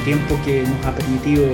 este 0.00 0.12
tiempo 0.12 0.40
que 0.44 0.62
nos 0.62 0.86
ha 0.86 0.94
permitido 0.94 1.46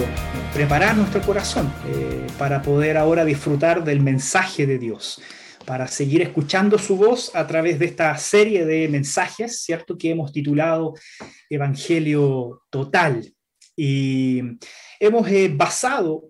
preparar 0.52 0.96
nuestro 0.96 1.20
corazón 1.22 1.72
eh, 1.88 2.26
para 2.38 2.62
poder 2.62 2.96
ahora 2.96 3.24
disfrutar 3.24 3.82
del 3.82 4.00
mensaje 4.00 4.66
de 4.66 4.78
Dios, 4.78 5.20
para 5.64 5.88
seguir 5.88 6.22
escuchando 6.22 6.78
su 6.78 6.96
voz 6.96 7.34
a 7.34 7.46
través 7.46 7.78
de 7.78 7.86
esta 7.86 8.16
serie 8.18 8.64
de 8.64 8.88
mensajes, 8.88 9.62
¿cierto? 9.62 9.98
Que 9.98 10.10
hemos 10.10 10.32
titulado 10.32 10.94
Evangelio 11.50 12.62
Total. 12.70 13.32
Y 13.74 14.42
hemos 15.00 15.28
eh, 15.28 15.50
basado 15.52 16.24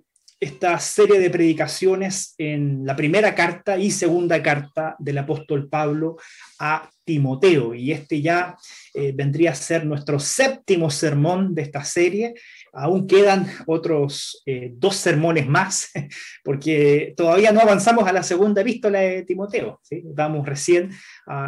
esta 0.46 0.78
serie 0.78 1.18
de 1.18 1.28
predicaciones 1.28 2.34
en 2.38 2.86
la 2.86 2.94
primera 2.94 3.34
carta 3.34 3.76
y 3.76 3.90
segunda 3.90 4.40
carta 4.40 4.94
del 5.00 5.18
apóstol 5.18 5.68
Pablo 5.68 6.18
a 6.60 6.88
Timoteo. 7.04 7.74
Y 7.74 7.90
este 7.90 8.22
ya 8.22 8.56
eh, 8.94 9.12
vendría 9.12 9.50
a 9.50 9.54
ser 9.56 9.84
nuestro 9.84 10.20
séptimo 10.20 10.88
sermón 10.88 11.52
de 11.52 11.62
esta 11.62 11.82
serie. 11.82 12.34
Aún 12.72 13.08
quedan 13.08 13.48
otros 13.66 14.42
eh, 14.46 14.70
dos 14.72 14.94
sermones 14.94 15.48
más, 15.48 15.90
porque 16.44 17.12
todavía 17.16 17.50
no 17.50 17.60
avanzamos 17.60 18.06
a 18.06 18.12
la 18.12 18.22
segunda 18.22 18.60
epístola 18.60 19.00
de 19.00 19.24
Timoteo. 19.24 19.80
Vamos 20.14 20.46
recién 20.46 20.90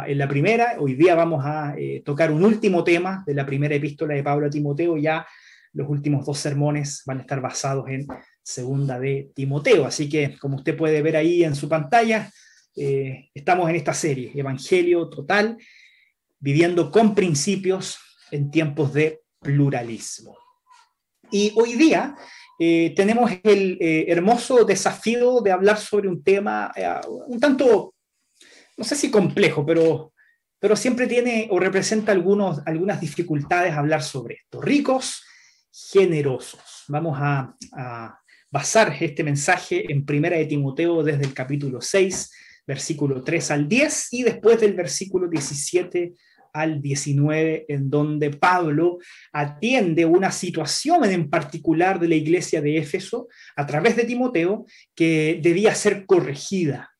en 0.07 0.17
la 0.17 0.27
primera. 0.27 0.75
Hoy 0.77 0.95
día 0.95 1.15
vamos 1.15 1.45
a 1.45 1.73
eh, 1.77 2.01
tocar 2.03 2.31
un 2.31 2.43
último 2.43 2.83
tema 2.83 3.23
de 3.25 3.33
la 3.33 3.45
primera 3.45 3.75
epístola 3.75 4.13
de 4.13 4.23
Pablo 4.23 4.47
a 4.47 4.49
Timoteo. 4.49 4.97
Ya 4.97 5.25
los 5.73 5.87
últimos 5.87 6.25
dos 6.25 6.37
sermones 6.37 7.03
van 7.05 7.19
a 7.19 7.21
estar 7.21 7.41
basados 7.41 7.87
en 7.89 8.05
segunda 8.49 8.99
de 8.99 9.31
Timoteo. 9.35 9.85
Así 9.85 10.09
que, 10.09 10.37
como 10.37 10.57
usted 10.57 10.75
puede 10.75 11.01
ver 11.01 11.15
ahí 11.15 11.43
en 11.43 11.55
su 11.55 11.69
pantalla, 11.69 12.31
eh, 12.75 13.29
estamos 13.33 13.69
en 13.69 13.75
esta 13.75 13.93
serie, 13.93 14.31
Evangelio 14.33 15.07
Total, 15.09 15.57
viviendo 16.39 16.91
con 16.91 17.13
principios 17.13 17.97
en 18.31 18.49
tiempos 18.49 18.93
de 18.93 19.21
pluralismo. 19.39 20.37
Y 21.31 21.53
hoy 21.55 21.75
día 21.75 22.15
eh, 22.59 22.93
tenemos 22.95 23.31
el 23.43 23.77
eh, 23.79 24.05
hermoso 24.07 24.65
desafío 24.65 25.41
de 25.41 25.51
hablar 25.51 25.77
sobre 25.77 26.07
un 26.07 26.23
tema 26.23 26.71
un 27.27 27.39
tanto, 27.39 27.93
no 28.77 28.83
sé 28.83 28.95
si 28.95 29.11
complejo, 29.11 29.65
pero, 29.65 30.13
pero 30.59 30.75
siempre 30.75 31.05
tiene 31.05 31.47
o 31.51 31.59
representa 31.59 32.11
algunos, 32.11 32.61
algunas 32.65 32.99
dificultades 32.99 33.73
hablar 33.73 34.01
sobre 34.01 34.35
esto. 34.35 34.59
Ricos, 34.59 35.23
generosos. 35.71 36.85
Vamos 36.87 37.17
a, 37.21 38.18
basar 38.51 38.95
este 38.99 39.23
mensaje 39.23 39.91
en 39.91 40.05
Primera 40.05 40.37
de 40.37 40.45
Timoteo 40.45 41.03
desde 41.03 41.23
el 41.23 41.33
capítulo 41.33 41.81
6, 41.81 42.31
versículo 42.65 43.23
3 43.23 43.51
al 43.51 43.67
10 43.67 44.13
y 44.13 44.23
después 44.23 44.59
del 44.59 44.73
versículo 44.73 45.27
17 45.27 46.13
al 46.53 46.81
19, 46.81 47.65
en 47.67 47.89
donde 47.89 48.31
Pablo 48.31 48.97
atiende 49.31 50.05
una 50.05 50.31
situación 50.31 51.05
en 51.05 51.29
particular 51.29 51.99
de 51.99 52.07
la 52.07 52.15
iglesia 52.15 52.61
de 52.61 52.77
Éfeso 52.77 53.27
a 53.55 53.65
través 53.67 53.95
de 53.95 54.05
Timoteo 54.05 54.65
que 54.95 55.39
debía 55.41 55.75
ser 55.75 56.05
corregida 56.07 56.91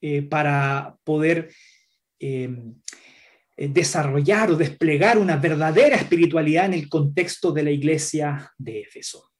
eh, 0.00 0.22
para 0.22 0.96
poder 1.04 1.52
em, 2.18 2.74
desarrollar 3.56 4.50
o 4.50 4.56
desplegar 4.56 5.18
una 5.18 5.36
verdadera 5.36 5.94
espiritualidad 5.96 6.66
en 6.66 6.74
el 6.74 6.88
contexto 6.88 7.52
de 7.52 7.62
la 7.62 7.70
iglesia 7.70 8.52
de 8.58 8.80
Éfeso. 8.80 9.30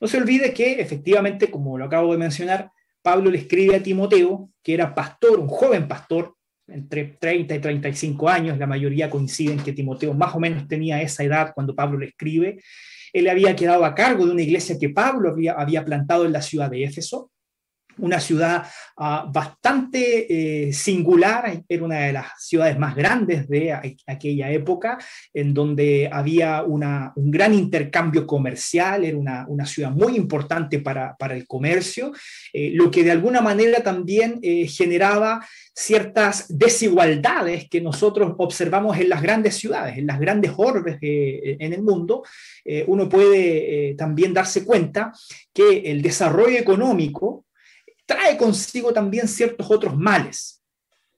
No 0.00 0.08
se 0.08 0.18
olvide 0.18 0.52
que 0.52 0.80
efectivamente, 0.80 1.50
como 1.50 1.76
lo 1.76 1.84
acabo 1.84 2.12
de 2.12 2.18
mencionar, 2.18 2.70
Pablo 3.02 3.30
le 3.30 3.38
escribe 3.38 3.76
a 3.76 3.82
Timoteo, 3.82 4.50
que 4.62 4.74
era 4.74 4.94
pastor, 4.94 5.40
un 5.40 5.48
joven 5.48 5.88
pastor, 5.88 6.34
entre 6.68 7.16
30 7.18 7.54
y 7.54 7.58
35 7.60 8.28
años, 8.28 8.58
la 8.58 8.66
mayoría 8.66 9.08
coinciden 9.08 9.58
que 9.58 9.72
Timoteo 9.72 10.12
más 10.12 10.34
o 10.34 10.40
menos 10.40 10.68
tenía 10.68 11.00
esa 11.00 11.24
edad 11.24 11.52
cuando 11.54 11.74
Pablo 11.74 11.98
le 11.98 12.06
escribe. 12.06 12.62
Él 13.12 13.28
había 13.28 13.56
quedado 13.56 13.84
a 13.84 13.94
cargo 13.94 14.26
de 14.26 14.32
una 14.32 14.42
iglesia 14.42 14.76
que 14.78 14.90
Pablo 14.90 15.30
había, 15.30 15.54
había 15.54 15.84
plantado 15.84 16.26
en 16.26 16.32
la 16.32 16.42
ciudad 16.42 16.70
de 16.70 16.84
Éfeso, 16.84 17.30
una 17.98 18.20
ciudad 18.20 18.64
ah, 18.96 19.28
bastante 19.32 20.68
eh, 20.68 20.72
singular, 20.72 21.62
era 21.68 21.84
una 21.84 22.00
de 22.00 22.12
las 22.12 22.26
ciudades 22.38 22.78
más 22.78 22.94
grandes 22.94 23.48
de 23.48 23.96
aquella 24.06 24.50
época, 24.50 24.98
en 25.32 25.54
donde 25.54 26.08
había 26.10 26.62
un 26.62 27.30
gran 27.30 27.54
intercambio 27.54 28.26
comercial, 28.26 29.04
era 29.04 29.16
una, 29.16 29.66
ciudad 29.66 29.90
muy 29.90 30.16
importante 30.16 30.78
para, 30.78 31.16
el 31.30 31.46
comercio, 31.46 32.12
eh, 32.52 32.70
lo 32.72 32.90
que 32.90 33.04
de 33.04 33.10
alguna 33.10 33.40
manera 33.40 33.82
también 33.82 34.38
eh, 34.42 34.66
generaba 34.66 35.46
ciertas 35.74 36.46
desigualdades 36.48 37.68
que 37.68 37.80
nosotros 37.80 38.34
observamos 38.38 38.98
en 38.98 39.08
las 39.08 39.22
grandes 39.22 39.56
ciudades, 39.56 39.98
en 39.98 40.06
las 40.06 40.18
grandes 40.18 40.52
orbes 40.56 40.98
en 41.00 41.72
el 41.72 41.82
mundo, 41.82 42.24
uno 42.86 43.08
puede 43.08 43.94
también 43.96 44.34
darse 44.34 44.64
cuenta 44.64 45.12
que 45.52 45.78
el 45.90 46.02
desarrollo 46.02 46.58
económico 46.58 47.44
trae 48.08 48.38
consigo 48.38 48.92
también 48.92 49.28
ciertos 49.28 49.70
otros 49.70 49.94
males. 49.96 50.58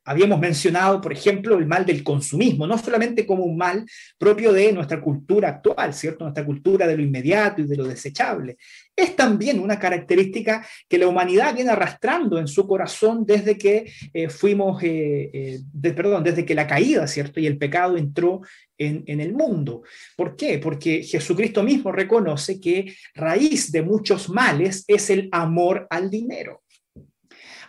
Habíamos 0.03 0.41
mencionado, 0.41 1.01
por 1.01 1.13
ejemplo, 1.13 1.57
el 1.57 1.67
mal 1.67 1.87
del 1.87 2.03
consumismo, 2.03 2.67
no 2.67 2.77
solamente 2.79 3.25
como 3.25 3.45
un 3.45 3.57
mal 3.57 3.85
propio 4.19 4.53
de 4.53 4.73
nuestra 4.73 5.01
cultura 5.01 5.51
actual, 5.51 5.95
¿cierto? 5.95 6.25
Nuestra 6.25 6.45
cultura 6.45 6.87
de 6.87 6.97
lo 6.97 7.03
inmediato 7.03 7.61
y 7.61 7.67
de 7.67 7.77
lo 7.77 7.87
desechable. 7.87 8.57
Es 8.97 9.15
también 9.15 9.61
una 9.61 9.79
característica 9.79 10.67
que 10.89 10.99
la 10.99 11.07
humanidad 11.07 11.55
viene 11.55 11.71
arrastrando 11.71 12.39
en 12.39 12.49
su 12.49 12.67
corazón 12.67 13.25
desde 13.25 13.57
que 13.57 13.93
eh, 14.13 14.29
fuimos, 14.31 14.83
eh, 14.83 15.31
eh, 15.33 15.93
perdón, 15.93 16.25
desde 16.25 16.45
que 16.45 16.55
la 16.55 16.67
caída, 16.67 17.07
¿cierto? 17.07 17.39
Y 17.39 17.47
el 17.47 17.59
pecado 17.59 17.97
entró 17.97 18.41
en, 18.79 19.05
en 19.07 19.21
el 19.21 19.35
mundo. 19.35 19.83
¿Por 20.17 20.35
qué? 20.35 20.59
Porque 20.59 21.05
Jesucristo 21.05 21.63
mismo 21.63 21.93
reconoce 21.93 22.59
que 22.59 22.97
raíz 23.15 23.71
de 23.71 23.83
muchos 23.83 24.31
males 24.31 24.83
es 24.89 25.11
el 25.11 25.29
amor 25.31 25.87
al 25.91 26.11
dinero. 26.11 26.63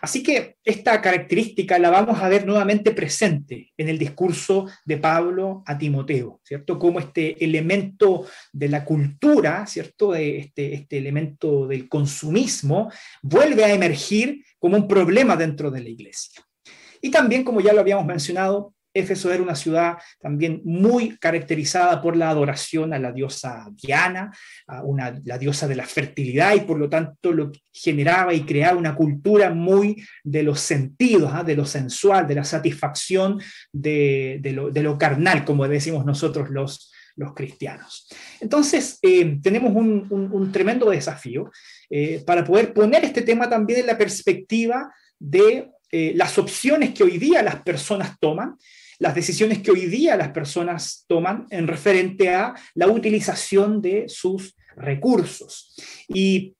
Así 0.02 0.24
que 0.24 0.56
esta 0.64 1.00
característica 1.00 1.78
la 1.78 1.88
vamos 1.88 2.20
a 2.20 2.28
ver 2.28 2.44
nuevamente 2.44 2.90
presente 2.90 3.72
en 3.76 3.88
el 3.88 3.98
discurso 3.98 4.66
de 4.84 4.96
Pablo 4.96 5.62
a 5.64 5.78
Timoteo, 5.78 6.40
¿cierto? 6.42 6.76
Como 6.76 6.98
este 6.98 7.42
elemento 7.44 8.26
de 8.52 8.68
la 8.68 8.84
cultura, 8.84 9.64
¿cierto? 9.64 10.16
Este, 10.16 10.74
este 10.74 10.98
elemento 10.98 11.68
del 11.68 11.88
consumismo 11.88 12.90
vuelve 13.22 13.64
a 13.64 13.72
emergir 13.72 14.44
como 14.58 14.76
un 14.76 14.88
problema 14.88 15.36
dentro 15.36 15.70
de 15.70 15.82
la 15.82 15.90
iglesia. 15.90 16.42
Y 17.00 17.12
también, 17.12 17.44
como 17.44 17.60
ya 17.60 17.72
lo 17.72 17.80
habíamos 17.80 18.04
mencionado, 18.04 18.74
Éfeso 18.94 19.32
era 19.32 19.42
una 19.42 19.54
ciudad 19.54 19.96
también 20.20 20.60
muy 20.64 21.16
caracterizada 21.18 22.00
por 22.02 22.16
la 22.16 22.30
adoración 22.30 22.92
a 22.92 22.98
la 22.98 23.12
diosa 23.12 23.68
Diana, 23.82 24.32
a 24.66 24.82
la 25.24 25.38
diosa 25.38 25.66
de 25.66 25.76
la 25.76 25.86
fertilidad, 25.86 26.54
y 26.54 26.60
por 26.60 26.78
lo 26.78 26.88
tanto 26.88 27.32
lo 27.32 27.52
generaba 27.72 28.34
y 28.34 28.42
creaba 28.42 28.78
una 28.78 28.94
cultura 28.94 29.50
muy 29.50 30.02
de 30.22 30.42
los 30.42 30.60
sentidos, 30.60 31.30
¿ah? 31.32 31.42
de 31.42 31.56
lo 31.56 31.64
sensual, 31.64 32.26
de 32.26 32.34
la 32.34 32.44
satisfacción 32.44 33.40
de, 33.72 34.40
lo, 34.82 34.98
carnal, 34.98 35.44
como 35.44 35.66
decimos 35.66 36.04
nosotros 36.04 36.50
los, 36.50 36.92
los 37.16 37.34
cristianos. 37.34 38.08
Entonces, 38.40 38.98
eh, 39.02 39.38
tenemos 39.42 39.74
un, 39.74 40.50
tremendo 40.52 40.90
desafío 40.90 41.50
eh, 41.88 42.22
para 42.26 42.44
poder 42.44 42.72
poner 42.72 43.04
este 43.04 43.22
tema 43.22 43.48
también 43.48 43.80
en 43.80 43.86
la 43.86 43.98
perspectiva 43.98 44.92
de 45.18 45.70
eh, 45.90 46.12
las 46.14 46.38
opciones 46.38 46.94
que 46.94 47.04
hoy 47.04 47.18
día 47.18 47.42
las 47.42 47.62
personas 47.62 48.18
toman 48.18 48.56
las 49.02 49.16
decisiones 49.16 49.58
que 49.58 49.72
hoy 49.72 49.86
día 49.86 50.16
las 50.16 50.28
personas 50.28 51.04
toman 51.08 51.46
en 51.50 51.66
referente 51.66 52.30
a 52.30 52.54
la 52.74 52.86
utilización 52.86 53.82
de 53.82 54.08
sus 54.08 54.54
recursos. 54.76 55.74
Y 56.06 56.54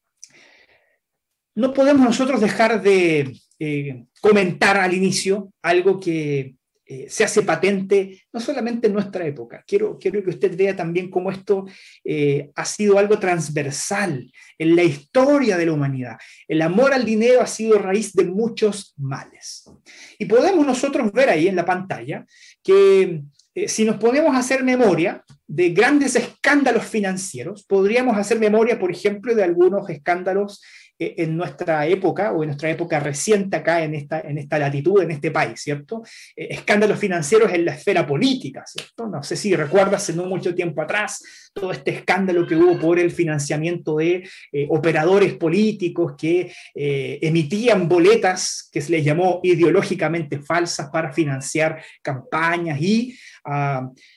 no 1.55 1.73
podemos 1.73 2.05
nosotros 2.05 2.41
dejar 2.41 2.83
de 2.83 3.33
eh, 3.61 4.05
comentar 4.21 4.77
al 4.77 4.93
inicio 4.93 5.53
algo 5.63 6.01
que 6.01 6.57
eh, 6.95 7.07
se 7.09 7.25
hace 7.25 7.41
patente 7.41 8.23
no 8.35 8.39
solamente 8.39 8.87
en 8.87 8.93
nuestra 8.93 9.27
época, 9.27 9.65
quiero, 9.67 9.97
quiero 9.99 10.23
que 10.23 10.29
usted 10.29 10.55
vea 10.55 10.77
también 10.77 11.09
cómo 11.09 11.31
esto 11.31 11.65
eh, 12.05 12.51
ha 12.55 12.67
sido 12.67 12.99
algo 12.99 13.19
transversal 13.19 14.31
en 14.59 14.77
la 14.77 14.83
historia 14.83 15.57
de 15.57 15.65
la 15.65 15.73
humanidad. 15.73 16.19
El 16.47 16.61
amor 16.61 16.93
al 16.93 17.07
dinero 17.07 17.41
ha 17.41 17.47
sido 17.47 17.79
raíz 17.79 18.13
de 18.13 18.25
muchos 18.25 18.93
males. 18.99 19.65
Y 20.19 20.27
podemos 20.27 20.67
nosotros 20.67 21.11
ver 21.13 21.31
ahí 21.31 21.49
en 21.49 21.57
la 21.57 21.65
pantalla 21.65 22.27
que 22.63 23.23
eh, 23.55 23.69
si 23.69 23.87
nos 23.87 23.97
ponemos 23.97 24.35
a 24.35 24.41
hacer 24.41 24.63
memoria 24.63 25.25
de 25.47 25.71
grandes 25.71 26.15
escándalos 26.15 26.85
financieros, 26.85 27.65
podríamos 27.65 28.19
hacer 28.19 28.39
memoria, 28.39 28.79
por 28.79 28.91
ejemplo, 28.91 29.35
de 29.35 29.45
algunos 29.45 29.89
escándalos 29.89 30.61
en 31.17 31.37
nuestra 31.37 31.87
época 31.87 32.33
o 32.33 32.43
en 32.43 32.49
nuestra 32.49 32.71
época 32.71 33.01
reciente 33.01 33.57
acá 33.57 33.83
en 33.83 33.95
esta, 33.95 34.21
en 34.21 34.39
esta 34.39 34.59
latitud, 34.59 35.03
en 35.03 35.11
este 35.11 35.31
país, 35.31 35.61
¿cierto? 35.61 36.03
Eh, 36.37 36.49
escándalos 36.51 36.99
financieros 36.99 37.53
en 37.53 37.65
la 37.65 37.75
esfera 37.75 38.07
política, 38.07 38.65
¿cierto? 38.67 39.07
No 39.07 39.23
sé 39.23 39.37
si 39.37 39.55
recuerdas, 39.55 40.15
no 40.15 40.27
mucho 40.27 40.55
tiempo 40.55 40.83
atrás, 40.83 41.23
todo 41.53 41.73
este 41.73 41.91
escándalo 41.91 42.47
que 42.47 42.57
hubo 42.57 42.79
por 42.79 42.99
el 42.99 43.11
financiamiento 43.11 43.97
de 43.97 44.29
eh, 44.53 44.67
operadores 44.71 45.35
políticos 45.35 46.15
que 46.17 46.53
eh, 46.75 47.19
emitían 47.23 47.89
boletas 47.89 48.69
que 48.73 48.81
se 48.81 48.93
les 48.93 49.05
llamó 49.05 49.41
ideológicamente 49.43 50.41
falsas 50.41 50.89
para 50.91 51.13
financiar 51.13 51.83
campañas 52.03 52.81
y, 52.81 53.19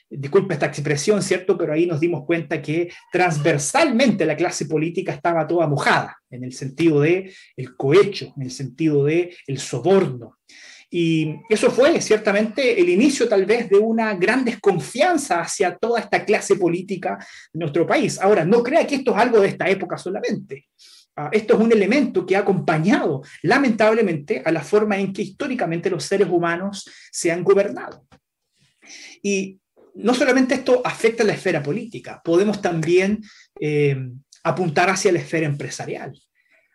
disculpe 0.08 0.54
esta 0.54 0.66
expresión, 0.66 1.22
¿cierto? 1.22 1.56
Pero 1.58 1.72
ahí 1.72 1.86
nos 1.86 2.00
dimos 2.00 2.24
cuenta 2.24 2.62
que 2.62 2.90
transversalmente 3.12 4.24
la 4.26 4.36
clase 4.36 4.66
política 4.66 5.12
estaba 5.12 5.46
toda 5.46 5.66
mojada, 5.66 6.16
en 6.30 6.44
el 6.44 6.52
sentido 6.52 7.00
de 7.00 7.32
el 7.56 7.76
cohecho, 7.76 8.32
en 8.36 8.42
el 8.42 8.50
sentido 8.50 9.04
de 9.04 9.34
el 9.46 9.58
soborno. 9.58 10.38
Y 10.88 11.34
eso 11.48 11.70
fue 11.70 12.00
ciertamente 12.00 12.80
el 12.80 12.88
inicio 12.88 13.28
tal 13.28 13.44
vez 13.44 13.68
de 13.68 13.76
una 13.76 14.14
gran 14.14 14.44
desconfianza 14.44 15.40
hacia 15.40 15.76
toda 15.76 16.00
esta 16.00 16.24
clase 16.24 16.56
política 16.56 17.18
de 17.52 17.60
nuestro 17.60 17.86
país. 17.86 18.20
Ahora, 18.20 18.44
no 18.44 18.62
crea 18.62 18.86
que 18.86 18.96
esto 18.96 19.10
es 19.10 19.16
algo 19.16 19.40
de 19.40 19.48
esta 19.48 19.68
época 19.68 19.98
solamente. 19.98 20.66
Ah, 21.16 21.30
esto 21.32 21.54
es 21.54 21.60
un 21.60 21.72
elemento 21.72 22.26
que 22.26 22.36
ha 22.36 22.40
acompañado 22.40 23.22
lamentablemente 23.42 24.42
a 24.44 24.52
la 24.52 24.60
forma 24.60 24.98
en 24.98 25.12
que 25.12 25.22
históricamente 25.22 25.90
los 25.90 26.04
seres 26.04 26.28
humanos 26.28 26.88
se 27.10 27.32
han 27.32 27.42
gobernado. 27.42 28.06
Y 29.22 29.58
no 29.94 30.14
solamente 30.14 30.54
esto 30.54 30.82
afecta 30.84 31.22
a 31.22 31.26
la 31.26 31.32
esfera 31.32 31.62
política, 31.62 32.20
podemos 32.24 32.60
también 32.60 33.22
eh, 33.60 33.96
apuntar 34.42 34.90
hacia 34.90 35.12
la 35.12 35.20
esfera 35.20 35.46
empresarial. 35.46 36.12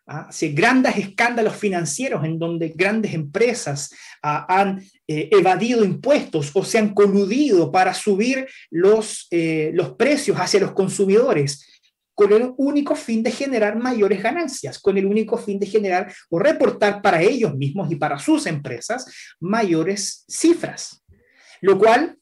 ¿ah? 0.08 0.30
grandes 0.54 0.98
escándalos 0.98 1.56
financieros 1.56 2.24
en 2.26 2.38
donde 2.38 2.70
grandes 2.76 3.14
empresas 3.14 3.94
ah, 4.22 4.46
han 4.50 4.84
eh, 5.08 5.30
evadido 5.32 5.84
impuestos 5.84 6.52
o 6.54 6.64
se 6.64 6.78
han 6.78 6.94
coludido 6.94 7.72
para 7.72 7.94
subir 7.94 8.48
los, 8.70 9.28
eh, 9.32 9.72
los 9.74 9.94
precios 9.94 10.38
hacia 10.38 10.60
los 10.60 10.74
consumidores 10.74 11.68
con 12.14 12.34
el 12.34 12.54
único 12.58 12.96
fin 12.96 13.24
de 13.24 13.32
generar 13.32 13.78
mayores 13.78 14.22
ganancias, 14.22 14.80
con 14.80 14.98
el 14.98 15.06
único 15.06 15.38
fin 15.38 15.58
de 15.58 15.66
generar 15.66 16.14
o 16.30 16.38
reportar 16.38 17.02
para 17.02 17.22
ellos 17.22 17.56
mismos 17.56 17.92
y 17.92 17.96
para 17.96 18.20
sus 18.20 18.46
empresas 18.46 19.06
mayores 19.40 20.24
cifras, 20.28 21.01
lo 21.62 21.78
cual 21.78 22.18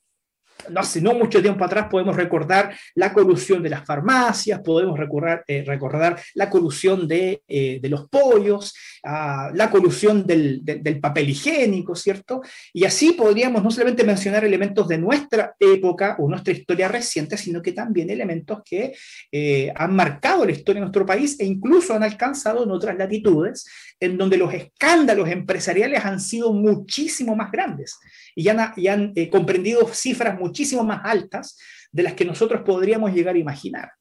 no 0.68 0.82
hace 0.82 1.02
no 1.02 1.14
mucho 1.14 1.42
tiempo 1.42 1.64
atrás 1.64 1.88
podemos 1.90 2.16
recordar 2.16 2.76
la 2.96 3.14
colusión 3.14 3.64
de 3.64 3.70
las 3.70 3.86
farmacias, 3.86 4.60
podemos 4.60 5.00
recordar, 5.00 5.44
eh, 5.48 5.64
recordar 5.66 6.20
la 6.34 6.50
colusión 6.50 7.08
de, 7.08 7.42
eh, 7.48 7.80
de 7.82 7.90
los 7.90 8.08
pollos, 8.10 8.76
ah, 9.04 9.52
la 9.54 9.70
colusión 9.72 10.26
del, 10.26 10.60
del, 10.64 11.00
papel 11.00 11.30
higiénico, 11.30 11.96
¿cierto? 11.96 12.42
Y 12.74 12.84
así 12.84 13.14
podríamos 13.14 13.64
no 13.64 13.72
solamente 13.72 14.04
mencionar 14.04 14.44
elementos 14.44 14.88
de 14.88 14.98
nuestra 14.98 15.56
época 15.60 16.18
o 16.20 16.28
nuestra 16.28 16.54
historia 16.54 16.88
reciente, 16.88 17.38
sino 17.38 17.62
que 17.62 17.72
también 17.72 18.10
elementos 18.10 18.60
que 18.66 18.94
eh, 19.32 19.72
han 19.76 19.96
marcado 19.96 20.46
la 20.46 20.52
historia 20.52 20.82
de 20.82 20.86
nuestro 20.86 21.06
país 21.06 21.40
e 21.40 21.46
incluso 21.46 21.94
han 21.94 22.04
alcanzado 22.04 22.64
en 22.64 22.72
otras 22.72 22.98
latitudes, 22.98 23.66
en 24.00 24.18
donde 24.18 24.38
los 24.38 24.54
escándalos 24.54 25.30
empresariales 25.30 26.04
han 26.04 26.20
sido 26.20 26.54
muchísimo 26.54 27.36
más 27.36 27.52
grandes 27.52 27.98
y 28.36 28.48
han, 28.48 28.74
y 28.76 28.88
han 28.88 29.14
comprendido 29.30 29.88
cifras 29.94 30.38
muchísimo 30.40 30.49
muchísimo 30.50 30.84
más 30.84 31.01
altas 31.04 31.57
de 31.92 32.04
las 32.04 32.13
que 32.13 32.25
nosotros 32.25 32.62
podríamos 32.66 33.13
llegar 33.13 33.36
a 33.36 33.40
imaginar. 33.40 33.92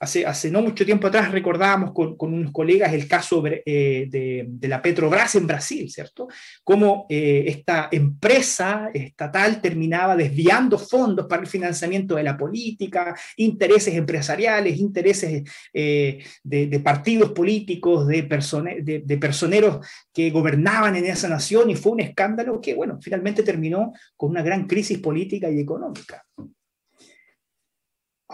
Hace, 0.00 0.50
no 0.50 0.62
mucho 0.62 0.84
tiempo 0.84 1.06
atrás 1.06 1.30
recordábamos 1.30 1.92
con, 1.92 2.16
unos 2.18 2.52
colegas 2.52 2.92
el 2.92 3.06
caso 3.08 3.42
eh, 3.46 4.06
de, 4.10 4.68
la 4.68 4.82
Petrobras 4.82 5.34
en 5.34 5.46
Brasil, 5.46 5.90
¿cierto? 5.90 6.28
Cómo 6.62 7.06
eh, 7.08 7.44
esta 7.46 7.88
empresa 7.90 8.90
estatal 8.92 9.60
terminaba 9.60 10.16
desviando 10.16 10.78
fondos 10.78 11.26
para 11.26 11.42
el 11.42 11.48
financiamiento 11.48 12.16
de 12.16 12.22
la 12.22 12.36
política, 12.36 13.14
intereses 13.36 13.94
empresariales, 13.94 14.78
intereses 14.78 15.42
eh, 15.72 16.24
de, 16.42 16.66
de, 16.66 16.80
partidos 16.80 17.32
políticos, 17.32 18.06
de, 18.06 18.24
personeros 18.24 19.86
que 20.12 20.30
gobernaban 20.30 20.96
en 20.96 21.06
esa 21.06 21.28
nación 21.28 21.70
y 21.70 21.76
fue 21.76 21.92
un 21.92 22.00
escándalo 22.00 22.60
que, 22.60 22.74
bueno, 22.74 22.98
finalmente 23.00 23.42
terminó 23.42 23.92
con 24.16 24.30
una 24.30 24.42
gran 24.42 24.66
crisis 24.66 24.98
política 24.98 25.50
y 25.50 25.60
económica. 25.60 26.24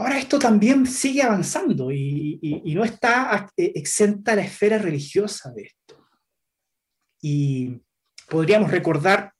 Ahora 0.00 0.18
esto 0.18 0.38
también 0.38 0.86
sigue 0.86 1.22
avanzando 1.22 1.92
y, 1.92 2.62
no 2.74 2.84
está 2.84 3.50
eh, 3.54 3.72
exenta 3.74 4.34
la 4.34 4.40
esfera 4.40 4.78
religiosa 4.78 5.52
de 5.52 5.62
esto. 5.64 6.08
Y 7.20 7.82
podríamos 8.26 8.70
recordar 8.70 9.34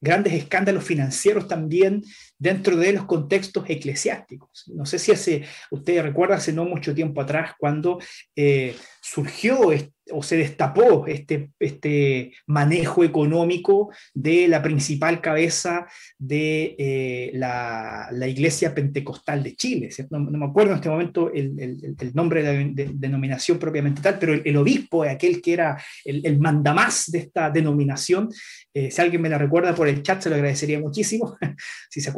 grandes 0.00 0.32
escándalos 0.32 0.84
financieros 0.84 1.46
también 1.46 2.02
dentro 2.40 2.74
de 2.76 2.94
los 2.94 3.04
contextos 3.04 3.64
eclesiásticos. 3.68 4.64
No 4.74 4.86
sé 4.86 4.98
si 4.98 5.12
hace, 5.12 5.44
ustedes 5.70 6.02
recuerdan 6.02 6.38
hace 6.38 6.54
no 6.54 6.64
mucho 6.64 6.94
tiempo 6.94 7.20
atrás 7.20 7.52
cuando 7.58 7.98
eh, 8.34 8.74
surgió 9.00 9.72
o 10.12 10.22
se 10.22 10.36
destapó 10.36 11.06
este, 11.06 11.50
este 11.58 12.32
manejo 12.46 13.04
económico 13.04 13.90
de 14.12 14.48
la 14.48 14.62
principal 14.62 15.20
cabeza 15.20 15.86
de 16.18 16.74
eh, 16.78 17.30
la, 17.34 18.08
la, 18.12 18.26
Iglesia 18.26 18.74
Pentecostal 18.74 19.42
de 19.42 19.54
Chile. 19.54 19.88
No, 20.10 20.18
me 20.20 20.46
acuerdo 20.46 20.72
en 20.72 20.76
este 20.76 20.88
momento 20.88 21.32
el, 21.32 21.58
el, 21.58 22.14
nombre 22.14 22.42
de, 22.42 22.90
denominación 22.94 23.58
propiamente 23.58 24.02
tal, 24.02 24.18
pero 24.18 24.34
el, 24.34 24.56
obispo, 24.56 25.04
aquel 25.04 25.40
que 25.40 25.52
era 25.52 25.82
el, 26.04 26.38
mandamás 26.40 27.10
de 27.10 27.18
esta 27.18 27.50
denominación, 27.50 28.28
eh, 28.74 28.90
si 28.90 29.00
alguien 29.00 29.22
me 29.22 29.28
la 29.28 29.38
recuerda 29.38 29.74
por 29.74 29.88
el 29.88 30.02
chat, 30.02 30.22
se 30.22 30.28
lo 30.28 30.36
agradecería 30.36 30.80
muchísimo, 30.80 31.36
si 31.90 32.00
se 32.00 32.10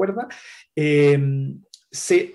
Eh, 0.75 1.19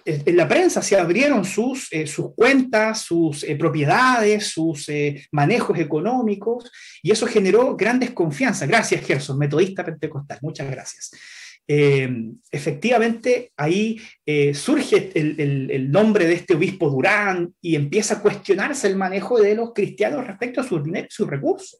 en 0.06 0.38
la 0.38 0.47
prensa 0.47 0.81
se 0.81 0.97
abrieron 0.97 1.44
sus, 1.44 1.91
eh, 1.91 2.06
cuentas, 2.35 3.01
sus 3.01 3.44
eh, 3.44 3.56
propiedades, 3.56 4.47
sus 4.47 4.88
eh, 4.89 5.25
manejos 5.31 5.79
económicos, 5.79 6.71
y 7.01 7.12
eso 7.12 7.25
generó 7.25 7.75
gran 7.75 8.00
desconfianza. 8.00 8.68
Gracias, 8.68 9.06
Gerson, 9.06 9.38
metodista 9.38 9.83
pentecostal, 9.83 10.39
muchas 10.41 10.69
gracias. 10.69 11.12
efectivamente, 12.50 13.51
ahí 13.57 14.00
surge 14.53 15.12
el, 15.15 15.91
nombre 15.91 16.25
de 16.25 16.35
este 16.35 16.56
obispo 16.56 16.89
Durán 16.89 17.53
y 17.62 17.75
empieza 17.75 18.15
a 18.15 18.21
cuestionarse 18.21 18.88
el 18.88 18.95
manejo 18.95 19.38
de 19.38 19.53
los 19.53 19.74
cristianos 19.74 20.25
respecto 20.25 20.62
a 20.62 20.63
sus 20.63 21.27
recursos. 21.27 21.79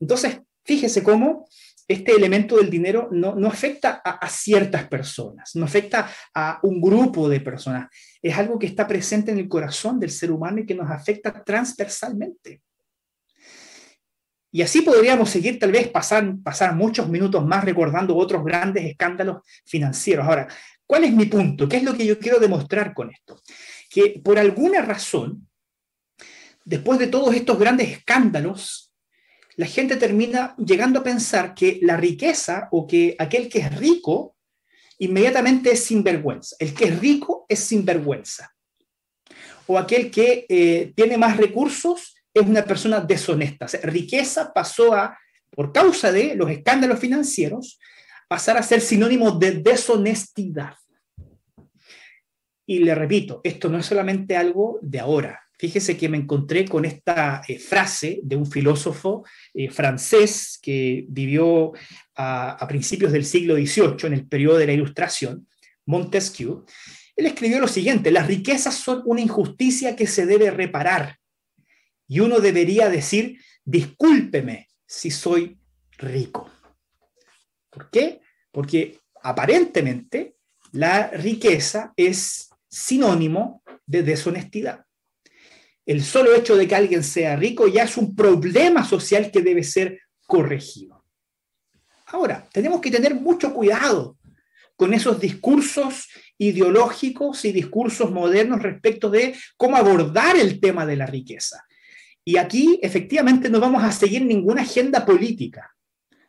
Entonces, 0.00 0.40
fíjese 0.64 1.04
cómo 1.04 1.46
este 1.88 2.12
elemento 2.12 2.56
del 2.56 2.68
dinero 2.68 3.08
no, 3.12 3.46
afecta 3.46 4.02
a, 4.04 4.28
ciertas 4.28 4.88
personas, 4.88 5.54
no 5.54 5.64
afecta 5.64 6.10
a 6.34 6.58
un 6.62 6.80
grupo 6.80 7.28
de 7.28 7.40
personas. 7.40 7.88
Es 8.20 8.36
algo 8.36 8.58
que 8.58 8.66
está 8.66 8.86
presente 8.88 9.30
en 9.30 9.38
el 9.38 9.48
corazón 9.48 10.00
del 10.00 10.10
ser 10.10 10.32
humano 10.32 10.60
y 10.60 10.66
que 10.66 10.74
nos 10.74 10.90
afecta 10.90 11.44
transversalmente. 11.44 12.62
Y 14.50 14.62
así 14.62 14.80
podríamos 14.80 15.30
seguir, 15.30 15.58
tal 15.58 15.70
vez 15.70 15.88
pasar, 15.88 16.34
pasar 16.42 16.74
muchos 16.74 17.08
minutos 17.08 17.44
más 17.46 17.64
recordando 17.64 18.16
otros 18.16 18.44
grandes 18.44 18.84
escándalos 18.84 19.42
financieros. 19.64 20.26
Ahora, 20.26 20.48
¿cuál 20.86 21.04
es 21.04 21.12
mi 21.12 21.26
punto? 21.26 21.68
¿Qué 21.68 21.76
es 21.76 21.82
lo 21.84 21.94
que 21.94 22.06
yo 22.06 22.18
quiero 22.18 22.40
demostrar 22.40 22.94
con 22.94 23.10
esto? 23.10 23.40
Que 23.90 24.20
por 24.24 24.38
alguna 24.38 24.82
razón, 24.82 25.46
después 26.64 26.98
de 26.98 27.06
todos 27.06 27.34
estos 27.34 27.58
grandes 27.58 27.90
escándalos, 27.90 28.85
la 29.56 29.66
gente 29.66 29.96
termina 29.96 30.54
llegando 30.58 31.00
a 31.00 31.02
pensar 31.02 31.54
que 31.54 31.78
la 31.82 31.96
riqueza 31.96 32.68
o 32.70 32.86
que 32.86 33.16
aquel 33.18 33.48
que 33.48 33.60
es 33.60 33.74
rico 33.76 34.36
inmediatamente 34.98 35.72
es 35.72 35.84
sinvergüenza. 35.84 36.56
El 36.58 36.74
que 36.74 36.86
es 36.86 37.00
rico 37.00 37.46
es 37.48 37.60
sinvergüenza. 37.60 38.54
O 39.66 39.78
aquel 39.78 40.10
que 40.10 40.46
eh, 40.48 40.92
tiene 40.94 41.16
más 41.16 41.38
recursos 41.38 42.14
es 42.32 42.46
una 42.46 42.64
persona 42.64 43.00
deshonesta. 43.00 43.66
riqueza 43.82 44.52
pasó 44.52 44.92
a, 44.94 45.18
por 45.50 45.72
causa 45.72 46.12
de 46.12 46.34
los 46.34 46.50
escándalos 46.50 46.98
financieros, 46.98 47.78
pasar 48.28 48.58
a 48.58 48.62
ser 48.62 48.82
sinónimo 48.82 49.32
de 49.32 49.52
deshonestidad. 49.52 50.74
Y 52.66 52.80
le 52.80 52.94
repito, 52.94 53.40
esto 53.42 53.70
no 53.70 53.78
es 53.78 53.86
solamente 53.86 54.36
algo 54.36 54.78
de 54.82 55.00
ahora. 55.00 55.45
Fíjese 55.58 55.96
que 55.96 56.10
me 56.10 56.18
encontré 56.18 56.66
con 56.66 56.84
esta 56.84 57.40
eh, 57.48 57.58
frase 57.58 58.20
de 58.22 58.36
un 58.36 58.44
filósofo 58.44 59.24
eh, 59.54 59.70
francés 59.70 60.58
que 60.60 61.06
vivió 61.08 61.72
a, 62.14 62.66
principios 62.68 63.10
del 63.10 63.24
siglo 63.24 63.54
XVIII, 63.54 64.06
en 64.06 64.12
el 64.12 64.26
periodo 64.28 64.58
de 64.58 64.66
la 64.66 64.74
Ilustración, 64.74 65.48
Montesquieu. 65.86 66.66
Él 67.16 67.26
escribió 67.26 67.58
lo 67.58 67.68
siguiente, 67.68 68.10
las 68.10 68.26
riquezas 68.26 68.74
son 68.74 69.02
una 69.06 69.22
injusticia 69.22 69.96
que 69.96 70.06
se 70.06 70.26
debe 70.26 70.50
reparar. 70.50 71.16
Y 72.06 72.20
uno 72.20 72.40
debería 72.40 72.90
decir, 72.90 73.40
discúlpeme 73.64 74.68
si 74.84 75.10
soy 75.10 75.58
rico. 75.96 76.50
¿Por 77.70 77.88
qué? 77.90 78.20
Porque 78.52 78.98
aparentemente 79.22 80.36
la 80.72 81.08
riqueza 81.08 81.94
es 81.96 82.50
sinónimo 82.68 83.62
de 83.86 84.02
deshonestidad 84.02 84.85
el 85.86 86.02
solo 86.02 86.34
hecho 86.34 86.56
de 86.56 86.66
que 86.66 86.74
alguien 86.74 87.04
sea 87.04 87.36
rico 87.36 87.68
ya 87.68 87.84
es 87.84 87.96
un 87.96 88.14
problema 88.14 88.84
social 88.84 89.30
que 89.30 89.40
debe 89.40 89.62
ser 89.62 90.00
corregido. 90.26 91.04
Ahora, 92.06 92.46
tenemos 92.52 92.80
que 92.80 92.90
tener 92.90 93.14
mucho 93.14 93.54
cuidado 93.54 94.18
con 94.74 94.92
esos 94.92 95.20
discursos 95.20 96.08
ideológicos 96.38 97.44
y 97.44 97.52
discursos 97.52 98.10
modernos 98.10 98.62
respecto 98.62 99.08
de 99.08 99.34
cómo 99.56 99.76
abordar 99.76 100.36
el 100.36 100.60
tema 100.60 100.84
de 100.84 100.96
la 100.96 101.06
riqueza. 101.06 101.64
Y 102.24 102.36
aquí 102.36 102.78
efectivamente 102.82 103.48
no 103.48 103.60
vamos 103.60 103.82
a 103.84 103.92
seguir 103.92 104.24
ninguna 104.24 104.62
agenda 104.62 105.06
política. 105.06 105.75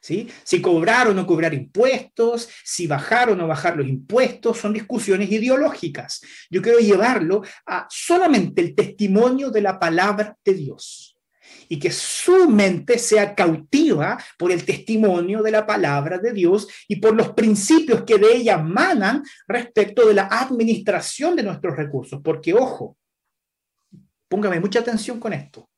Si 0.02 0.62
cobrar 0.62 1.08
o 1.08 1.14
no 1.14 1.26
cobrar 1.26 1.54
impuestos, 1.54 2.50
si 2.64 2.88
bajar 2.88 3.30
o 3.30 3.36
no 3.36 3.48
bajar 3.48 3.78
los 3.78 3.88
impuestos, 3.88 4.58
son 4.58 4.74
discusiones 4.74 5.32
ideológicas. 5.32 6.22
Yo 6.50 6.62
quiero 6.62 6.80
llevarlo 6.80 7.44
a 7.66 7.88
solamente 7.90 8.62
el 8.62 8.76
testimonio 8.76 9.52
de 9.52 9.62
la 9.62 9.80
palabra 9.80 10.38
de 10.44 10.54
Dios 10.54 11.18
y 11.70 11.80
que 11.80 11.92
su 11.92 12.50
mente 12.50 12.98
sea 12.98 13.36
cautiva 13.36 14.18
por 14.38 14.52
el 14.52 14.64
testimonio 14.64 15.42
de 15.42 15.52
la 15.52 15.66
palabra 15.66 16.18
de 16.18 16.34
Dios 16.34 16.68
y 16.88 16.98
por 16.98 17.16
los 17.16 17.30
principios 17.34 18.04
que 18.04 18.18
de 18.18 18.36
ella 18.36 18.58
manan 18.58 19.24
respecto 19.48 20.08
de 20.08 20.14
la 20.14 20.28
administración 20.32 21.36
de 21.36 21.44
nuestros 21.44 21.76
recursos. 21.76 22.22
Porque, 22.24 22.54
ojo, 22.54 22.98
póngame 24.28 24.60
mucha 24.60 24.80
atención 24.80 25.20
con 25.20 25.34
esto. 25.34 25.70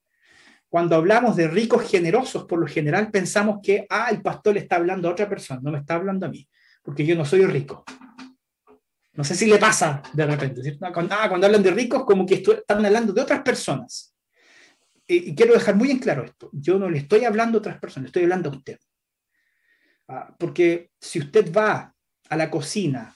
Cuando 0.69 0.95
hablamos 0.95 1.35
de 1.35 1.47
ricos 1.47 1.89
generosos, 1.89 2.45
por 2.45 2.59
lo 2.59 2.67
general 2.67 3.11
pensamos 3.11 3.59
que, 3.61 3.85
ah, 3.89 4.09
el 4.11 4.21
pastor 4.21 4.53
le 4.53 4.61
está 4.61 4.75
hablando 4.77 5.09
a 5.09 5.11
otra 5.11 5.27
persona, 5.27 5.59
no 5.63 5.71
me 5.71 5.79
está 5.79 5.95
hablando 5.95 6.27
a 6.27 6.29
mí, 6.29 6.47
porque 6.83 7.05
yo 7.05 7.15
no 7.15 7.25
soy 7.25 7.45
rico. 7.45 7.83
No 9.13 9.23
sé 9.23 9.35
si 9.35 9.47
le 9.47 9.57
pasa 9.57 10.01
de 10.13 10.25
repente. 10.25 10.77
Ah, 10.81 11.27
cuando 11.27 11.45
hablan 11.45 11.63
de 11.63 11.71
ricos, 11.71 12.05
como 12.05 12.25
que 12.25 12.35
están 12.35 12.85
hablando 12.85 13.11
de 13.11 13.21
otras 13.21 13.41
personas 13.41 14.13
y 15.11 15.33
quiero 15.33 15.53
dejar 15.53 15.75
muy 15.75 15.89
en 15.89 15.97
claro 15.97 16.23
esto, 16.23 16.51
yo 16.53 16.77
no 16.77 16.87
le 16.87 16.99
estoy 16.99 17.25
hablando 17.25 17.57
a 17.57 17.59
otras 17.59 17.79
personas, 17.79 18.07
estoy 18.07 18.23
hablando 18.23 18.49
a 18.49 18.55
usted. 18.55 18.77
Ah, 20.07 20.35
porque 20.37 20.91
si 20.99 21.19
usted 21.19 21.51
va 21.51 21.93
a 22.29 22.37
la 22.37 22.51
cocina, 22.51 23.15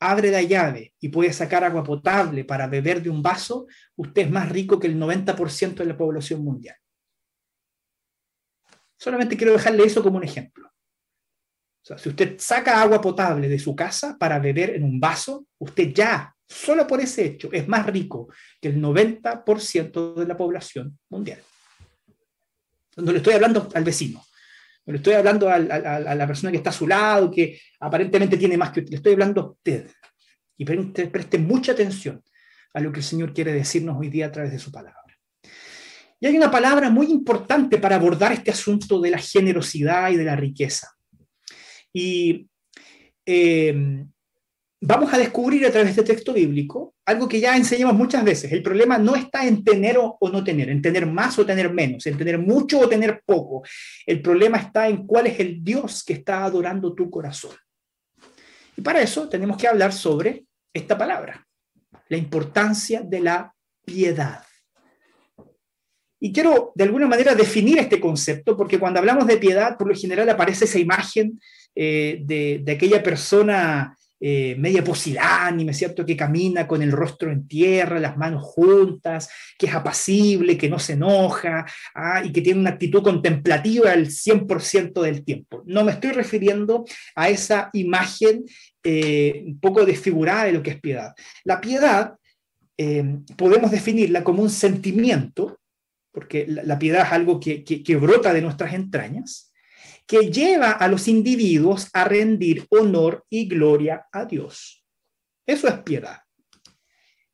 abre 0.00 0.30
la 0.30 0.42
llave 0.42 0.94
y 0.98 1.10
puede 1.10 1.34
sacar 1.34 1.62
agua 1.62 1.84
potable 1.84 2.44
para 2.44 2.66
beber 2.66 3.02
de 3.02 3.10
un 3.10 3.22
vaso, 3.22 3.66
usted 3.96 4.22
es 4.22 4.30
más 4.30 4.48
rico 4.48 4.80
que 4.80 4.86
el 4.86 4.98
90% 4.98 5.74
de 5.74 5.84
la 5.84 5.96
población 5.96 6.42
mundial. 6.42 6.76
Solamente 8.98 9.36
quiero 9.36 9.52
dejarle 9.52 9.84
eso 9.84 10.02
como 10.02 10.16
un 10.16 10.24
ejemplo. 10.24 10.70
si 11.82 12.08
usted 12.08 12.36
saca 12.38 12.80
agua 12.80 13.00
potable 13.00 13.48
de 13.48 13.58
su 13.58 13.76
casa 13.76 14.16
para 14.18 14.38
beber 14.38 14.70
en 14.70 14.82
un 14.84 14.98
vaso, 14.98 15.46
usted 15.58 15.92
ya 15.92 16.34
solo 16.48 16.86
por 16.86 17.00
ese 17.00 17.24
hecho, 17.24 17.50
es 17.52 17.66
más 17.68 17.86
rico 17.86 18.28
que 18.60 18.68
el 18.68 18.80
90% 18.80 20.14
de 20.14 20.26
la 20.26 20.36
población 20.36 20.98
mundial. 21.10 21.42
No 22.96 23.12
le 23.12 23.18
estoy 23.18 23.34
hablando 23.34 23.68
al 23.74 23.84
vecino, 23.84 24.24
no 24.86 24.92
le 24.92 24.98
estoy 24.98 25.14
hablando 25.14 25.50
a, 25.50 25.58
la 25.58 26.26
persona 26.26 26.50
que 26.50 26.58
está 26.58 26.70
a 26.70 26.72
su 26.72 26.86
lado, 26.86 27.30
que 27.30 27.60
aparentemente 27.80 28.36
tiene 28.36 28.56
más 28.56 28.70
que 28.70 28.80
usted, 28.80 28.90
le 28.90 28.96
estoy 28.96 29.12
hablando 29.12 29.40
a 29.40 29.50
usted. 29.50 29.90
Y 30.56 30.64
preste, 30.64 31.38
mucha 31.38 31.72
atención 31.72 32.22
a 32.72 32.80
lo 32.80 32.92
que 32.92 33.00
el 33.00 33.04
Señor 33.04 33.34
quiere 33.34 33.52
decirnos 33.52 33.98
hoy 33.98 34.08
día 34.08 34.26
a 34.26 34.32
través 34.32 34.52
de 34.52 34.58
su 34.58 34.70
palabra. 34.70 35.05
Y 36.20 36.26
hay 36.26 36.36
una 36.36 36.50
palabra 36.50 36.90
muy 36.90 37.06
importante 37.06 37.78
para 37.78 37.96
abordar 37.96 38.32
este 38.32 38.50
asunto 38.50 39.00
de 39.00 39.10
la 39.10 39.18
generosidad 39.18 40.10
y 40.10 40.16
de 40.16 40.24
la 40.24 40.36
riqueza. 40.36 40.88
Y 41.92 42.48
eh, 43.26 44.04
vamos 44.80 45.12
a 45.12 45.18
descubrir 45.18 45.66
a 45.66 45.70
través 45.70 45.94
de 45.94 46.00
este 46.00 46.14
texto 46.14 46.32
bíblico 46.32 46.94
algo 47.04 47.28
que 47.28 47.40
ya 47.40 47.56
enseñamos 47.56 47.94
muchas 47.94 48.24
veces. 48.24 48.52
El 48.52 48.62
problema 48.62 48.98
no 48.98 49.14
está 49.14 49.46
en 49.46 49.64
tener 49.64 49.96
o, 49.98 50.18
no 50.30 50.44
tener, 50.44 50.70
en 50.70 50.82
tener 50.82 51.06
más 51.06 51.38
o 51.38 51.46
tener 51.46 51.72
menos, 51.72 52.06
en 52.06 52.16
tener 52.16 52.38
mucho 52.38 52.80
o 52.80 52.88
tener 52.88 53.22
poco. 53.24 53.62
El 54.04 54.22
problema 54.22 54.58
está 54.58 54.88
en 54.88 55.06
cuál 55.06 55.26
es 55.26 55.38
el 55.40 55.62
Dios 55.62 56.04
que 56.04 56.14
está 56.14 56.44
adorando 56.44 56.94
tu 56.94 57.10
corazón. 57.10 57.56
Y 58.76 58.82
para 58.82 59.00
eso 59.00 59.28
tenemos 59.28 59.56
que 59.56 59.68
hablar 59.68 59.92
sobre 59.92 60.44
esta 60.72 60.98
palabra, 60.98 61.46
la 62.08 62.16
importancia 62.16 63.02
de 63.02 63.20
la 63.20 63.54
piedad. 63.84 64.42
Y 66.18 66.32
quiero 66.32 66.72
de 66.74 66.84
alguna 66.84 67.06
manera 67.06 67.34
definir 67.34 67.78
este 67.78 68.00
concepto, 68.00 68.56
porque 68.56 68.78
cuando 68.78 69.00
hablamos 69.00 69.26
de 69.26 69.36
piedad, 69.36 69.76
por 69.76 69.88
lo 69.88 69.94
general 69.94 70.28
aparece 70.30 70.64
esa 70.64 70.78
imagen 70.78 71.38
eh, 71.74 72.22
de, 72.24 72.72
aquella 72.72 73.02
persona 73.02 73.94
eh, 74.18 74.56
media 74.58 74.82
pusilánime, 74.82 75.74
¿cierto? 75.74 76.06
Que 76.06 76.16
camina 76.16 76.66
con 76.66 76.80
el 76.80 76.90
rostro 76.90 77.30
en 77.30 77.46
tierra, 77.46 78.00
las 78.00 78.16
manos 78.16 78.42
juntas, 78.44 79.28
que 79.58 79.66
es 79.66 79.74
apacible, 79.74 80.56
que 80.56 80.70
no 80.70 80.78
se 80.78 80.94
enoja 80.94 81.66
¿ah? 81.94 82.22
y 82.24 82.32
que 82.32 82.40
tiene 82.40 82.60
una 82.60 82.70
actitud 82.70 83.02
contemplativa 83.02 83.92
el 83.92 84.08
100% 84.08 85.02
del 85.02 85.22
tiempo. 85.22 85.62
No 85.66 85.84
me 85.84 85.92
estoy 85.92 86.12
refiriendo 86.12 86.86
a 87.14 87.28
esa 87.28 87.68
imagen 87.74 88.46
eh, 88.82 89.42
un 89.46 89.60
poco 89.60 89.84
desfigurada 89.84 90.44
de 90.44 90.52
lo 90.52 90.62
que 90.62 90.70
es 90.70 90.80
piedad. 90.80 91.14
La 91.44 91.60
piedad 91.60 92.14
podemos 93.36 93.70
definirla 93.70 94.22
como 94.22 94.42
un 94.42 94.50
sentimiento, 94.50 95.58
porque 96.16 96.46
la, 96.48 96.78
piedad 96.78 97.04
es 97.04 97.12
algo 97.12 97.38
que, 97.38 97.98
brota 98.00 98.32
de 98.32 98.40
nuestras 98.40 98.72
entrañas, 98.72 99.52
que 100.06 100.30
lleva 100.30 100.70
a 100.70 100.88
los 100.88 101.08
individuos 101.08 101.90
a 101.92 102.04
rendir 102.04 102.64
honor 102.70 103.26
y 103.28 103.46
gloria 103.46 104.06
a 104.10 104.24
Dios. 104.24 104.82
Eso 105.44 105.68
es 105.68 105.74
piedad. 105.80 106.22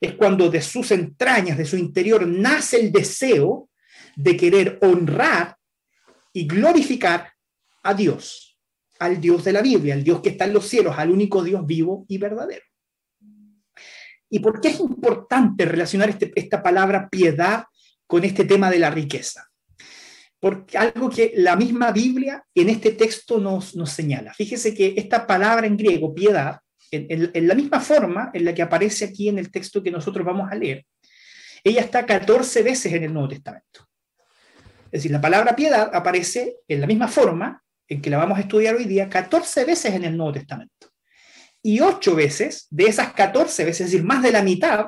Es 0.01 0.15
cuando 0.15 0.51
de 0.51 0.61
sus 0.61 0.91
entrañas, 0.91 1.59
de 1.59 1.65
su 1.65 1.77
interior, 1.77 2.27
nace 2.27 2.81
el 2.81 2.91
deseo 2.91 3.71
de 4.17 4.37
querer 4.37 4.81
honrar 4.83 5.57
y 6.33 6.49
glorificar 6.49 7.33
a 7.85 7.95
Dios, 7.95 8.59
al 8.99 9.21
Dios 9.21 9.45
de 9.45 9.53
la 9.53 9.62
Biblia, 9.62 9.95
al 9.95 10.03
Dios 10.03 10.21
que 10.23 10.31
está 10.31 10.47
en 10.47 10.55
los 10.55 10.67
cielos, 10.67 10.97
al 10.99 11.12
único 11.12 11.45
Dios 11.45 11.65
vivo 11.65 12.05
y 12.09 12.19
verdadero. 12.19 12.65
¿Y 14.29 14.41
por 14.41 14.61
qué 14.61 14.71
es 14.71 14.81
importante 14.81 15.67
relacionar 15.67 16.11
este, 16.11 16.33
esta 16.35 16.61
palabra 16.61 17.09
piedad 17.09 17.67
con 18.12 18.25
este 18.25 18.45
tema 18.45 18.71
de 18.71 18.78
la 18.78 18.90
riqueza? 18.90 19.49
porque 20.38 20.76
algo 20.76 21.09
que 21.09 21.33
la 21.37 21.54
misma 21.54 21.92
Biblia 21.92 22.45
en 22.52 22.69
este 22.69 22.90
texto 22.90 23.38
nos, 23.38 23.76
nos 23.76 23.90
señala. 23.90 24.35
Fíjese 24.35 24.75
que 24.75 24.92
esta 24.97 25.25
palabra 25.25 25.69
en 25.69 25.76
griego, 25.76 26.12
piedad, 26.12 26.59
en, 26.90 27.47
la 27.47 27.54
misma 27.54 27.78
forma 27.78 28.31
en 28.35 28.45
la 28.45 28.52
que 28.52 28.61
aparece 28.61 29.04
aquí 29.04 29.28
en 29.28 29.38
el 29.38 29.52
texto 29.52 29.83
que 29.85 29.92
nosotros 29.92 30.26
vamos 30.26 30.50
a 30.50 30.57
leer, 30.57 30.85
ella 31.62 31.81
está 31.81 32.04
14 32.04 32.62
veces 32.64 32.92
en 32.92 33.04
el 33.04 33.12
Nuevo 33.14 33.28
Testamento. 33.28 33.88
Es 34.87 34.90
decir, 34.90 35.12
la 35.12 35.21
palabra 35.21 35.54
piedad 35.54 35.88
aparece 35.95 36.57
en 36.66 36.81
la 36.81 36.88
misma 36.88 37.07
forma 37.07 37.62
en 37.87 38.02
que 38.02 38.11
la 38.11 38.19
vamos 38.19 38.37
a 38.37 38.40
estudiar 38.40 38.75
hoy 38.75 38.87
día 38.87 39.09
14 39.09 39.64
veces 39.64 39.95
en 39.95 40.04
el 40.04 40.16
Nuevo 40.16 40.33
Testamento. 40.33 40.88
Y 41.62 41.78
8 41.78 42.16
veces, 42.16 42.66
de 42.69 42.87
esas 42.87 43.12
14 43.12 43.64
veces, 43.64 43.83
es 43.83 43.92
decir, 43.92 44.04
más 44.04 44.25
de 44.25 44.33
la 44.33 44.42
mitad, 44.42 44.87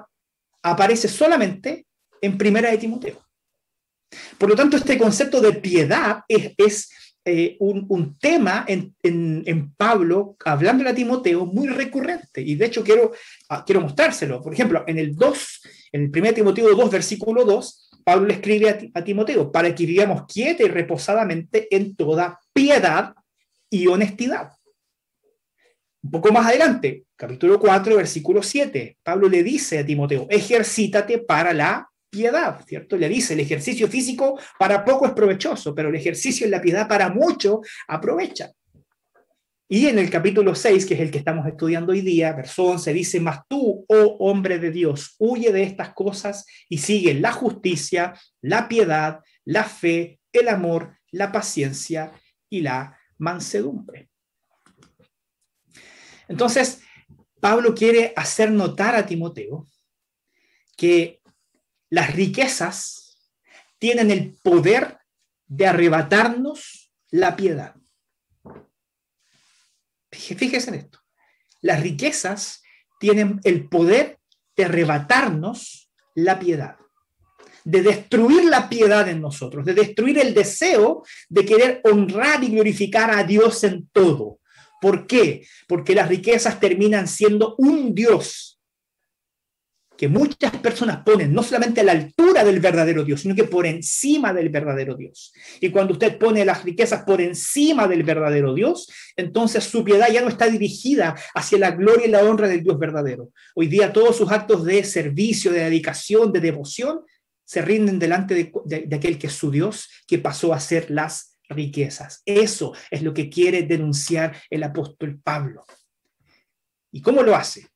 aparece 0.62 1.07
solamente 1.07 1.87
en 2.25 2.38
Primera 2.38 2.71
de 2.71 2.78
Timoteo. 2.78 3.23
Por 4.38 4.49
lo 4.49 4.57
tanto, 4.57 4.76
este 4.76 4.97
concepto 4.97 5.40
de 5.40 5.52
piedad 5.52 6.21
es, 6.28 6.90
eh, 7.26 7.57
un, 7.59 8.19
tema 8.19 8.66
en, 8.69 9.75
Pablo, 9.76 10.37
hablando 10.45 10.88
a 10.88 10.95
Timoteo, 10.95 11.47
muy 11.47 11.69
recurrente. 11.69 12.40
Y 12.40 12.54
de 12.54 12.66
hecho 12.66 12.83
quiero, 12.83 13.12
ah, 13.49 13.64
quiero 13.64 13.81
mostrárselo. 13.81 14.43
Por 14.43 14.52
ejemplo, 14.52 14.85
en 14.87 14.99
el 14.99 15.14
2, 15.16 15.61
en 15.93 16.02
el 16.04 16.11
1 16.21 16.35
Timoteo 16.35 16.75
2, 16.75 16.90
versículo 16.90 17.45
2, 17.45 17.90
Pablo 18.04 18.26
le 18.26 18.35
escribe 18.35 18.71
a, 18.71 18.78
a 18.99 19.04
Timoteo, 19.04 19.50
para 19.50 19.75
que 19.75 19.87
vivamos 19.87 20.25
quieta 20.26 20.62
y 20.62 20.69
reposadamente 20.69 21.75
en 21.75 21.97
toda 21.97 22.38
piedad 22.52 23.14
y 23.71 23.87
honestidad. 23.87 24.52
Un 26.02 26.11
poco 26.11 26.31
más 26.31 26.47
adelante, 26.47 27.04
capítulo 27.16 27.59
4, 27.59 27.97
versículo 27.97 28.43
7, 28.43 28.99
Pablo 29.02 29.26
le 29.26 29.43
dice 29.43 29.78
a 29.78 29.87
Timoteo, 29.87 30.26
ejercítate 30.28 31.16
para 31.19 31.54
la 31.54 31.88
piedad, 32.14 32.64
¿cierto? 32.66 32.97
Le 32.97 33.09
dice, 33.09 33.35
el 33.35 33.40
ejercicio 33.40 33.88
físico 33.88 34.38
para 34.59 34.85
poco 34.85 35.06
es 35.06 35.12
provechoso, 35.12 35.75
pero 35.75 35.88
el 35.88 35.97
ejercicio 35.97 36.44
en 36.44 36.52
la 36.52 36.61
piedad 36.61 36.87
para 36.87 37.09
mucho 37.11 37.61
aprovecha. 37.88 38.52
Y 39.68 39.87
en 39.87 39.99
el 39.99 40.11
capítulo 40.11 40.54
6, 40.54 40.87
que 40.87 40.94
es 40.94 41.00
el 41.00 41.11
que 41.11 41.18
estamos 41.18 41.47
estudiando 41.47 41.92
hoy 41.92 42.02
día, 42.02 42.33
verso 42.33 42.64
11, 42.66 42.92
dice, 42.92 43.18
mas 43.18 43.40
tú, 43.49 43.85
oh 43.88 44.16
hombre 44.21 44.59
de 44.59 44.71
Dios, 44.71 45.16
huye 45.18 45.50
de 45.52 45.64
estas 45.64 45.94
cosas 45.94 46.47
y 46.68 46.78
sigue 46.78 47.14
la 47.14 47.33
justicia, 47.33 48.14
la 48.40 48.68
piedad, 48.68 49.21
la 49.44 49.64
fe, 49.64 50.21
el 50.33 50.49
amor, 50.49 50.99
la 51.11 51.33
paciencia 51.33 52.12
y 52.49 52.61
la 52.61 52.97
mansedumbre. 53.18 54.11
Entonces, 56.28 56.83
Pablo 57.40 57.75
quiere 57.75 58.12
hacer 58.16 58.52
notar 58.52 58.94
a 58.94 59.06
Timoteo 59.06 59.66
que 60.76 61.21
las 61.95 62.13
riquezas 62.13 63.21
tienen 63.79 64.11
el 64.11 64.37
poder 64.43 64.99
de 65.47 65.69
arrebatarnos 65.69 66.93
la 67.13 67.37
piedad. 67.37 67.77
Fíjese 70.11 70.71
en 70.71 70.75
esto. 70.75 70.99
Las 71.61 71.81
riquezas 71.81 72.63
tienen 72.99 73.41
el 73.45 73.69
poder 73.69 74.19
de 74.57 74.65
arrebatarnos 74.65 75.89
la 76.17 76.41
piedad, 76.41 76.77
de 77.63 77.83
destruir 77.83 78.45
la 78.47 78.69
piedad 78.69 79.09
en 79.09 79.21
nosotros, 79.21 79.65
de 79.65 79.75
destruir 79.75 80.19
el 80.19 80.35
deseo 80.35 81.05
de 81.29 81.45
querer 81.45 81.81
honrar 81.85 82.43
y 82.43 82.49
glorificar 82.49 83.13
a 83.13 83.23
Dios 83.23 83.63
en 83.63 83.89
todo. 83.93 84.41
¿Por 84.81 85.07
qué? 85.07 85.47
Porque 85.69 85.95
las 85.95 86.09
riquezas 86.09 86.59
terminan 86.59 87.07
siendo 87.07 87.55
un 87.57 87.95
Dios 87.95 88.53
que 89.97 90.09
muchas 90.09 90.57
personas 90.59 91.03
ponen 91.05 91.33
no 91.33 91.43
solamente 91.43 91.81
a 91.81 91.85
la 91.85 91.93
altura 91.93 92.45
del 92.45 92.61
verdadero 92.61 93.05
Dios, 93.05 93.21
sino 93.21 93.35
que 93.35 93.45
por 93.45 93.67
encima 93.67 94.33
del 94.33 94.49
verdadero 94.49 94.97
Dios. 94.97 95.33
Y 95.61 95.71
cuando 95.71 95.93
usted 95.93 96.19
pone 96.19 96.45
las 96.45 96.65
riquezas 96.65 97.05
por 97.05 97.21
encima 97.21 97.87
del 97.87 98.03
verdadero 98.03 98.55
Dios, 98.55 98.89
entonces 99.17 99.65
su 99.65 99.85
piedad 99.85 100.09
ya 100.13 100.23
no 100.23 100.29
está 100.29 100.49
dirigida 100.49 101.15
hacia 101.35 101.59
la 101.59 101.71
gloria 101.73 102.07
y 102.07 102.11
la 102.11 102.25
honra 102.25 102.49
del 102.49 102.63
Dios 102.63 102.79
verdadero. 102.79 103.31
Hoy 103.55 103.69
día 103.69 103.93
todos 103.93 104.17
sus 104.17 104.31
actos 104.33 104.65
de 104.65 104.83
servicio, 104.85 105.53
de 105.53 105.61
dedicación, 105.61 106.33
de 106.33 106.41
devoción, 106.41 107.01
se 107.45 107.63
rinden 107.63 107.99
delante 107.99 108.35
de, 108.35 108.53
de 108.87 108.97
aquel 108.97 109.19
que 109.19 109.27
es 109.29 109.35
su 109.35 109.51
Dios, 109.51 109.89
que 110.07 110.19
pasó 110.19 110.55
a 110.55 110.61
ser 110.61 110.91
las 110.91 111.39
riquezas. 111.49 112.23
Eso 112.25 112.73
es 112.91 113.03
lo 113.03 113.13
que 113.13 113.29
quiere 113.29 113.63
denunciar 113.63 114.37
el 114.51 114.63
apóstol 114.63 115.21
Pablo. 115.23 115.65
¿Y 116.91 117.03
cómo 117.03 117.23
lo 117.23 117.37
hace? 117.37 117.69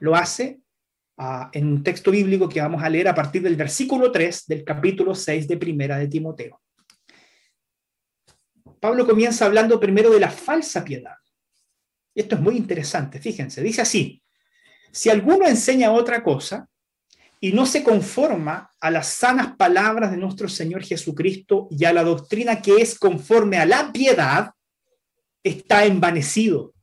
Lo 0.00 0.16
hace 0.16 0.61
en 1.52 1.66
un 1.66 1.82
texto 1.82 2.10
bíblico 2.10 2.48
que 2.48 2.60
vamos 2.60 2.82
a 2.82 2.88
leer 2.88 3.08
a 3.08 3.14
partir 3.14 3.42
del 3.42 3.56
versículo 3.56 4.10
3 4.10 4.46
del 4.46 4.64
capítulo 4.64 5.14
6 5.14 5.46
de 5.46 5.56
Primera 5.56 5.98
de 5.98 6.08
Timoteo. 6.08 6.60
Pablo 8.80 9.06
comienza 9.06 9.44
hablando 9.44 9.78
primero 9.78 10.10
de 10.10 10.20
la 10.20 10.30
falsa 10.30 10.82
piedad. 10.82 11.14
Esto 12.14 12.34
es 12.34 12.40
muy 12.40 12.56
interesante, 12.56 13.20
fíjense, 13.20 13.62
dice 13.62 13.82
así, 13.82 14.22
si 14.90 15.08
alguno 15.08 15.46
enseña 15.46 15.92
otra 15.92 16.22
cosa 16.22 16.68
y 17.40 17.52
no 17.52 17.64
se 17.64 17.82
conforma 17.82 18.70
a 18.80 18.90
las 18.90 19.06
sanas 19.06 19.56
palabras 19.56 20.10
de 20.10 20.16
nuestro 20.16 20.48
Señor 20.48 20.82
Jesucristo 20.82 21.68
y 21.70 21.84
a 21.84 21.92
la 21.92 22.04
doctrina 22.04 22.60
que 22.60 22.76
es 22.76 22.98
conforme 22.98 23.58
a 23.58 23.66
la 23.66 23.92
piedad, 23.92 24.50
está 25.42 25.84
envanecido 25.84 26.74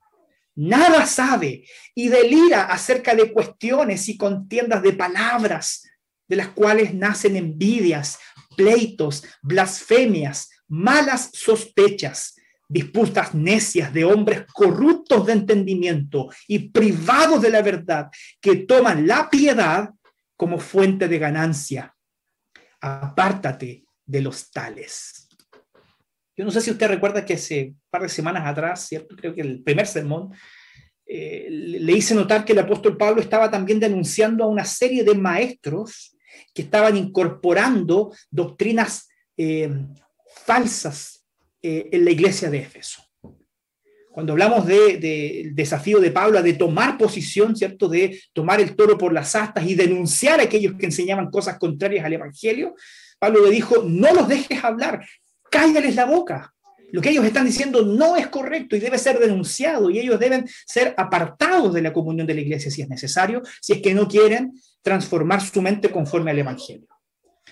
nada 0.59 1.05
sabe 1.05 1.63
y 1.95 2.09
delira 2.09 2.65
acerca 2.65 3.15
de 3.15 3.31
cuestiones 3.31 4.09
y 4.09 4.17
contiendas 4.17 4.83
de 4.83 4.91
palabras, 4.91 5.89
de 6.27 6.35
las 6.35 6.49
cuales 6.49 6.93
nacen 6.93 7.37
envidias, 7.37 8.19
pleitos, 8.57 9.23
blasfemias, 9.41 10.49
malas 10.67 11.29
sospechas, 11.33 12.35
disputas 12.67 13.33
necias 13.33 13.93
de 13.93 14.03
hombres 14.03 14.45
corruptos 14.51 15.25
de 15.25 15.33
entendimiento 15.33 16.29
y 16.45 16.69
privados 16.69 17.41
de 17.41 17.51
la 17.51 17.61
verdad, 17.61 18.09
que 18.41 18.57
toman 18.57 19.07
la 19.07 19.29
piedad 19.29 19.89
como 20.35 20.59
fuente 20.59 21.07
de 21.07 21.19
ganancia. 21.19 21.95
Apártate 22.81 23.85
de 24.05 24.21
los 24.21 24.51
tales. 24.51 25.28
Yo 26.39 26.45
no 26.45 26.51
sé 26.51 26.61
si 26.61 26.71
usted 26.71 26.87
recuerda 26.87 27.25
que 27.25 27.33
hace 27.33 27.65
un 27.65 27.81
par 27.89 28.01
de 28.01 28.07
semanas 28.07 28.47
atrás, 28.47 28.87
¿cierto? 28.87 29.13
creo 29.13 29.35
que 29.35 29.41
el 29.41 29.61
primer 29.61 29.85
sermón, 29.85 30.31
eh, 31.05 31.49
le 31.49 31.91
hice 31.91 32.15
notar 32.15 32.45
que 32.45 32.53
el 32.53 32.59
apóstol 32.59 32.95
Pablo 32.95 33.19
estaba 33.19 33.51
también 33.51 33.77
denunciando 33.77 34.45
a 34.45 34.47
una 34.47 34.63
serie 34.63 35.03
de 35.03 35.15
maestros 35.15 36.15
que 36.53 36.61
estaban 36.61 36.95
incorporando 36.95 38.15
doctrinas 38.31 39.09
eh, 39.35 39.69
falsas 40.45 41.25
eh, 41.61 41.89
en 41.91 42.05
la 42.05 42.11
iglesia 42.11 42.49
de 42.49 42.59
Éfeso. 42.59 43.03
Cuando 44.09 44.31
hablamos 44.31 44.65
del 44.65 44.97
de, 45.01 45.51
desafío 45.53 45.99
de 45.99 46.11
Pablo 46.11 46.41
de 46.41 46.53
tomar 46.53 46.97
posición, 46.97 47.53
¿cierto? 47.53 47.89
De 47.89 48.17
tomar 48.31 48.61
el 48.61 48.77
toro 48.77 48.97
por 48.97 49.11
las 49.11 49.35
astas 49.35 49.67
y 49.67 49.75
denunciar 49.75 50.39
a 50.39 50.43
aquellos 50.43 50.75
que 50.79 50.85
enseñaban 50.85 51.29
cosas 51.29 51.59
contrarias 51.59 52.05
al 52.05 52.13
Evangelio, 52.13 52.75
Pablo 53.19 53.43
le 53.43 53.51
dijo, 53.51 53.83
no 53.83 54.13
los 54.13 54.29
dejes 54.29 54.63
hablar, 54.63 55.05
cállales 55.49 55.95
la 55.95 56.05
boca. 56.05 56.53
Lo 56.91 57.01
que 57.01 57.09
ellos 57.09 57.25
están 57.25 57.45
diciendo 57.45 57.85
no 57.85 58.15
es 58.15 58.27
correcto 58.27 58.75
y 58.75 58.79
debe 58.79 58.97
ser 58.97 59.19
denunciado 59.19 59.89
y 59.89 59.99
ellos 59.99 60.19
deben 60.19 60.47
ser 60.65 60.93
apartados 60.97 61.73
de 61.73 61.81
la 61.81 61.93
comunión 61.93 62.25
de 62.25 62.33
la 62.33 62.41
iglesia 62.41 62.71
si 62.71 62.81
es 62.81 62.89
necesario, 62.89 63.41
si 63.61 63.73
es 63.73 63.81
que 63.81 63.93
no 63.93 64.07
quieren 64.07 64.53
transformar 64.81 65.41
su 65.41 65.61
mente 65.61 65.91
conforme 65.91 66.31
al 66.31 66.39
Evangelio. 66.39 66.87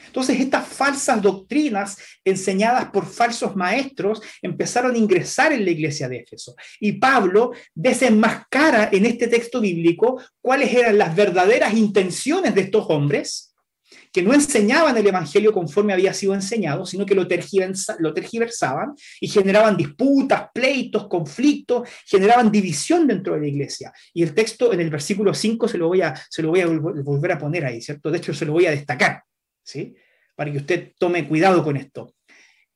Entonces, 0.07 0.39
estas 0.39 0.67
falsas 0.67 1.21
doctrinas 1.21 1.97
enseñadas 2.23 2.85
por 2.85 3.05
falsos 3.05 3.55
maestros 3.55 4.21
empezaron 4.41 4.95
a 4.95 4.97
ingresar 4.97 5.51
en 5.51 5.65
la 5.65 5.71
iglesia 5.71 6.07
de 6.07 6.17
Éfeso. 6.17 6.55
Y 6.79 6.93
Pablo 6.93 7.51
desenmascara 7.75 8.89
en 8.91 9.05
este 9.05 9.27
texto 9.27 9.59
bíblico 9.59 10.21
cuáles 10.41 10.73
eran 10.73 10.97
las 10.97 11.15
verdaderas 11.15 11.73
intenciones 11.73 12.55
de 12.55 12.61
estos 12.61 12.85
hombres 12.89 13.53
que 14.17 14.23
no 14.23 14.33
enseñaban 14.33 14.97
el 14.97 15.05
Evangelio 15.05 15.53
conforme 15.53 15.93
había 15.93 16.11
sido 16.11 16.33
enseñado, 16.33 16.87
sino 16.87 17.05
que 17.05 17.13
lo, 17.13 17.27
tergiversaban 17.27 18.95
y 19.21 19.27
generaban 19.27 19.77
disputas, 19.77 20.49
pleitos, 20.51 21.07
conflictos, 21.07 21.87
generaban 22.03 22.51
división 22.51 23.05
dentro 23.05 23.35
de 23.35 23.41
la 23.41 23.47
iglesia. 23.47 23.93
Y 24.15 24.23
el 24.23 24.33
texto 24.33 24.73
en 24.73 24.79
el 24.79 24.89
versículo 24.89 25.35
5 25.35 25.67
se 25.67 25.77
lo 25.77 25.89
voy 25.89 26.01
a, 26.01 26.15
se 26.31 26.41
lo 26.41 26.49
voy 26.49 26.61
a 26.61 26.65
volver 26.65 27.33
a 27.33 27.37
poner 27.37 27.63
ahí, 27.63 27.79
¿cierto? 27.79 28.09
De 28.09 28.17
hecho, 28.17 28.33
se 28.33 28.47
lo 28.47 28.53
voy 28.53 28.65
a 28.65 28.71
destacar, 28.71 29.21
¿sí? 29.63 29.93
Para 30.35 30.51
que 30.51 30.57
usted 30.57 30.93
tome 30.97 31.27
cuidado 31.27 31.63
con 31.63 31.77
esto. 31.77 32.15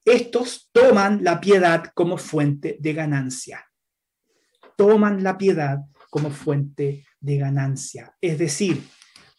Estos 0.05 0.69
toman 0.71 1.23
la 1.23 1.41
piedad 1.41 1.85
como 1.95 2.19
fuente 2.19 2.77
de 2.79 2.93
ganancia. 2.93 3.65
Toman 4.77 5.23
la 5.23 5.39
piedad 5.39 5.79
como 6.11 6.29
fuente 6.29 7.03
de 7.19 7.37
ganancia. 7.37 8.15
Es 8.21 8.37
decir, 8.37 8.83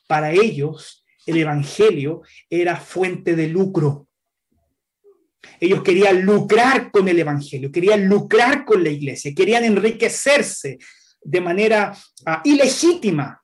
para 0.09 0.33
ellos 0.33 1.02
el 1.27 1.39
Evangelio 1.39 2.23
era 2.49 2.77
fuente 2.77 3.37
de 3.37 3.49
lucro. 3.49 4.09
Ellos 5.61 5.83
querían 5.83 6.23
lucrar 6.23 6.91
con 6.91 7.09
el 7.09 7.19
Evangelio, 7.19 7.71
querían 7.71 8.09
lucrar 8.09 8.65
con 8.65 8.83
la 8.83 8.91
iglesia, 8.91 9.33
querían 9.35 9.65
enriquecerse 9.65 10.79
de 11.21 11.41
manera 11.41 11.97
ah, 12.27 12.43
ilegítima, 12.45 13.43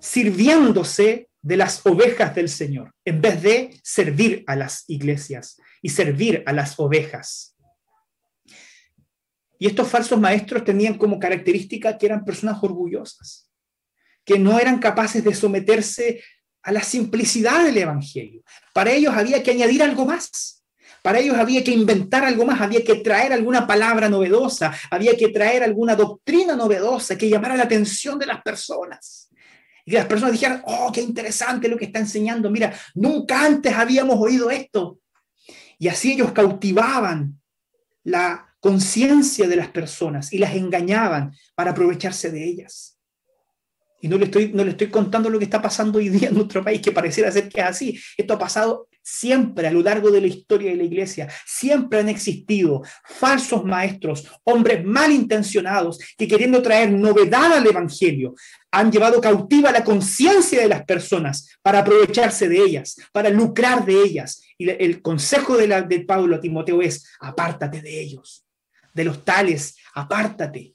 sirviéndose 0.00 1.28
de 1.40 1.56
las 1.56 1.84
ovejas 1.84 2.34
del 2.34 2.48
Señor, 2.48 2.92
en 3.04 3.20
vez 3.20 3.42
de 3.42 3.80
servir 3.82 4.44
a 4.46 4.54
las 4.56 4.84
iglesias 4.88 5.60
y 5.80 5.88
servir 5.88 6.42
a 6.46 6.52
las 6.52 6.78
ovejas. 6.78 7.56
Y 9.58 9.66
estos 9.66 9.88
falsos 9.88 10.18
maestros 10.18 10.64
tenían 10.64 10.98
como 10.98 11.18
característica 11.18 11.96
que 11.96 12.06
eran 12.06 12.24
personas 12.24 12.62
orgullosas, 12.62 13.48
que 14.24 14.38
no 14.38 14.58
eran 14.58 14.78
capaces 14.78 15.22
de 15.22 15.34
someterse 15.34 16.22
a 16.62 16.72
la 16.72 16.82
simplicidad 16.82 17.64
del 17.64 17.78
Evangelio. 17.78 18.42
Para 18.72 18.92
ellos 18.92 19.14
había 19.14 19.42
que 19.42 19.50
añadir 19.50 19.82
algo 19.82 20.04
más. 20.04 20.62
Para 21.02 21.18
ellos 21.18 21.36
había 21.36 21.64
que 21.64 21.72
inventar 21.72 22.24
algo 22.24 22.44
más, 22.44 22.60
había 22.60 22.84
que 22.84 22.96
traer 22.96 23.32
alguna 23.32 23.66
palabra 23.66 24.08
novedosa, 24.08 24.72
había 24.88 25.16
que 25.16 25.28
traer 25.30 25.64
alguna 25.64 25.96
doctrina 25.96 26.54
novedosa 26.54 27.18
que 27.18 27.28
llamara 27.28 27.56
la 27.56 27.64
atención 27.64 28.18
de 28.18 28.26
las 28.26 28.40
personas. 28.42 29.28
Y 29.84 29.90
que 29.90 29.96
las 29.96 30.06
personas 30.06 30.32
dijeran, 30.32 30.62
oh, 30.64 30.92
qué 30.92 31.00
interesante 31.00 31.68
lo 31.68 31.76
que 31.76 31.86
está 31.86 31.98
enseñando, 31.98 32.50
mira, 32.50 32.72
nunca 32.94 33.44
antes 33.44 33.74
habíamos 33.74 34.16
oído 34.20 34.48
esto. 34.48 35.00
Y 35.76 35.88
así 35.88 36.12
ellos 36.12 36.30
cautivaban 36.30 37.40
la 38.04 38.54
conciencia 38.60 39.48
de 39.48 39.56
las 39.56 39.68
personas 39.68 40.32
y 40.32 40.38
las 40.38 40.54
engañaban 40.54 41.34
para 41.56 41.72
aprovecharse 41.72 42.30
de 42.30 42.44
ellas. 42.44 42.91
Y 44.02 44.08
no 44.08 44.18
le, 44.18 44.24
estoy, 44.24 44.50
no 44.52 44.64
le 44.64 44.72
estoy 44.72 44.88
contando 44.88 45.30
lo 45.30 45.38
que 45.38 45.44
está 45.44 45.62
pasando 45.62 45.98
hoy 45.98 46.08
día 46.08 46.28
en 46.28 46.34
nuestro 46.34 46.62
país, 46.64 46.80
que 46.80 46.90
pareciera 46.90 47.30
ser 47.30 47.48
que 47.48 47.60
es 47.60 47.66
así. 47.66 48.00
Esto 48.16 48.34
ha 48.34 48.38
pasado 48.38 48.88
siempre 49.00 49.68
a 49.68 49.70
lo 49.70 49.80
largo 49.80 50.10
de 50.10 50.20
la 50.20 50.26
historia 50.26 50.72
de 50.72 50.76
la 50.76 50.82
iglesia. 50.82 51.28
Siempre 51.46 52.00
han 52.00 52.08
existido 52.08 52.82
falsos 53.04 53.64
maestros, 53.64 54.28
hombres 54.42 54.84
malintencionados, 54.84 56.00
que 56.18 56.26
queriendo 56.26 56.60
traer 56.62 56.90
novedad 56.90 57.52
al 57.52 57.66
Evangelio, 57.66 58.34
han 58.72 58.90
llevado 58.90 59.20
cautiva 59.20 59.70
la 59.70 59.84
conciencia 59.84 60.60
de 60.62 60.68
las 60.68 60.84
personas 60.84 61.56
para 61.62 61.78
aprovecharse 61.78 62.48
de 62.48 62.58
ellas, 62.58 62.96
para 63.12 63.30
lucrar 63.30 63.84
de 63.84 64.02
ellas. 64.02 64.42
Y 64.58 64.68
el 64.68 65.00
consejo 65.00 65.56
de, 65.56 65.68
la, 65.68 65.82
de 65.82 66.00
Pablo 66.00 66.34
a 66.34 66.40
Timoteo 66.40 66.82
es, 66.82 67.06
apártate 67.20 67.80
de 67.80 68.00
ellos, 68.00 68.44
de 68.92 69.04
los 69.04 69.24
tales, 69.24 69.76
apártate. 69.94 70.74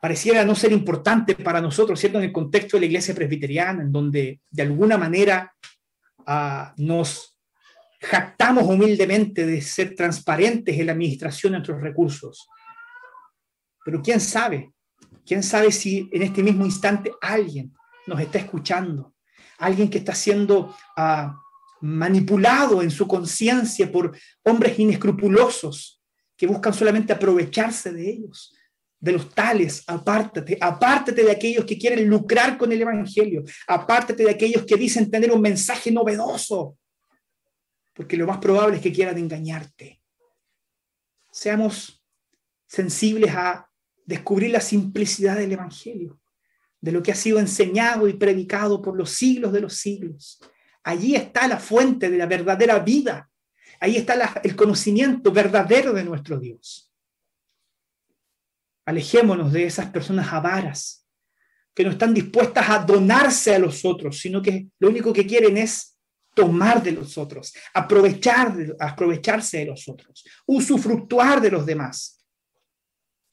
Pareciera 0.00 0.44
no 0.44 0.54
ser 0.54 0.72
importante 0.72 1.34
para 1.34 1.60
nosotros, 1.60 1.98
¿cierto? 1.98 2.18
En 2.18 2.24
el 2.24 2.32
contexto 2.32 2.76
de 2.76 2.82
la 2.82 2.86
iglesia 2.86 3.14
presbiteriana, 3.14 3.82
en 3.82 3.92
donde 3.92 4.40
de 4.50 4.62
alguna 4.62 4.98
manera 4.98 5.52
ah, 6.26 6.74
nos 6.76 7.38
jactamos 8.00 8.64
humildemente 8.64 9.46
de 9.46 9.60
ser 9.60 9.94
transparentes 9.94 10.78
en 10.78 10.86
la 10.86 10.92
administración 10.92 11.52
de 11.52 11.58
nuestros 11.58 11.80
recursos. 11.80 12.48
Pero 13.84 14.02
quién 14.02 14.20
sabe, 14.20 14.72
quién 15.24 15.42
sabe 15.42 15.72
si 15.72 16.08
en 16.12 16.22
este 16.22 16.42
mismo 16.42 16.64
instante 16.64 17.12
alguien 17.20 17.74
nos 18.06 18.20
está 18.20 18.38
escuchando, 18.38 19.14
alguien 19.58 19.88
que 19.88 19.98
está 19.98 20.14
siendo 20.14 20.76
ah, 20.96 21.34
manipulado 21.80 22.82
en 22.82 22.90
su 22.90 23.06
conciencia 23.06 23.90
por 23.90 24.16
hombres 24.44 24.78
inescrupulosos 24.78 26.00
que 26.36 26.46
buscan 26.46 26.74
solamente 26.74 27.12
aprovecharse 27.12 27.92
de 27.92 28.10
ellos 28.10 28.55
de 28.98 29.12
los 29.12 29.34
tales, 29.34 29.84
apártate, 29.86 30.56
apártate 30.60 31.22
de 31.22 31.30
aquellos 31.30 31.64
que 31.64 31.78
quieren 31.78 32.08
lucrar 32.08 32.56
con 32.56 32.72
el 32.72 32.80
Evangelio, 32.80 33.44
apártate 33.66 34.24
de 34.24 34.30
aquellos 34.30 34.64
que 34.64 34.76
dicen 34.76 35.10
tener 35.10 35.30
un 35.30 35.40
mensaje 35.40 35.90
novedoso, 35.90 36.78
porque 37.94 38.16
lo 38.16 38.26
más 38.26 38.38
probable 38.38 38.76
es 38.76 38.82
que 38.82 38.92
quieran 38.92 39.18
engañarte. 39.18 40.00
seamos 41.30 42.02
sensibles 42.66 43.30
a 43.34 43.70
descubrir 44.06 44.50
la 44.50 44.60
simplicidad 44.60 45.36
del 45.36 45.52
Evangelio, 45.52 46.18
de 46.80 46.92
lo 46.92 47.02
que 47.02 47.12
ha 47.12 47.16
sido 47.16 47.38
enseñado 47.38 48.08
y 48.08 48.14
predicado 48.14 48.80
por 48.80 48.96
los 48.96 49.10
siglos 49.10 49.52
de 49.52 49.60
los 49.60 49.74
siglos. 49.74 50.40
Allí 50.82 51.14
está 51.14 51.48
la 51.48 51.58
fuente 51.58 52.08
de 52.10 52.16
la 52.16 52.26
verdadera 52.26 52.78
vida. 52.78 53.28
Ahí 53.80 53.96
está 53.96 54.40
el 54.42 54.56
conocimiento 54.56 55.32
verdadero 55.32 55.92
de 55.92 56.04
nuestro 56.04 56.38
Dios. 56.38 56.85
Alejémonos 58.86 59.52
de 59.52 59.64
esas 59.64 59.90
personas 59.90 60.32
avaras 60.32 61.06
que 61.74 61.84
no 61.84 61.90
están 61.90 62.14
dispuestas 62.14 62.70
a 62.70 62.78
donarse 62.78 63.54
a 63.54 63.58
los 63.58 63.84
otros, 63.84 64.18
sino 64.18 64.40
que 64.40 64.68
lo 64.78 64.88
único 64.88 65.12
que 65.12 65.26
quieren 65.26 65.58
es 65.58 65.98
tomar 66.34 66.82
de 66.82 66.92
los 66.92 67.18
otros, 67.18 67.52
aprovechar 67.74 68.54
aprovecharse 68.78 69.58
de 69.58 69.66
los 69.66 69.86
otros, 69.86 70.24
usufructuar 70.46 71.40
de 71.40 71.50
los 71.50 71.66
demás. 71.66 72.24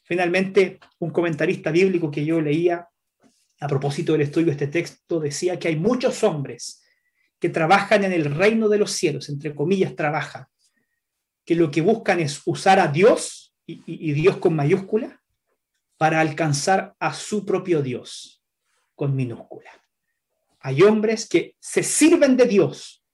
Finalmente, 0.03 0.79
un 0.99 1.11
comentarista 1.11 1.71
bíblico 1.71 2.11
que 2.11 2.25
yo 2.25 2.41
leía 2.41 2.85
a 3.61 3.67
propósito 3.67 4.11
del 4.11 4.21
estudio 4.23 4.47
de 4.47 4.51
este 4.53 4.67
texto 4.67 5.21
decía 5.21 5.57
que 5.57 5.69
hay 5.69 5.77
muchos 5.77 6.21
hombres 6.23 6.83
que 7.39 7.47
trabajan 7.47 8.03
en 8.03 8.11
el 8.11 8.25
reino 8.25 8.67
de 8.67 8.77
los 8.77 8.91
cielos, 8.91 9.29
entre 9.29 9.55
comillas, 9.55 9.95
trabajan, 9.95 10.47
que 11.45 11.55
lo 11.55 11.71
que 11.71 11.81
buscan 11.81 12.19
es 12.19 12.41
usar 12.45 12.79
a 12.79 12.87
Dios, 12.87 13.55
y, 13.65 13.81
y 13.85 14.11
Dios 14.11 14.37
con 14.37 14.55
mayúscula, 14.55 15.22
para 16.03 16.19
alcanzar 16.19 16.93
a 16.99 17.13
su 17.13 17.45
propio 17.45 17.81
Dios, 17.81 18.43
con 18.93 19.15
minúscula. 19.15 19.71
Hay 20.59 20.81
hombres 20.81 21.29
que 21.29 21.55
se 21.61 21.81
sirven 21.81 22.35
de 22.35 22.45
Dios 22.45 23.05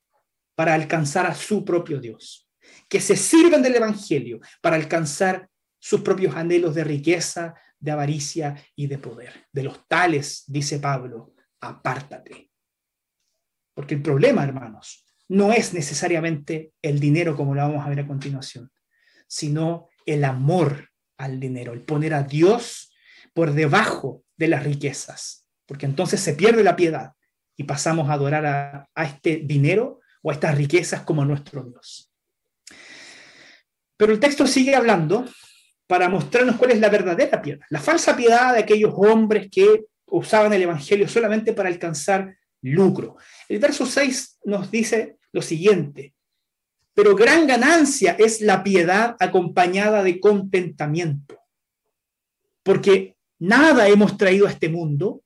para 0.56 0.74
alcanzar 0.74 1.28
a 1.28 1.36
su 1.36 1.64
propio 1.64 2.00
Dios, 2.00 2.50
que 2.88 3.00
se 3.00 3.16
sirven 3.16 3.62
del 3.62 3.76
Evangelio 3.76 4.40
para 4.60 4.76
alcanzar 4.76 5.48
sus 5.78 6.02
propios 6.02 6.36
anhelos 6.36 6.74
de 6.74 6.84
riqueza, 6.84 7.54
de 7.80 7.92
avaricia 7.92 8.56
y 8.76 8.88
de 8.88 8.98
poder. 8.98 9.46
De 9.52 9.62
los 9.62 9.88
tales, 9.88 10.46
dice 10.48 10.80
Pablo, 10.80 11.36
apártate. 11.62 12.50
Porque 13.76 13.94
el 13.94 14.02
problema, 14.02 14.44
hermanos, 14.44 15.06
no 15.28 15.54
es 15.54 15.76
necesariamente 15.76 16.74
el 16.82 17.00
dinero, 17.00 17.36
como 17.36 17.54
lo 17.54 17.62
vamos 17.62 17.86
a 17.86 17.90
ver 17.90 18.00
a 18.00 18.08
continuación, 18.08 18.72
sino 19.28 19.90
el 20.08 20.24
amor 20.24 20.89
al 21.20 21.40
dinero, 21.40 21.74
el 21.74 21.82
poner 21.82 22.14
a 22.16 22.24
Dios 22.24 22.92
por 23.34 23.54
debajo 23.54 24.24
de 24.38 24.48
las 24.48 24.64
riquezas, 24.64 25.46
porque 25.68 25.86
entonces 25.86 26.20
se 26.20 26.34
pierde 26.34 26.64
la 26.64 26.76
piedad 26.76 27.12
y 27.56 27.66
pasamos 27.66 28.10
a 28.10 28.14
adorar 28.14 28.46
a, 28.46 28.90
a 28.96 29.04
este 29.06 29.42
dinero 29.44 30.00
o 30.24 30.32
a 30.32 30.34
estas 30.34 30.56
riquezas 30.56 31.02
como 31.02 31.26
nuestro 31.26 31.64
Dios. 31.64 32.12
Pero 33.98 34.14
el 34.14 34.20
texto 34.20 34.48
sigue 34.48 34.76
hablando 34.76 35.26
para 35.86 36.08
mostrarnos 36.08 36.56
cuál 36.56 36.72
es 36.72 36.80
la 36.80 36.90
verdadera 36.90 37.42
piedad, 37.42 37.66
la 37.70 37.80
falsa 37.80 38.16
piedad 38.16 38.54
de 38.54 38.60
aquellos 38.60 38.94
hombres 38.96 39.50
que 39.52 39.86
usaban 40.06 40.54
el 40.54 40.62
Evangelio 40.62 41.08
solamente 41.08 41.54
para 41.54 41.70
alcanzar 41.70 42.34
lucro. 42.62 43.18
El 43.48 43.60
verso 43.60 43.86
6 43.86 44.40
nos 44.46 44.72
dice 44.72 45.18
lo 45.32 45.42
siguiente, 45.42 46.14
pero 47.02 47.16
gran 47.16 47.48
ganancia 47.48 48.18
es 48.20 48.42
la 48.42 48.62
piedad 48.62 49.16
acompañada 49.22 50.04
de 50.04 50.20
contentamiento, 50.20 51.40
porque 52.62 53.16
nada 53.38 53.88
hemos 53.88 54.18
traído 54.18 54.46
a 54.46 54.50
este 54.50 54.68
mundo 54.68 55.24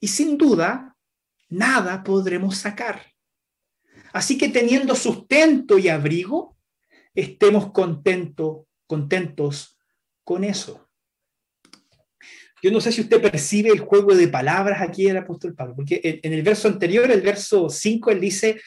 y 0.00 0.08
sin 0.08 0.36
duda 0.36 0.96
nada 1.48 2.02
podremos 2.02 2.56
sacar. 2.56 3.06
Así 4.12 4.36
que 4.36 4.48
teniendo 4.48 4.96
sustento 4.96 5.78
y 5.78 5.88
abrigo, 5.88 6.56
estemos 7.14 7.70
contentos, 7.70 8.66
contentos 8.88 9.78
con 10.24 10.42
eso. 10.42 10.90
Yo 12.64 12.72
no 12.72 12.80
sé 12.80 12.90
si 12.90 13.02
usted 13.02 13.22
percibe 13.22 13.70
el 13.70 13.78
juego 13.78 14.12
de 14.16 14.26
palabras 14.26 14.82
aquí 14.82 15.04
del 15.04 15.18
apóstol 15.18 15.54
Pablo, 15.54 15.76
porque 15.76 16.20
en, 16.20 16.32
el 16.32 16.42
verso 16.42 16.66
anterior, 16.66 17.08
el 17.12 17.20
verso 17.20 17.70
5, 17.70 18.10
él 18.10 18.20
dice, 18.20 18.60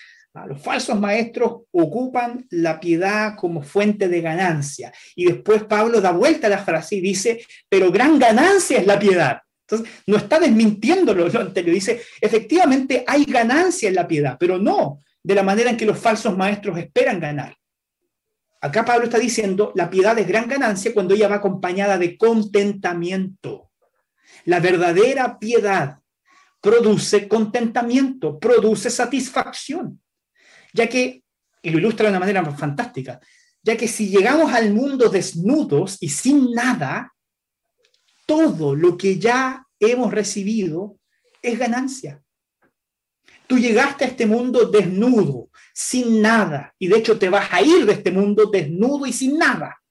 los 0.46 0.62
falsos 0.62 1.00
maestros 1.00 1.62
ocupan 1.72 2.46
la 2.50 2.80
piedad 2.80 3.36
como 3.38 3.62
fuente 3.62 4.10
de 4.10 4.22
ganancia. 4.22 4.92
Y 5.16 5.26
después 5.26 5.64
Pablo 5.64 6.02
da 6.02 6.12
vuelta 6.12 6.48
a 6.48 6.50
la 6.50 6.58
frase 6.58 6.96
y 6.96 7.02
dice, 7.02 7.46
pero 7.70 7.92
gran 7.92 8.20
ganancia 8.20 8.80
es 8.80 8.86
la 8.86 9.00
piedad. 9.00 9.40
Entonces, 9.68 10.04
no 10.06 10.18
está 10.18 10.40
desmintiendo 10.40 11.14
lo, 11.14 11.28
lo 11.28 11.40
anterior, 11.40 11.74
dice, 11.74 12.02
efectivamente 12.22 13.04
hay 13.08 13.24
ganancia 13.26 13.90
en 13.90 13.96
la 13.96 14.08
piedad, 14.08 14.38
pero 14.40 14.60
no 14.60 15.00
de 15.24 15.34
la 15.34 15.42
manera 15.42 15.72
en 15.72 15.78
que 15.78 15.88
los 15.88 15.98
falsos 15.98 16.38
maestros 16.38 16.78
esperan 16.78 17.20
ganar. 17.20 17.56
Acá 18.62 18.86
Pablo 18.86 19.06
está 19.06 19.18
diciendo, 19.18 19.72
la 19.76 19.90
piedad 19.90 20.18
es 20.20 20.28
gran 20.28 20.48
ganancia 20.48 20.94
cuando 20.94 21.16
ella 21.16 21.28
va 21.28 21.36
acompañada 21.36 21.98
de 21.98 22.18
contentamiento. 22.18 23.72
La 24.46 24.60
verdadera 24.60 25.40
piedad 25.40 25.98
produce 26.62 27.28
contentamiento, 27.28 28.40
produce 28.40 28.90
satisfacción, 28.90 30.02
ya 30.76 30.90
que, 30.90 31.24
y 31.62 31.70
lo 31.70 31.80
ilustra 31.80 32.06
de 32.06 32.10
una 32.10 32.20
manera 32.20 32.46
fantástica, 32.54 33.20
ya 33.64 33.78
que 33.78 33.88
si 33.88 34.10
llegamos 34.10 34.54
al 34.54 34.74
mundo 34.74 35.10
desnudos 35.10 35.98
y 36.02 36.10
sin 36.10 36.52
nada, 36.52 37.14
todo 38.26 38.76
lo 38.76 38.98
que 38.98 39.18
ya 39.18 39.66
hemos 39.80 40.14
recibido 40.14 41.00
es 41.42 41.58
ganancia. 41.58 42.22
Tú 43.48 43.58
llegaste 43.58 44.04
a 44.04 44.08
este 44.10 44.26
mundo 44.26 44.66
desnudo, 44.66 45.50
sin 45.74 46.22
nada, 46.22 46.76
y 46.78 46.88
de 46.88 46.98
hecho 46.98 47.18
te 47.18 47.30
vas 47.30 47.48
a 47.52 47.62
ir 47.62 47.86
de 47.86 47.94
este 47.94 48.12
mundo 48.12 48.50
desnudo 48.52 49.06
y 49.06 49.14
sin 49.14 49.38
nada. 49.38 49.82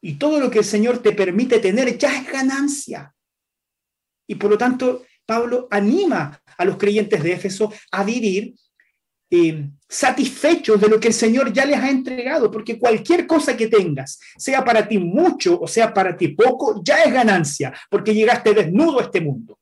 Y 0.00 0.14
todo 0.14 0.40
lo 0.40 0.50
que 0.50 0.60
el 0.60 0.64
Señor 0.64 0.98
te 0.98 1.12
permite 1.12 1.58
tener 1.58 1.98
ya 1.98 2.16
es 2.16 2.32
ganancia. 2.32 3.14
Y 4.26 4.36
por 4.36 4.50
lo 4.50 4.56
tanto, 4.56 5.04
Pablo 5.26 5.68
anima 5.70 6.40
a 6.56 6.64
los 6.64 6.78
creyentes 6.78 7.22
de 7.22 7.32
Éfeso 7.32 7.72
a 7.90 8.04
vivir 8.04 8.54
eh, 9.30 9.68
satisfechos 9.88 10.80
de 10.80 10.88
lo 10.88 10.98
que 10.98 11.08
el 11.08 11.14
Señor 11.14 11.52
ya 11.52 11.64
les 11.64 11.78
ha 11.78 11.90
entregado, 11.90 12.50
porque 12.50 12.78
cualquier 12.78 13.26
cosa 13.26 13.56
que 13.56 13.68
tengas, 13.68 14.18
sea 14.36 14.64
para 14.64 14.86
ti 14.86 14.98
mucho 14.98 15.60
o 15.60 15.66
sea 15.66 15.92
para 15.92 16.16
ti 16.16 16.28
poco, 16.28 16.82
ya 16.84 17.02
es 17.02 17.12
ganancia, 17.12 17.72
porque 17.90 18.14
llegaste 18.14 18.54
desnudo 18.54 19.00
a 19.00 19.04
este 19.04 19.20
mundo 19.20 19.58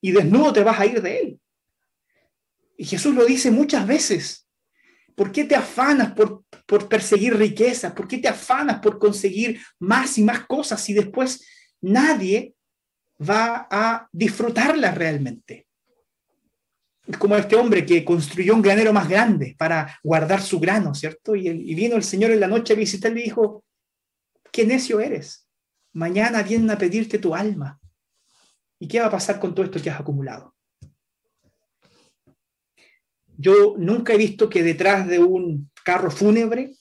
y 0.00 0.12
desnudo 0.12 0.52
te 0.52 0.62
vas 0.62 0.78
a 0.78 0.86
ir 0.86 1.02
de 1.02 1.18
él. 1.18 1.40
Y 2.76 2.84
Jesús 2.84 3.14
lo 3.14 3.24
dice 3.24 3.50
muchas 3.50 3.86
veces. 3.86 4.46
¿Por 5.14 5.32
qué 5.32 5.44
te 5.44 5.56
afanas 5.56 6.12
por, 6.12 6.44
por 6.64 6.88
perseguir 6.88 7.36
riquezas? 7.36 7.92
¿Por 7.92 8.06
qué 8.06 8.18
te 8.18 8.28
afanas 8.28 8.78
por 8.78 8.98
conseguir 8.98 9.60
más 9.80 10.16
y 10.16 10.22
más 10.22 10.46
cosas 10.46 10.80
si 10.80 10.94
después 10.94 11.44
nadie 11.80 12.54
va 13.20 13.66
a 13.68 14.08
disfrutarlas 14.12 14.96
realmente? 14.96 15.67
Como 17.16 17.36
este 17.36 17.56
hombre 17.56 17.86
que 17.86 18.04
construyó 18.04 18.54
un 18.54 18.62
granero 18.62 18.92
más 18.92 19.08
grande 19.08 19.54
para 19.56 19.98
guardar 20.02 20.42
su 20.42 20.60
grano, 20.60 20.94
¿cierto? 20.94 21.34
Y, 21.34 21.48
y 21.48 21.74
vino 21.74 21.96
el 21.96 22.02
Señor 22.02 22.32
en 22.32 22.40
la 22.40 22.48
noche 22.48 22.74
a 22.74 22.76
visitarle 22.76 23.20
y 23.20 23.24
dijo, 23.24 23.64
qué 24.52 24.66
necio 24.66 25.00
eres. 25.00 25.48
Mañana 25.94 26.42
vienen 26.42 26.70
a 26.70 26.78
pedirte 26.78 27.18
tu 27.18 27.34
alma. 27.34 27.80
¿Y 28.78 28.86
qué 28.86 29.00
va 29.00 29.06
a 29.06 29.10
pasar 29.10 29.40
con 29.40 29.54
todo 29.54 29.64
esto 29.64 29.80
que 29.80 29.90
has 29.90 30.00
acumulado? 30.00 30.54
Yo 33.36 33.76
nunca 33.78 34.12
he 34.12 34.18
visto 34.18 34.48
que 34.48 34.62
detrás 34.62 35.06
de 35.06 35.20
un 35.20 35.70
carro 35.84 36.10
fúnebre 36.10 36.74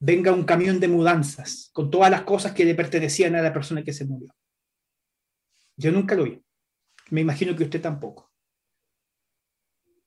venga 0.00 0.32
un 0.32 0.44
camión 0.44 0.80
de 0.80 0.88
mudanzas 0.88 1.70
con 1.72 1.90
todas 1.90 2.10
las 2.10 2.22
cosas 2.22 2.52
que 2.52 2.64
le 2.64 2.74
pertenecían 2.74 3.34
a 3.36 3.42
la 3.42 3.52
persona 3.52 3.82
que 3.82 3.92
se 3.92 4.04
murió. 4.04 4.34
Yo 5.76 5.92
nunca 5.92 6.14
lo 6.14 6.24
vi. 6.24 6.42
Me 7.10 7.20
imagino 7.20 7.54
que 7.54 7.64
usted 7.64 7.80
tampoco. 7.80 8.27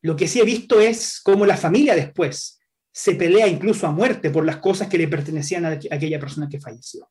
Lo 0.02 0.16
que 0.16 0.28
sí 0.28 0.40
he 0.40 0.46
visto 0.46 0.80
es 0.80 1.22
cómo 1.22 1.46
la 1.46 1.58
familia 1.58 1.96
después 1.96 2.60
se 2.92 3.16
pelea 3.16 3.48
incluso 3.48 3.88
a 3.88 3.92
muerte 3.92 4.30
por 4.30 4.46
las 4.46 4.58
cosas 4.58 4.88
que 4.88 4.98
le 4.98 5.08
pertenecían 5.08 5.66
a 5.66 5.70
aquella 5.70 6.20
persona 6.20 6.50
que 6.50 6.60
falleció. 6.60 7.10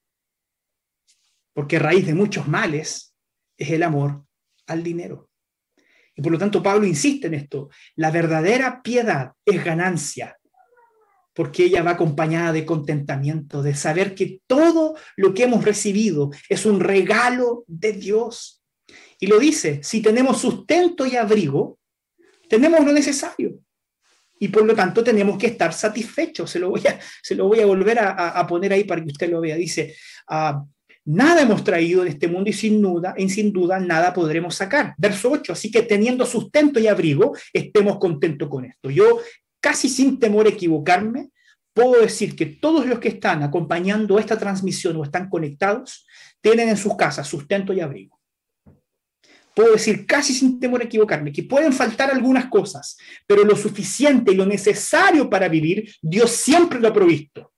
Porque 1.55 1.79
raíz 1.79 2.07
de 2.07 2.15
muchos 2.15 2.47
males, 2.49 3.15
es 3.57 3.71
el 3.71 3.83
amor 3.83 4.25
al 4.67 4.83
dinero. 4.83 5.29
Y 6.15 6.23
por 6.23 6.33
lo 6.33 6.39
tanto 6.39 6.63
Pablo 6.63 6.87
insiste 6.87 7.29
en 7.29 7.35
esto. 7.35 7.71
La 7.97 8.11
verdadera 8.11 8.83
piedad 8.83 9.33
es 9.45 9.65
ganancia, 9.65 10.39
porque 11.35 11.65
ella 11.65 11.83
va 11.83 11.93
acompañada 11.93 12.53
de 12.53 12.67
contentamiento, 12.67 13.63
de 13.63 13.75
saber 13.75 14.15
que 14.15 14.41
todo 14.47 14.97
lo 15.17 15.33
que 15.35 15.45
hemos 15.45 15.65
recibido 15.65 16.31
es 16.49 16.67
un 16.67 16.81
regalo 16.81 17.65
de 17.67 17.93
Dios. 17.93 18.63
Y 19.19 19.27
lo 19.27 19.39
dice, 19.39 19.81
si 19.83 20.03
tenemos 20.03 20.41
sustento 20.41 21.07
y 21.07 21.17
abrigo, 21.17 21.80
tenemos 22.51 22.85
lo 22.85 22.93
necesario. 22.93 23.61
Y 24.39 24.49
por 24.49 24.65
lo 24.65 24.75
tanto 24.75 25.05
tenemos 25.05 25.39
que 25.39 25.47
estar 25.47 25.73
satisfechos. 25.73 26.51
Se 26.51 26.59
lo 26.59 26.71
voy 26.71 26.83
a, 26.87 26.99
se 27.23 27.35
lo 27.37 27.47
voy 27.47 27.61
a 27.61 27.67
volver 27.67 27.99
a, 28.01 28.47
poner 28.47 28.73
ahí 28.73 28.85
para 28.85 29.03
que 29.03 29.13
usted 29.13 29.31
lo 29.31 29.41
vea. 29.41 29.57
Dice, 29.57 29.95
uh, 30.29 30.67
Nada 31.07 31.43
hemos 31.43 31.65
traído 31.65 32.05
de 32.05 32.11
este 32.11 32.29
mundo 32.29 32.51
y 32.51 32.53
sin 32.53 32.81
duda, 32.83 33.15
y 33.17 33.29
sin 33.31 33.53
duda 33.53 33.81
nada 33.81 34.13
podremos 34.13 34.55
sacar. 34.55 34.95
Verso 34.99 35.31
8, 35.31 35.55
así 35.55 35.71
que 35.71 35.83
teniendo 35.83 36.27
sustento 36.27 36.79
y 36.79 36.87
abrigo, 36.89 37.35
estemos 37.53 37.99
contentos 37.99 38.49
con 38.49 38.67
esto. 38.67 38.91
Yo, 38.91 39.19
casi 39.61 39.89
sin 39.89 40.19
temor 40.19 40.47
a 40.47 40.51
equivocarme, 40.51 41.31
puedo 41.73 42.01
decir 42.01 42.37
que 42.37 42.47
todos 42.47 42.87
los 42.87 42.99
que 42.99 43.09
están 43.09 43.43
acompañando 43.43 44.19
esta 44.19 44.39
transmisión 44.39 44.97
o 44.99 45.05
están 45.05 45.31
conectados 45.31 46.07
tienen 46.43 46.69
en 46.69 46.77
sus 46.77 46.97
casas 46.97 47.27
sustento 47.27 47.73
y 47.73 47.81
abrigo. 47.81 48.20
Puedo 49.61 49.75
decir 49.75 50.07
casi 50.07 50.33
sin 50.33 50.59
temor 50.59 50.81
a 50.81 50.85
equivocarme 50.85 51.31
que 51.31 51.43
pueden 51.43 51.71
faltar 51.71 52.11
algunas 52.11 52.47
cosas, 52.47 52.97
pero 53.27 53.45
lo 53.45 53.55
suficiente 53.55 54.33
y 54.33 54.35
lo 54.35 54.47
necesario 54.47 55.29
para 55.29 55.49
vivir, 55.49 55.95
Dios 56.01 56.31
siempre 56.31 56.81
lo 56.81 56.89
ha 56.89 56.95
provisto. 56.95 57.53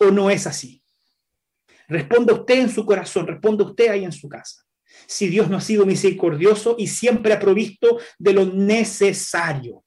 ¿O 0.00 0.06
no 0.06 0.28
es 0.28 0.44
así? 0.44 0.82
Responda 1.86 2.34
usted 2.34 2.62
en 2.62 2.68
su 2.68 2.84
corazón, 2.84 3.28
responda 3.28 3.62
usted 3.62 3.90
ahí 3.90 4.02
en 4.02 4.10
su 4.10 4.28
casa. 4.28 4.64
Si 5.06 5.28
Dios 5.28 5.48
no 5.48 5.56
ha 5.56 5.60
sido 5.60 5.86
misericordioso 5.86 6.74
y 6.76 6.88
siempre 6.88 7.32
ha 7.32 7.38
provisto 7.38 8.00
de 8.18 8.32
lo 8.32 8.44
necesario. 8.44 9.84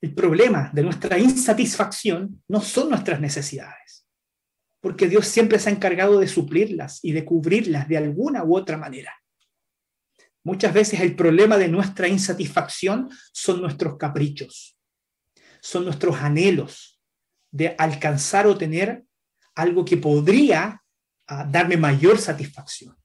El 0.00 0.14
problema 0.14 0.70
de 0.72 0.82
nuestra 0.82 1.18
insatisfacción 1.18 2.42
no 2.48 2.62
son 2.62 2.88
nuestras 2.88 3.20
necesidades, 3.20 4.07
porque 4.80 5.08
Dios 5.08 5.26
siempre 5.26 5.58
se 5.58 5.70
ha 5.70 5.72
encargado 5.72 6.20
de 6.20 6.28
suplirlas 6.28 7.00
y 7.02 7.12
de 7.12 7.24
cubrirlas 7.24 7.88
de 7.88 7.96
alguna 7.96 8.44
u 8.44 8.56
otra 8.56 8.76
manera. 8.76 9.14
Muchas 10.44 10.72
veces 10.72 11.00
el 11.00 11.14
problema 11.14 11.58
de 11.58 11.68
nuestra 11.68 12.08
insatisfacción 12.08 13.10
son 13.32 13.60
nuestros 13.60 13.96
caprichos, 13.98 14.78
son 15.60 15.84
nuestros 15.84 16.16
anhelos 16.16 17.00
de 17.50 17.74
alcanzar 17.78 18.46
o 18.46 18.56
tener 18.56 19.04
algo 19.54 19.84
que 19.84 19.96
podría 19.96 20.82
ah, 21.26 21.44
darme 21.44 21.76
mayor 21.76 22.18
satisfacción. 22.18 22.96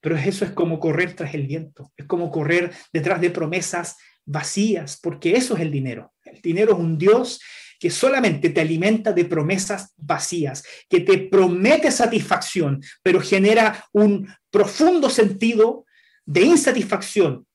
Pero 0.00 0.16
eso 0.16 0.44
es 0.44 0.52
como 0.52 0.78
correr 0.78 1.14
tras 1.14 1.34
el 1.34 1.46
viento, 1.46 1.92
es 1.96 2.06
como 2.06 2.30
correr 2.30 2.72
detrás 2.92 3.20
de 3.20 3.30
promesas 3.30 3.96
vacías, 4.24 4.98
porque 5.02 5.36
eso 5.36 5.54
es 5.54 5.60
el 5.60 5.70
dinero. 5.70 6.14
El 6.24 6.40
dinero 6.40 6.72
es 6.72 6.78
un 6.78 6.96
Dios 6.96 7.40
que 7.78 7.90
solamente 7.90 8.50
te 8.50 8.60
alimenta 8.60 9.12
de 9.12 9.24
promesas 9.24 9.92
vacías, 9.96 10.64
que 10.88 11.00
te 11.00 11.18
promete 11.18 11.90
satisfacción, 11.90 12.82
pero 13.02 13.20
genera 13.20 13.84
un 13.92 14.28
profundo 14.50 15.10
sentido 15.10 15.86
de 16.24 16.42
insatisfacción. 16.42 17.46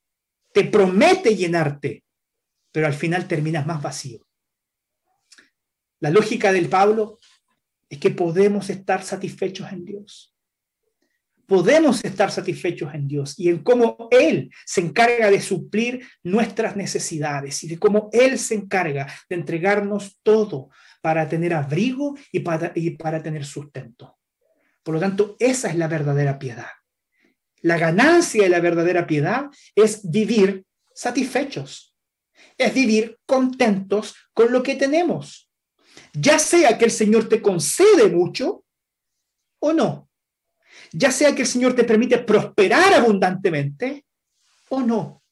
Te 0.52 0.64
promete 0.64 1.34
llenarte, 1.34 2.04
pero 2.70 2.86
al 2.86 2.94
final 2.94 3.26
terminas 3.26 3.66
más 3.66 3.82
vacío. 3.82 4.26
La 6.00 6.10
lógica 6.10 6.52
del 6.52 6.68
Pablo 6.68 7.18
es 7.88 7.98
que 7.98 8.10
podemos 8.10 8.70
estar 8.70 9.02
satisfechos 9.02 9.70
en 9.70 9.84
Dios 9.84 10.31
podemos 11.52 12.02
estar 12.02 12.30
satisfechos 12.30 12.94
en 12.94 13.06
Dios 13.06 13.38
y 13.38 13.50
en 13.50 13.62
cómo 13.62 14.08
Él 14.10 14.50
se 14.64 14.80
encarga 14.80 15.30
de 15.30 15.38
suplir 15.38 16.02
nuestras 16.22 16.76
necesidades 16.76 17.62
y 17.62 17.68
de 17.68 17.78
cómo 17.78 18.08
Él 18.10 18.38
se 18.38 18.54
encarga 18.54 19.06
de 19.28 19.36
entregarnos 19.36 20.18
todo 20.22 20.70
para 21.02 21.28
tener 21.28 21.52
abrigo 21.52 22.16
y 22.32 22.40
para, 22.40 22.72
y 22.74 22.92
para 22.92 23.22
tener 23.22 23.44
sustento. 23.44 24.16
Por 24.82 24.94
lo 24.94 25.00
tanto, 25.00 25.36
esa 25.38 25.68
es 25.68 25.76
la 25.76 25.88
verdadera 25.88 26.38
piedad. 26.38 26.70
La 27.60 27.76
ganancia 27.76 28.44
de 28.44 28.48
la 28.48 28.60
verdadera 28.60 29.06
piedad 29.06 29.50
es 29.74 30.10
vivir 30.10 30.64
satisfechos, 30.94 31.94
es 32.56 32.72
vivir 32.72 33.18
contentos 33.26 34.14
con 34.32 34.52
lo 34.52 34.62
que 34.62 34.76
tenemos. 34.76 35.50
Ya 36.14 36.38
sea 36.38 36.78
que 36.78 36.86
el 36.86 36.90
Señor 36.90 37.28
te 37.28 37.42
concede 37.42 38.08
mucho 38.08 38.64
o 39.58 39.74
no 39.74 40.08
ya 40.92 41.10
sea 41.10 41.34
que 41.34 41.42
el 41.42 41.48
Señor 41.48 41.74
te 41.74 41.84
permite 41.84 42.18
prosperar 42.18 42.94
abundantemente 42.94 44.04
o 44.68 44.82
no. 44.82 45.22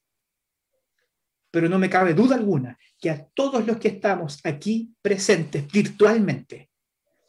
Pero 1.51 1.68
no 1.68 1.79
me 1.79 1.90
cabe 1.90 2.14
duda 2.14 2.37
alguna 2.37 2.79
que 2.99 3.11
a 3.11 3.25
todos 3.25 3.66
los 3.66 3.79
que 3.79 3.88
estamos 3.88 4.40
aquí 4.44 4.94
presentes 5.03 5.70
virtualmente, 5.70 6.70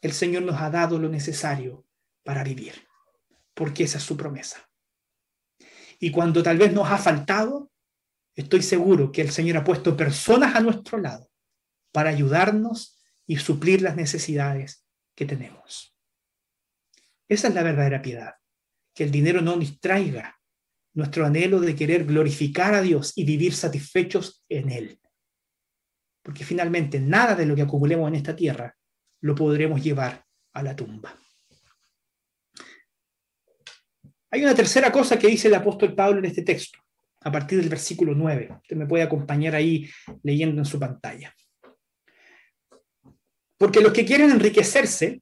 el 0.01 0.11
Señor 0.11 0.43
nos 0.43 0.61
ha 0.61 0.69
dado 0.69 0.99
lo 0.99 1.09
necesario 1.09 1.85
para 2.23 2.43
vivir, 2.43 2.73
porque 3.53 3.83
esa 3.83 3.97
es 3.97 4.03
su 4.03 4.17
promesa. 4.17 4.69
Y 5.99 6.11
cuando 6.11 6.41
tal 6.41 6.57
vez 6.57 6.73
nos 6.73 6.89
ha 6.89 6.97
faltado, 6.97 7.71
estoy 8.35 8.63
seguro 8.63 9.11
que 9.11 9.21
el 9.21 9.31
Señor 9.31 9.57
ha 9.57 9.63
puesto 9.63 9.95
personas 9.95 10.55
a 10.55 10.61
nuestro 10.61 10.97
lado 10.97 11.29
para 11.91 12.09
ayudarnos 12.09 12.99
y 13.27 13.37
suplir 13.37 13.81
las 13.81 13.95
necesidades 13.95 14.85
que 15.15 15.25
tenemos. 15.25 15.90
Esa 17.31 17.47
es 17.47 17.53
la 17.53 17.63
verdadera 17.63 18.01
piedad, 18.01 18.33
que 18.93 19.05
el 19.05 19.11
dinero 19.11 19.39
no 19.39 19.55
distraiga 19.55 20.37
nuestro 20.93 21.25
anhelo 21.25 21.61
de 21.61 21.77
querer 21.77 22.03
glorificar 22.03 22.73
a 22.73 22.81
Dios 22.81 23.13
y 23.15 23.23
vivir 23.23 23.53
satisfechos 23.53 24.43
en 24.49 24.69
Él. 24.69 24.99
Porque 26.21 26.43
finalmente 26.43 26.99
nada 26.99 27.33
de 27.33 27.45
lo 27.45 27.55
que 27.55 27.61
acumulemos 27.61 28.09
en 28.09 28.15
esta 28.15 28.35
tierra 28.35 28.75
lo 29.21 29.33
podremos 29.33 29.81
llevar 29.81 30.25
a 30.51 30.61
la 30.61 30.75
tumba. 30.75 31.17
Hay 34.29 34.43
una 34.43 34.53
tercera 34.53 34.91
cosa 34.91 35.17
que 35.17 35.27
dice 35.27 35.47
el 35.47 35.55
apóstol 35.55 35.95
Pablo 35.95 36.19
en 36.19 36.25
este 36.25 36.41
texto, 36.41 36.79
a 37.21 37.31
partir 37.31 37.61
del 37.61 37.69
versículo 37.69 38.13
9. 38.13 38.57
Usted 38.61 38.75
me 38.75 38.87
puede 38.87 39.05
acompañar 39.05 39.55
ahí 39.55 39.89
leyendo 40.23 40.59
en 40.59 40.65
su 40.65 40.77
pantalla. 40.77 41.33
Porque 43.57 43.79
los 43.79 43.93
que 43.93 44.03
quieren 44.03 44.31
enriquecerse 44.31 45.21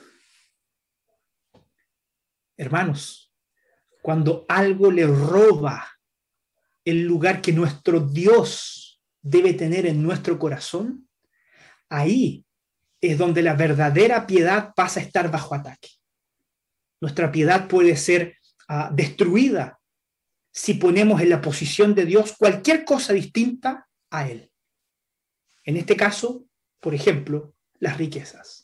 Hermanos, 2.61 3.33
cuando 4.03 4.45
algo 4.47 4.91
le 4.91 5.07
roba 5.07 5.83
el 6.85 7.01
lugar 7.01 7.41
que 7.41 7.51
nuestro 7.53 7.99
Dios 7.99 9.01
debe 9.19 9.55
tener 9.55 9.87
en 9.87 10.03
nuestro 10.03 10.37
corazón, 10.37 11.09
ahí 11.89 12.45
es 13.01 13.17
donde 13.17 13.41
la 13.41 13.55
verdadera 13.55 14.27
piedad 14.27 14.75
pasa 14.75 14.99
a 14.99 15.03
estar 15.03 15.31
bajo 15.31 15.55
ataque. 15.55 15.89
Nuestra 16.99 17.31
piedad 17.31 17.67
puede 17.67 17.97
ser 17.97 18.37
ah, 18.67 18.91
destruida 18.93 19.79
si 20.51 20.75
ponemos 20.75 21.19
en 21.19 21.31
la 21.31 21.41
posición 21.41 21.95
de 21.95 22.05
Dios 22.05 22.35
cualquier 22.37 22.85
cosa 22.85 23.11
distinta 23.13 23.87
a 24.11 24.29
Él. 24.29 24.51
En 25.63 25.77
este 25.77 25.97
caso, 25.97 26.45
por 26.79 26.93
ejemplo, 26.93 27.55
las 27.79 27.97
riquezas. 27.97 28.60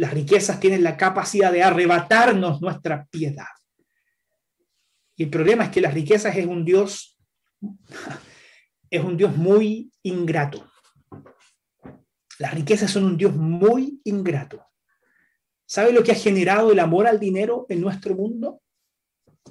Las 0.00 0.14
riquezas 0.14 0.58
tienen 0.58 0.82
la 0.82 0.96
capacidad 0.96 1.52
de 1.52 1.62
arrebatarnos 1.62 2.62
nuestra 2.62 3.04
piedad. 3.10 3.52
Y 5.14 5.24
el 5.24 5.28
problema 5.28 5.64
es 5.64 5.70
que 5.70 5.82
las 5.82 5.92
riquezas 5.92 6.34
es 6.34 6.46
un 6.46 6.64
Dios, 6.64 7.18
es 8.88 9.04
un 9.04 9.18
Dios 9.18 9.36
muy 9.36 9.92
ingrato. 10.02 10.72
Las 12.38 12.54
riquezas 12.54 12.90
son 12.90 13.04
un 13.04 13.18
Dios 13.18 13.36
muy 13.36 14.00
ingrato. 14.04 14.64
¿Sabe 15.66 15.92
lo 15.92 16.02
que 16.02 16.12
ha 16.12 16.14
generado 16.14 16.72
el 16.72 16.78
amor 16.78 17.06
al 17.06 17.20
dinero 17.20 17.66
en 17.68 17.82
nuestro 17.82 18.14
mundo? 18.14 18.62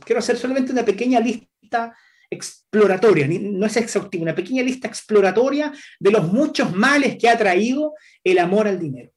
Quiero 0.04 0.18
hacer 0.18 0.36
solamente 0.36 0.72
una 0.72 0.84
pequeña 0.84 1.20
lista 1.20 1.96
exploratoria, 2.28 3.28
no 3.28 3.68
es 3.68 3.78
exhaustiva, 3.78 4.24
una 4.24 4.34
pequeña 4.34 4.64
lista 4.64 4.88
exploratoria 4.88 5.72
de 6.00 6.10
los 6.10 6.34
muchos 6.34 6.76
males 6.76 7.20
que 7.20 7.30
ha 7.30 7.38
traído 7.38 7.94
el 8.24 8.40
amor 8.40 8.68
al 8.68 8.80
dinero 8.80 9.12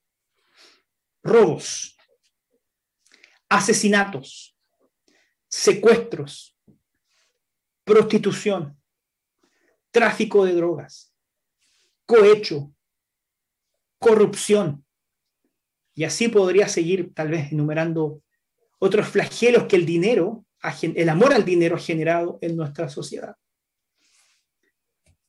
robos, 1.23 1.97
asesinatos, 3.49 4.57
secuestros, 5.49 6.57
prostitución, 7.85 8.81
tráfico 9.91 10.45
de 10.45 10.55
drogas, 10.55 11.15
cohecho, 12.07 12.73
corrupción. 13.99 14.85
Y 15.95 16.05
así 16.05 16.29
podría 16.29 16.69
seguir 16.69 17.13
tal 17.15 17.29
vez 17.29 17.53
enumerando 17.53 18.23
otros 18.79 19.09
flagelos 19.09 19.65
que 19.65 19.77
el 19.77 19.87
dinero, 19.87 20.45
el 20.83 21.09
amor 21.09 21.35
al 21.35 21.45
dinero 21.45 21.77
ha 21.77 21.81
generado 21.81 22.39
en 22.41 22.57
nuestra 22.57 22.89
sociedad. 22.89 23.37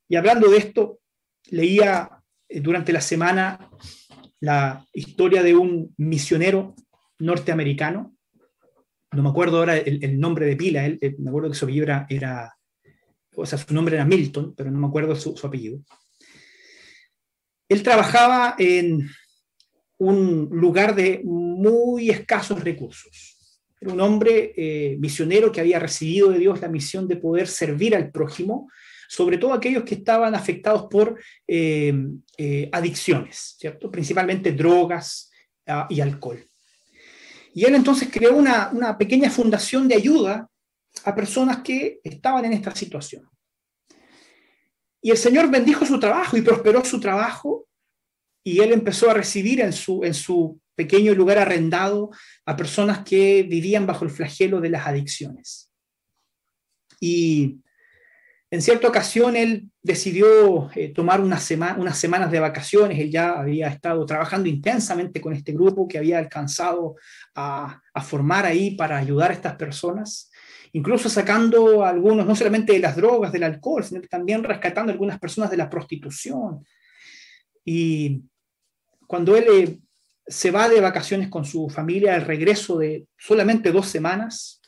Y 0.08 0.16
hablando 0.16 0.50
de 0.50 0.58
esto, 0.58 1.00
leía 1.46 2.24
eh, 2.48 2.60
durante 2.62 2.94
la 2.94 3.02
semana 3.02 3.70
la 4.44 4.86
historia 4.92 5.42
de 5.42 5.56
un 5.56 5.94
misionero 5.96 6.76
norteamericano. 7.20 8.14
No 9.14 9.24
me 9.24 9.30
acuerdo 9.30 9.60
ahora 9.60 9.78
el, 9.78 10.20
nombre 10.20 10.46
de 10.46 10.58
pila, 10.58 10.86
él, 10.86 11.00
me 11.20 11.30
acuerdo 11.30 11.50
que 11.50 11.56
su 11.56 11.64
apellido 11.64 12.06
era, 12.10 12.54
o 13.38 13.46
sea, 13.46 13.58
su 13.58 13.74
nombre 13.74 13.96
era 13.96 14.04
Milton, 14.04 14.54
pero 14.54 14.70
no 14.70 14.80
me 14.80 14.88
acuerdo 14.88 15.16
su, 15.16 15.40
apellido. 15.48 15.80
Él 17.70 17.84
trabajaba 17.84 18.56
en 18.60 19.10
un 20.00 20.50
lugar 20.52 20.94
de 20.94 21.22
muy 21.24 22.10
escasos 22.10 22.62
recursos. 22.62 23.33
Un 23.86 24.02
hombre 24.02 24.54
eh, 24.56 24.98
misionero 25.00 25.52
que 25.52 25.62
había 25.62 25.80
recibido 25.80 26.30
de 26.30 26.40
Dios 26.40 26.62
la 26.62 26.68
misión 26.68 27.08
de 27.08 27.18
poder 27.18 27.48
servir 27.48 27.96
al 27.96 28.12
prójimo, 28.12 28.70
sobre 29.08 29.38
todo 29.38 29.54
aquellos 29.54 29.84
que 29.84 29.96
estaban 29.96 30.36
afectados 30.36 30.88
por 30.90 31.20
eh, 31.48 31.94
eh, 32.38 32.70
adicciones, 32.72 33.56
¿cierto? 33.60 33.92
principalmente 33.92 34.52
drogas 34.52 35.32
ah, 35.68 35.88
y 35.90 36.02
alcohol. 36.02 36.44
Y 37.54 37.66
él 37.66 37.76
entonces 37.76 38.10
creó 38.12 38.36
una, 38.36 38.70
una 38.74 38.98
pequeña 38.98 39.30
fundación 39.30 39.88
de 39.88 39.96
ayuda 39.96 40.50
a 41.06 41.16
personas 41.16 41.60
que 41.64 42.00
estaban 42.04 42.46
en 42.46 42.54
esta 42.54 42.76
situación. 42.76 43.30
Y 45.02 45.12
el 45.12 45.18
Señor 45.18 45.52
bendijo 45.52 45.86
su 45.86 46.00
trabajo 46.00 46.38
y 46.38 46.42
prosperó 46.42 46.84
su 46.84 47.00
trabajo 47.00 47.68
y 48.44 48.60
él 48.60 48.72
empezó 48.72 49.10
a 49.10 49.14
recibir 49.14 49.62
en 49.62 49.74
su, 49.74 50.04
en 50.04 50.14
su 50.14 50.60
pequeño 50.76 51.14
lugar 51.14 51.38
arrendado 51.38 52.12
a 52.46 52.56
personas 52.56 53.00
que 53.00 53.44
vivían 53.44 53.86
bajo 53.86 54.06
el 54.06 54.12
flagelo 54.12 54.62
de 54.62 54.70
las 54.70 54.88
adicciones. 54.88 55.72
Y 57.00 57.60
en 58.50 58.62
cierta 58.62 58.88
ocasión 58.88 59.36
él 59.36 59.70
decidió 59.82 60.70
eh, 60.76 60.90
tomar 60.90 61.22
unas, 61.22 61.44
semanas 61.44 62.32
de 62.32 62.40
vacaciones, 62.40 63.00
él 63.00 63.12
ya 63.12 63.40
había 63.40 63.68
estado 63.68 64.06
trabajando 64.06 64.48
intensamente 64.48 65.20
con 65.20 65.34
este 65.34 65.54
grupo 65.54 65.88
que 65.88 65.98
había 65.98 66.20
alcanzado 66.20 66.96
a, 67.36 67.82
a 67.94 68.02
formar 68.02 68.46
ahí 68.46 68.76
para 68.76 68.98
ayudar 68.98 69.32
a 69.32 69.34
estas 69.34 69.56
personas 69.56 70.30
incluso 70.74 71.08
sacando 71.08 71.84
a 71.84 71.90
algunos 71.90 72.26
no 72.26 72.36
solamente 72.36 72.74
de 72.74 72.80
las 72.80 72.96
drogas, 72.96 73.32
del 73.32 73.44
alcohol, 73.44 73.84
sino 73.84 74.02
también 74.02 74.44
rescatando 74.44 74.92
a 74.92 74.94
algunas 74.94 75.20
personas 75.20 75.50
de 75.52 75.58
la 75.58 75.70
prostitución. 75.70 76.66
Y 77.64 78.24
cuando 79.08 79.38
él 79.38 79.46
eh, 79.52 79.80
se 80.26 80.52
va 80.52 80.70
de 80.70 80.80
vacaciones 80.80 81.30
con 81.30 81.46
su 81.46 81.70
familia, 81.70 82.16
al 82.16 82.26
regreso 82.26 82.78
de 82.78 83.06
solamente 83.18 83.72
dos 83.72 83.88
semanas, 83.88 84.62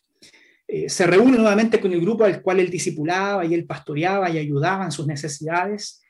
eh, 0.67 0.89
se 0.89 1.05
reúne 1.05 1.37
nuevamente 1.37 1.79
con 1.79 1.93
el 1.93 2.01
grupo 2.01 2.23
al 2.23 2.41
cual 2.41 2.59
él 2.59 2.69
discipulaba 2.69 3.45
y 3.45 3.53
él 3.53 3.65
pastoreaba 3.65 4.29
y 4.29 4.37
ayudaba 4.37 4.85
en 4.85 4.91
sus 4.91 5.05
necesidades, 5.07 6.01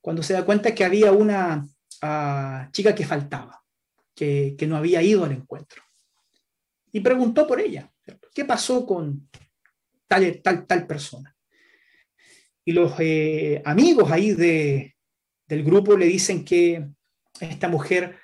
cuando 0.00 0.22
se 0.22 0.34
da 0.34 0.44
cuenta 0.44 0.74
que 0.74 0.84
había 0.84 1.12
una 1.12 1.66
ah, 2.02 2.68
chica 2.72 2.94
que 2.94 3.04
faltaba, 3.04 3.62
que, 4.14 4.54
que 4.56 4.66
no 4.66 4.76
había 4.76 5.02
ido 5.02 5.24
al 5.24 5.32
encuentro. 5.32 5.82
Y 6.92 7.00
preguntó 7.00 7.46
por 7.46 7.60
ella. 7.60 7.90
¿Qué 8.32 8.44
pasó 8.44 8.86
con 8.86 9.28
tal, 10.06 10.40
tal, 10.42 10.66
tal 10.66 10.86
persona? 10.86 11.36
Y 12.64 12.72
los 12.72 12.94
eh, 12.98 13.60
amigos 13.64 14.10
ahí 14.10 14.32
de, 14.32 14.96
del 15.46 15.64
grupo 15.64 15.96
le 15.96 16.06
dicen 16.06 16.44
que 16.44 16.86
esta 17.40 17.68
mujer 17.68 18.16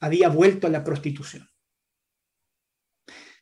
había 0.00 0.28
vuelto 0.28 0.66
a 0.66 0.70
la 0.70 0.84
prostitución. 0.84 1.48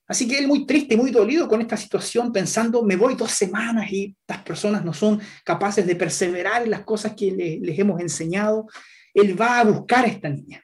Así 0.09 0.29
que 0.29 0.39
él 0.39 0.47
muy 0.47 0.67
triste, 0.67 0.97
muy 0.97 1.11
dolido 1.11 1.49
con 1.49 1.61
esta 1.61 1.77
situación, 1.77 2.33
pensando, 2.33 2.85
me 2.85 2.95
voy 2.95 3.17
dos 3.17 3.33
semanas 3.33 3.91
y 3.91 4.17
estas 4.21 4.43
personas 4.45 4.85
no 4.85 4.95
son 4.95 5.21
capaces 5.45 5.85
de 5.85 5.97
perseverar 5.97 6.63
en 6.63 6.71
las 6.71 6.85
cosas 6.85 7.15
que 7.17 7.33
les 7.61 7.79
hemos 7.79 8.01
enseñado. 8.01 8.69
Él 9.13 9.39
va 9.41 9.59
a 9.59 9.65
buscar 9.65 10.05
a 10.05 10.09
esta 10.09 10.29
niña. 10.29 10.63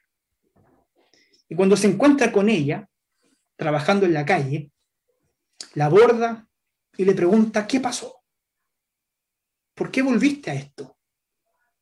Y 1.48 1.57
cuando 1.57 1.76
se 1.76 1.88
encuentra 1.88 2.31
con 2.31 2.48
ella, 2.48 2.88
trabajando 3.57 4.07
en 4.07 4.14
la 4.14 4.24
calle, 4.24 4.70
la 5.74 5.87
aborda 5.87 6.46
y 6.96 7.05
le 7.05 7.14
pregunta, 7.14 7.66
¿qué 7.66 7.81
pasó? 7.81 8.22
¿Por 9.74 9.90
qué 9.90 10.02
volviste 10.02 10.50
a 10.50 10.55
esto? 10.55 10.96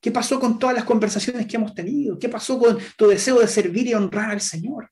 ¿Qué 0.01 0.11
pasó 0.11 0.41
con 0.41 0.59
todas 0.59 0.75
las 0.75 0.85
conversaciones 0.85 1.47
que 1.47 1.57
hemos 1.57 1.75
tenido? 1.75 2.19
¿Qué 2.19 2.29
pasó 2.29 2.59
con 2.59 2.79
tu 2.97 3.07
deseo 3.07 3.39
de 3.39 3.47
servir 3.47 3.87
y 3.87 3.95
honrar 3.95 4.31
al 4.31 4.41
Señor? 4.41 4.91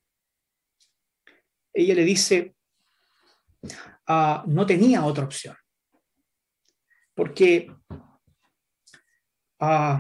Ella 1.73 1.95
le 1.95 2.05
dice, 2.05 2.55
ah, 4.07 4.45
no 4.47 4.67
tenía 4.67 5.05
otra 5.05 5.25
opción, 5.25 5.57
porque 7.15 7.73
uh, 9.61 9.99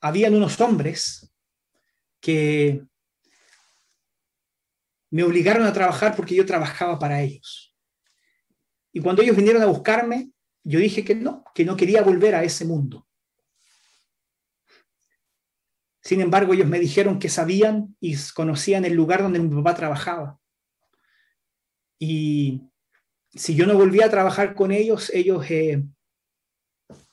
habían 0.00 0.34
unos 0.34 0.60
hombres 0.60 1.32
que 2.20 2.82
me 5.10 5.22
obligaron 5.22 5.64
a 5.64 5.72
trabajar 5.72 6.16
porque 6.16 6.34
yo 6.34 6.44
trabajaba 6.44 6.98
para 6.98 7.20
ellos. 7.20 7.72
Y 8.92 9.00
cuando 9.00 9.22
ellos 9.22 9.36
vinieron 9.36 9.62
a 9.62 9.66
buscarme, 9.66 10.30
yo 10.64 10.80
dije 10.80 11.04
que 11.04 11.14
no, 11.14 11.44
que 11.54 11.64
no 11.64 11.76
quería 11.76 12.02
volver 12.02 12.34
a 12.34 12.42
ese 12.42 12.64
mundo. 12.64 13.06
Sin 16.04 16.20
embargo, 16.20 16.52
ellos 16.52 16.66
me 16.66 16.78
dijeron 16.78 17.18
que 17.18 17.30
sabían 17.30 17.96
y 17.98 18.14
conocían 18.34 18.84
el 18.84 18.92
lugar 18.92 19.22
donde 19.22 19.38
mi 19.38 19.48
papá 19.56 19.74
trabajaba. 19.74 20.38
Y 21.98 22.60
si 23.32 23.54
yo 23.54 23.66
no 23.66 23.74
volvía 23.74 24.04
a 24.06 24.10
trabajar 24.10 24.54
con 24.54 24.70
ellos, 24.70 25.10
ellos 25.14 25.50
eh, 25.50 25.82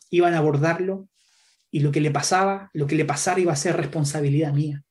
iban 0.10 0.34
a 0.34 0.40
abordarlo 0.40 1.08
y 1.72 1.80
lo 1.80 1.92
que 1.94 2.02
le 2.02 2.12
pasaba, 2.12 2.70
lo 2.74 2.86
que 2.86 2.96
le 2.96 3.06
pasara 3.06 3.40
iba 3.40 3.54
a 3.54 3.56
ser 3.56 3.78
responsabilidad 3.78 4.54
mía. 4.54 4.84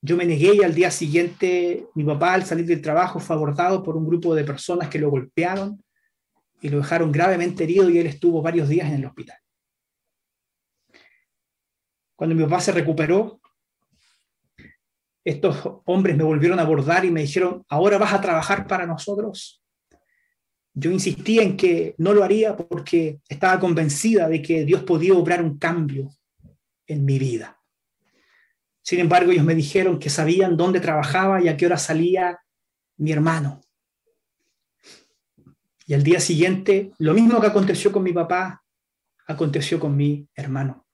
Yo 0.00 0.16
me 0.16 0.24
negué 0.24 0.54
y 0.54 0.62
al 0.62 0.74
día 0.74 0.90
siguiente 0.90 1.88
mi 1.94 2.04
papá 2.04 2.32
al 2.32 2.46
salir 2.46 2.64
del 2.64 2.80
trabajo 2.80 3.20
fue 3.20 3.36
abordado 3.36 3.82
por 3.82 3.96
un 3.96 4.06
grupo 4.06 4.34
de 4.34 4.44
personas 4.44 4.88
que 4.88 4.98
lo 4.98 5.10
golpearon 5.10 5.84
y 6.62 6.70
lo 6.70 6.78
dejaron 6.78 7.12
gravemente 7.12 7.64
herido 7.64 7.90
y 7.90 7.98
él 7.98 8.06
estuvo 8.06 8.40
varios 8.40 8.68
días 8.68 8.88
en 8.88 8.94
el 8.94 9.06
hospital. 9.06 9.36
Cuando 12.16 12.34
mi 12.34 12.42
papá 12.44 12.60
se 12.60 12.72
recuperó, 12.72 13.40
estos 15.22 15.58
hombres 15.84 16.16
me 16.16 16.24
volvieron 16.24 16.58
a 16.58 16.62
abordar 16.62 17.04
y 17.04 17.10
me 17.10 17.20
dijeron, 17.20 17.64
ahora 17.68 17.98
vas 17.98 18.14
a 18.14 18.20
trabajar 18.20 18.66
para 18.66 18.86
nosotros. 18.86 19.62
Yo 20.72 20.90
insistí 20.90 21.40
en 21.40 21.56
que 21.56 21.94
no 21.98 22.12
lo 22.12 22.24
haría 22.24 22.56
porque 22.56 23.20
estaba 23.28 23.58
convencida 23.58 24.28
de 24.28 24.40
que 24.40 24.64
Dios 24.64 24.82
podía 24.84 25.14
obrar 25.14 25.42
un 25.42 25.58
cambio 25.58 26.10
en 26.86 27.04
mi 27.04 27.18
vida. 27.18 27.60
Sin 28.82 29.00
embargo, 29.00 29.32
ellos 29.32 29.44
me 29.44 29.54
dijeron 29.54 29.98
que 29.98 30.10
sabían 30.10 30.56
dónde 30.56 30.80
trabajaba 30.80 31.42
y 31.42 31.48
a 31.48 31.56
qué 31.56 31.66
hora 31.66 31.76
salía 31.76 32.38
mi 32.98 33.10
hermano. 33.10 33.60
Y 35.86 35.94
al 35.94 36.04
día 36.04 36.20
siguiente, 36.20 36.92
lo 36.98 37.14
mismo 37.14 37.40
que 37.40 37.48
aconteció 37.48 37.90
con 37.90 38.04
mi 38.04 38.12
papá, 38.12 38.62
aconteció 39.26 39.80
con 39.80 39.96
mi 39.96 40.28
hermano. 40.34 40.85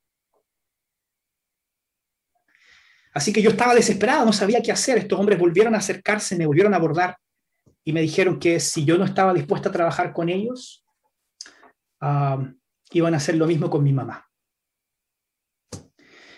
Así 3.14 3.33
que 3.33 3.42
yo 3.42 3.51
estaba 3.51 3.75
desesperado, 3.75 4.25
no 4.25 4.33
sabía 4.33 4.62
qué 4.62 4.72
hacer. 4.72 4.98
Estos 4.98 5.18
hombres 5.18 5.38
volvieron 5.38 5.75
a 5.75 5.79
acercarse, 5.79 6.37
me 6.37 6.46
volvieron 6.46 6.72
a 6.75 6.79
abordar 6.79 7.16
y 7.85 7.92
me 7.92 8.01
dijeron 8.01 8.38
que 8.38 8.61
si 8.61 8.85
yo 8.85 8.96
no 8.96 9.05
estaba 9.05 9.35
dispuesta 9.35 9.68
a 9.68 9.72
trabajar 9.72 10.12
con 10.12 10.29
ellos, 10.29 10.85
ah, 12.01 12.42
iban 12.92 13.14
a 13.14 13.18
hacer 13.18 13.37
lo 13.37 13.46
mismo 13.46 13.68
con 13.68 13.83
mi 13.83 13.92
mamá. 13.92 14.27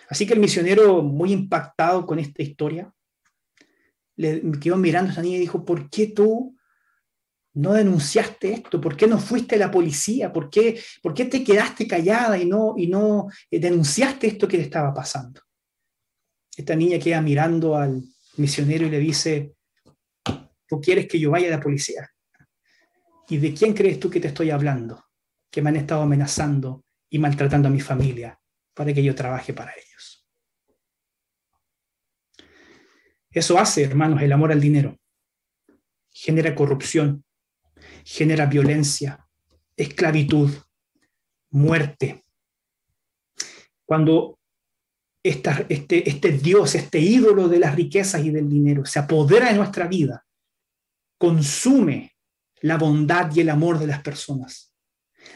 Así 0.09 0.27
que 0.27 0.33
el 0.33 0.39
misionero, 0.39 1.01
muy 1.01 1.31
impactado 1.31 2.05
con 2.05 2.19
esta 2.19 2.43
historia, 2.43 2.93
le 4.17 4.41
quedó 4.59 4.77
mirando 4.77 5.09
a 5.09 5.13
esa 5.13 5.21
niña 5.21 5.37
y 5.37 5.41
dijo, 5.41 5.65
¿por 5.65 5.89
qué 5.89 6.07
tú 6.07 6.55
no 7.53 7.73
denunciaste 7.73 8.53
esto? 8.53 8.79
¿Por 8.79 8.95
qué 8.95 9.07
no 9.07 9.17
fuiste 9.17 9.55
a 9.55 9.59
la 9.59 9.71
policía? 9.71 10.31
¿Por 10.31 10.49
qué, 10.49 10.79
por 11.01 11.13
qué 11.13 11.25
te 11.25 11.43
quedaste 11.43 11.87
callada 11.87 12.37
y 12.37 12.45
no, 12.45 12.75
y 12.77 12.87
no 12.87 13.27
eh, 13.49 13.59
denunciaste 13.59 14.27
esto 14.27 14.47
que 14.47 14.57
le 14.57 14.63
estaba 14.63 14.93
pasando? 14.93 15.41
Esta 16.55 16.75
niña 16.75 16.99
queda 16.99 17.21
mirando 17.21 17.75
al 17.75 18.03
misionero 18.37 18.85
y 18.85 18.89
le 18.89 18.99
dice, 18.99 19.55
¿tú 20.67 20.79
quieres 20.81 21.07
que 21.07 21.19
yo 21.19 21.31
vaya 21.31 21.47
a 21.47 21.57
la 21.57 21.59
policía? 21.59 22.09
¿Y 23.27 23.37
de 23.37 23.53
quién 23.53 23.73
crees 23.73 23.99
tú 23.99 24.09
que 24.09 24.19
te 24.19 24.29
estoy 24.29 24.51
hablando? 24.51 25.05
Que 25.51 25.61
me 25.61 25.69
han 25.69 25.75
estado 25.75 26.01
amenazando 26.01 26.85
y 27.09 27.19
maltratando 27.19 27.67
a 27.67 27.71
mi 27.71 27.81
familia 27.81 28.39
para 28.73 28.93
que 28.93 29.03
yo 29.03 29.15
trabaje 29.15 29.53
para 29.53 29.71
ellos. 29.73 30.25
Eso 33.31 33.59
hace, 33.59 33.83
hermanos, 33.83 34.21
el 34.21 34.31
amor 34.31 34.51
al 34.51 34.61
dinero. 34.61 34.97
Genera 36.09 36.55
corrupción, 36.55 37.25
genera 38.05 38.45
violencia, 38.45 39.27
esclavitud, 39.75 40.51
muerte. 41.49 42.23
Cuando 43.85 44.39
este, 45.29 46.07
este 46.07 46.31
Dios, 46.33 46.75
este 46.75 46.99
ídolo 46.99 47.47
de 47.47 47.57
las 47.57 47.75
riquezas 47.75 48.23
y 48.23 48.29
del 48.29 48.47
dinero 48.47 48.85
se 48.85 48.99
apodera 48.99 49.49
de 49.49 49.55
nuestra 49.55 49.87
vida, 49.87 50.23
consume 51.17 52.15
la 52.61 52.77
bondad 52.77 53.35
y 53.35 53.41
el 53.41 53.49
amor 53.49 53.79
de 53.79 53.87
las 53.87 54.01
personas, 54.01 54.71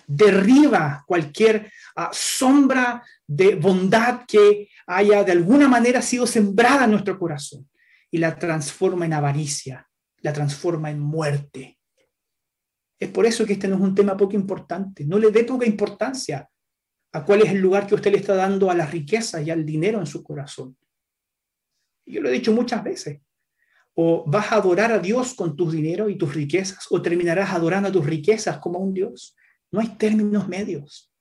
derriba 0.05 1.03
cualquier 1.07 1.71
ah, 1.95 2.11
sombra 2.13 3.03
de 3.25 3.55
bondad 3.55 4.25
que 4.27 4.69
haya 4.85 5.23
de 5.23 5.31
alguna 5.31 5.67
manera 5.67 6.03
sido 6.03 6.27
sembrada 6.27 6.85
en 6.85 6.91
nuestro 6.91 7.17
corazón 7.17 7.67
y 8.11 8.19
la 8.19 8.37
transforma 8.37 9.05
en 9.05 9.13
avaricia, 9.13 9.89
la 10.21 10.33
transforma 10.33 10.91
en 10.91 10.99
muerte. 10.99 11.79
Es 12.99 13.09
por 13.09 13.25
eso 13.25 13.43
que 13.43 13.53
este 13.53 13.67
no 13.67 13.75
es 13.75 13.81
un 13.81 13.95
tema 13.95 14.15
poco 14.15 14.35
importante. 14.35 15.05
No 15.05 15.17
le 15.17 15.31
dé 15.31 15.45
poca 15.45 15.65
importancia 15.65 16.47
a 17.11 17.25
cuál 17.25 17.41
es 17.41 17.51
el 17.51 17.59
lugar 17.59 17.87
que 17.87 17.95
usted 17.95 18.11
le 18.11 18.17
está 18.17 18.35
dando 18.35 18.69
a 18.69 18.75
la 18.75 18.85
riqueza 18.85 19.41
y 19.41 19.49
al 19.49 19.65
dinero 19.65 19.99
en 19.99 20.05
su 20.05 20.23
corazón. 20.23 20.77
Yo 22.05 22.21
lo 22.21 22.29
he 22.29 22.33
dicho 22.33 22.51
muchas 22.51 22.83
veces. 22.83 23.21
O 23.95 24.23
vas 24.25 24.51
a 24.51 24.55
adorar 24.55 24.91
a 24.91 24.99
Dios 24.99 25.33
con 25.33 25.55
tus 25.55 25.71
dinero 25.71 26.09
y 26.09 26.17
tus 26.17 26.33
riquezas, 26.33 26.85
o 26.89 27.01
terminarás 27.01 27.51
adorando 27.51 27.89
a 27.89 27.91
tus 27.91 28.05
riquezas 28.05 28.59
como 28.59 28.79
un 28.79 28.93
Dios. 28.93 29.35
No 29.71 29.79
hay 29.79 29.89
términos 29.97 30.47
medios. 30.47 31.11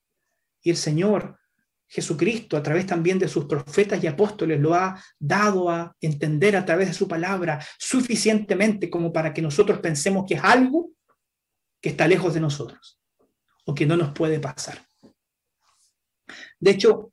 Y 0.62 0.70
el 0.70 0.76
Señor 0.76 1.39
Jesucristo, 1.86 2.57
a 2.57 2.62
través 2.62 2.86
también 2.86 3.18
de 3.18 3.28
sus 3.28 3.47
profetas 3.47 4.03
y 4.05 4.07
apóstoles, 4.07 4.61
lo 4.61 4.74
ha 4.74 5.03
dado 5.18 5.70
a 5.70 5.97
entender 6.01 6.55
a 6.55 6.64
través 6.64 6.89
de 6.89 6.95
su 6.95 7.09
palabra 7.09 7.64
suficientemente 7.78 8.91
como 8.91 9.12
para 9.12 9.32
que 9.32 9.43
nosotros 9.43 9.78
pensemos 9.80 10.26
que 10.28 10.34
es 10.34 10.45
algo 10.45 10.91
que 11.80 11.89
está 11.89 12.07
lejos 12.07 12.34
de 12.34 12.41
nosotros 12.41 13.01
o 13.64 13.74
que 13.74 13.86
no 13.86 13.97
nos 13.97 14.12
puede 14.12 14.39
pasar. 14.39 14.88
De 16.61 16.72
hecho, 16.72 17.12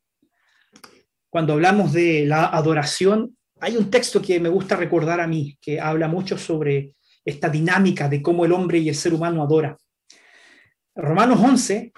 cuando 1.30 1.54
hablamos 1.54 1.94
de 1.94 2.26
la 2.26 2.46
adoración, 2.48 3.38
hay 3.60 3.78
un 3.78 3.90
texto 3.90 4.22
que 4.22 4.40
me 4.40 4.50
gusta 4.50 4.76
recordar 4.76 5.20
a 5.20 5.28
mí, 5.28 5.58
que 5.62 5.80
habla 5.80 6.08
mucho 6.08 6.38
sobre 6.38 6.94
esta 7.24 7.50
dinámica 7.50 8.08
de 8.08 8.22
cómo 8.22 8.46
el 8.46 8.52
hombre 8.52 8.80
y 8.80 8.90
el 8.90 8.96
ser 8.96 9.14
humano 9.14 9.42
adora. 9.42 9.78
Romanos 10.96 11.40
11 11.42 11.92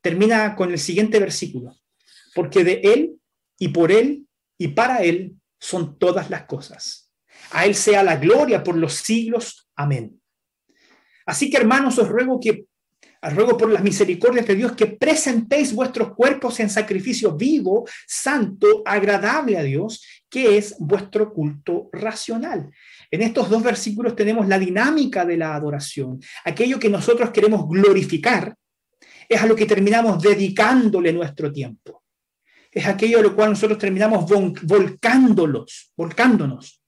termina 0.00 0.56
con 0.56 0.70
el 0.70 0.78
siguiente 0.78 1.18
versículo, 1.20 1.76
porque 2.34 2.64
de 2.64 2.80
Él 2.82 3.16
y 3.58 3.68
por 3.68 3.92
Él 3.92 4.26
y 4.58 4.68
para 4.68 5.02
Él 5.02 5.36
son 5.58 5.98
todas 5.98 6.30
las 6.30 6.44
cosas. 6.44 7.12
A 7.52 7.66
Él 7.66 7.74
sea 7.74 8.02
la 8.02 8.16
gloria 8.16 8.62
por 8.62 8.76
los 8.76 8.94
siglos. 8.94 9.68
Amén. 9.76 10.20
Así 11.26 11.50
que 11.50 11.58
hermanos, 11.58 11.98
os 11.98 12.08
ruego 12.08 12.40
que 12.40 12.64
ruego 13.28 13.56
por 13.58 13.70
las 13.70 13.82
misericordias 13.82 14.46
de 14.46 14.54
Dios 14.54 14.72
que 14.72 14.86
presentéis 14.86 15.74
vuestros 15.74 16.14
cuerpos 16.14 16.58
en 16.60 16.70
sacrificio 16.70 17.36
vivo, 17.36 17.86
santo, 18.06 18.82
agradable 18.86 19.58
a 19.58 19.62
Dios, 19.62 20.02
que 20.30 20.56
es 20.56 20.76
vuestro 20.78 21.32
culto 21.32 21.90
racional. 21.92 22.70
En 23.10 23.22
estos 23.22 23.50
dos 23.50 23.62
versículos 23.62 24.16
tenemos 24.16 24.48
la 24.48 24.58
dinámica 24.58 25.26
de 25.26 25.36
la 25.36 25.54
adoración. 25.54 26.20
Aquello 26.44 26.78
que 26.78 26.88
nosotros 26.88 27.30
queremos 27.30 27.68
glorificar 27.68 28.54
es 29.28 29.42
a 29.42 29.46
lo 29.46 29.54
que 29.54 29.66
terminamos 29.66 30.22
dedicándole 30.22 31.12
nuestro 31.12 31.52
tiempo. 31.52 32.02
Es 32.72 32.86
aquello 32.86 33.18
a 33.18 33.22
lo 33.22 33.34
cual 33.34 33.50
nosotros 33.50 33.78
terminamos 33.78 34.24
volcándolos, 34.62 35.92
volcándonos. 35.96 36.80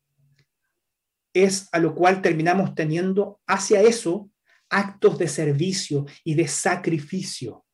Es 1.35 1.68
a 1.72 1.78
lo 1.78 1.95
cual 1.95 2.22
terminamos 2.22 2.74
teniendo 2.74 3.41
hacia 3.47 3.83
eso 3.83 4.30
actos 4.73 5.18
de 5.18 5.29
servicio 5.29 6.07
y 6.25 6.35
de 6.35 6.49
sacrificio. 6.49 7.64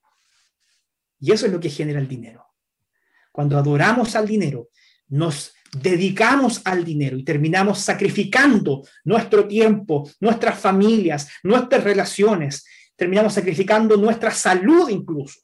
Y 1.21 1.33
eso 1.33 1.47
es 1.47 1.53
lo 1.53 1.61
que 1.61 1.71
genera 1.71 1.99
el 1.99 2.09
dinero. 2.09 2.45
Cuando 3.33 3.57
adoramos 3.57 4.15
al 4.17 4.27
dinero, 4.27 4.69
nos 5.09 5.53
dedicamos 5.73 6.61
al 6.65 6.85
dinero 6.85 7.17
y 7.17 7.25
terminamos 7.25 7.79
sacrificando 7.79 8.83
nuestro 9.05 9.47
tiempo, 9.47 10.11
nuestras 10.21 10.59
familias, 10.59 11.29
nuestras 11.43 11.85
relaciones, 11.85 12.65
terminamos 12.97 13.35
sacrificando 13.35 13.97
nuestra 13.97 14.31
salud 14.31 14.89
incluso 14.89 15.41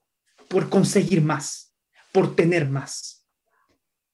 por 0.48 0.68
conseguir 0.68 1.22
más, 1.22 1.72
por 2.12 2.34
tener 2.34 2.68
más. 2.68 3.26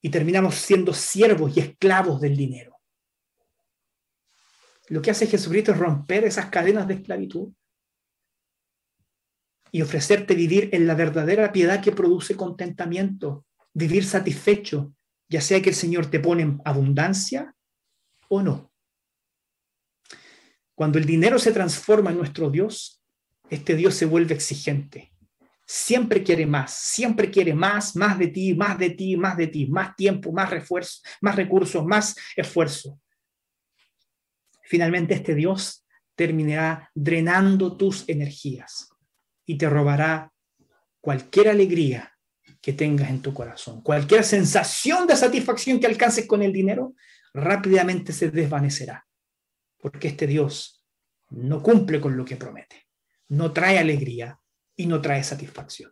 Y 0.03 0.09
terminamos 0.09 0.55
siendo 0.55 0.93
siervos 0.95 1.57
y 1.57 1.61
esclavos 1.61 2.21
del 2.21 2.37
dinero. 2.37 2.80
Lo 4.91 5.01
que 5.01 5.13
hace 5.13 5.29
Jesucristo 5.29 5.71
es 5.71 5.79
romper 5.79 6.25
esas 6.25 6.47
cadenas 6.47 6.89
de 6.89 6.95
esclavitud 6.95 7.53
y 9.71 9.83
ofrecerte 9.83 10.35
vivir 10.35 10.69
en 10.73 10.89
la 10.89 10.97
verdadera 10.97 11.53
piedad 11.53 11.81
que 11.81 11.93
produce 11.93 12.35
contentamiento, 12.35 13.47
vivir 13.73 14.05
satisfecho, 14.05 14.93
ya 15.29 15.41
sea 15.41 15.63
que 15.63 15.69
el 15.69 15.77
Señor 15.77 16.07
te 16.07 16.19
pone 16.19 16.43
en 16.43 16.61
abundancia 16.65 17.55
o 18.29 18.43
no. 18.43 18.73
Cuando 20.75 20.99
el 20.99 21.05
dinero 21.05 21.39
se 21.39 21.53
transforma 21.53 22.11
en 22.11 22.19
nuestro 22.19 22.51
Dios, 22.51 23.01
este 23.49 23.77
Dios 23.77 23.95
se 23.95 24.07
vuelve 24.07 24.35
exigente. 24.35 25.13
Siempre 25.65 26.25
quiere 26.25 26.47
más, 26.47 26.75
siempre 26.75 27.31
quiere 27.31 27.55
más, 27.55 27.95
más 27.95 28.19
de 28.19 28.27
ti, 28.27 28.55
más 28.55 28.77
de 28.77 28.91
ti, 28.91 29.17
más 29.17 29.37
de 29.37 29.47
ti, 29.47 29.69
más 29.69 29.95
tiempo, 29.95 30.33
más 30.33 30.51
refuerzo, 30.51 31.01
más 31.21 31.37
recursos, 31.37 31.87
más 31.87 32.17
esfuerzo 32.35 33.01
finalmente 34.71 35.15
este 35.15 35.35
Dios 35.35 35.85
terminará 36.15 36.89
drenando 36.95 37.77
tus 37.77 38.09
energías 38.09 38.89
y 39.45 39.59
te 39.59 39.69
robará 39.69 40.33
cualquier 41.01 41.49
alegría 41.49 42.17
que 42.61 42.73
tengas 42.73 43.11
en 43.11 43.21
tu 43.21 43.35
corazón, 43.35 43.83
cualquier 43.83 44.23
sensación 44.23 45.09
de 45.09 45.17
satisfacción 45.17 45.81
que 45.81 45.89
alcances 45.89 46.25
con 46.27 46.43
el 46.43 46.53
dinero, 46.53 46.95
rápidamente 47.35 48.13
se 48.13 48.31
desvanecerá, 48.31 49.09
porque 49.79 50.07
este 50.07 50.29
Dios 50.29 50.87
no 51.31 51.65
cumple 51.65 52.01
con 52.01 52.17
lo 52.17 52.25
que 52.25 52.37
promete, 52.37 52.87
no 53.29 53.53
trae 53.53 53.77
alegría 53.77 54.39
y 54.77 54.87
no 54.87 55.01
trae 55.01 55.25
satisfacción. 55.25 55.91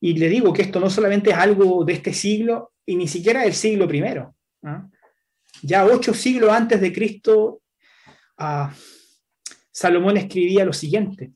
Y 0.00 0.14
le 0.14 0.30
digo 0.30 0.54
que 0.54 0.62
esto 0.62 0.80
no 0.80 0.88
solamente 0.88 1.30
es 1.30 1.36
algo 1.36 1.84
de 1.84 1.92
este 1.92 2.14
siglo 2.14 2.72
y 2.86 2.96
ni 2.96 3.08
siquiera 3.08 3.42
del 3.42 3.52
siglo 3.52 3.86
primero. 3.86 4.34
¿ah? 4.62 4.88
Ya 5.60 5.84
ocho 5.84 6.14
siglos 6.14 6.50
antes 6.50 6.80
de 6.80 6.92
Cristo, 6.92 7.62
ah, 8.38 8.74
Salomón 9.70 10.16
escribía 10.16 10.64
lo 10.64 10.72
siguiente. 10.72 11.32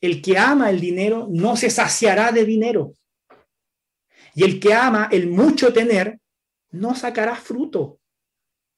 El 0.00 0.20
que 0.20 0.38
ama 0.38 0.70
el 0.70 0.80
dinero 0.80 1.28
no 1.30 1.56
se 1.56 1.70
saciará 1.70 2.32
de 2.32 2.44
dinero. 2.44 2.94
Y 4.34 4.44
el 4.44 4.58
que 4.58 4.74
ama 4.74 5.08
el 5.12 5.28
mucho 5.28 5.72
tener 5.72 6.18
no 6.70 6.94
sacará 6.94 7.36
fruto. 7.36 8.00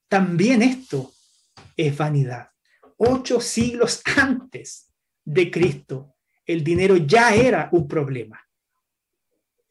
También 0.09 0.63
esto 0.63 1.13
es 1.77 1.97
vanidad. 1.97 2.51
Ocho 2.97 3.41
siglos 3.41 4.03
antes 4.17 4.93
de 5.25 5.51
Cristo, 5.51 6.17
el 6.45 6.63
dinero 6.63 6.97
ya 6.97 7.35
era 7.35 7.69
un 7.73 7.89
problema. 7.89 8.41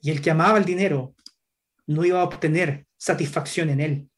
Y 0.01 0.09
el 0.09 0.21
que 0.21 0.31
amaba 0.31 0.57
el 0.57 0.65
dinero 0.65 1.15
no 1.87 2.03
iba 2.03 2.21
a 2.21 2.25
obtener 2.25 2.87
satisfacción 2.97 3.69
en 3.69 3.79
él 3.79 4.09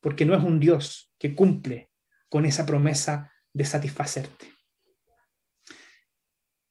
porque 0.00 0.24
no 0.24 0.34
es 0.34 0.42
un 0.42 0.58
Dios 0.58 1.12
que 1.18 1.34
cumple 1.34 1.90
con 2.28 2.44
esa 2.44 2.64
promesa 2.64 3.32
de 3.52 3.64
satisfacerte. 3.64 4.46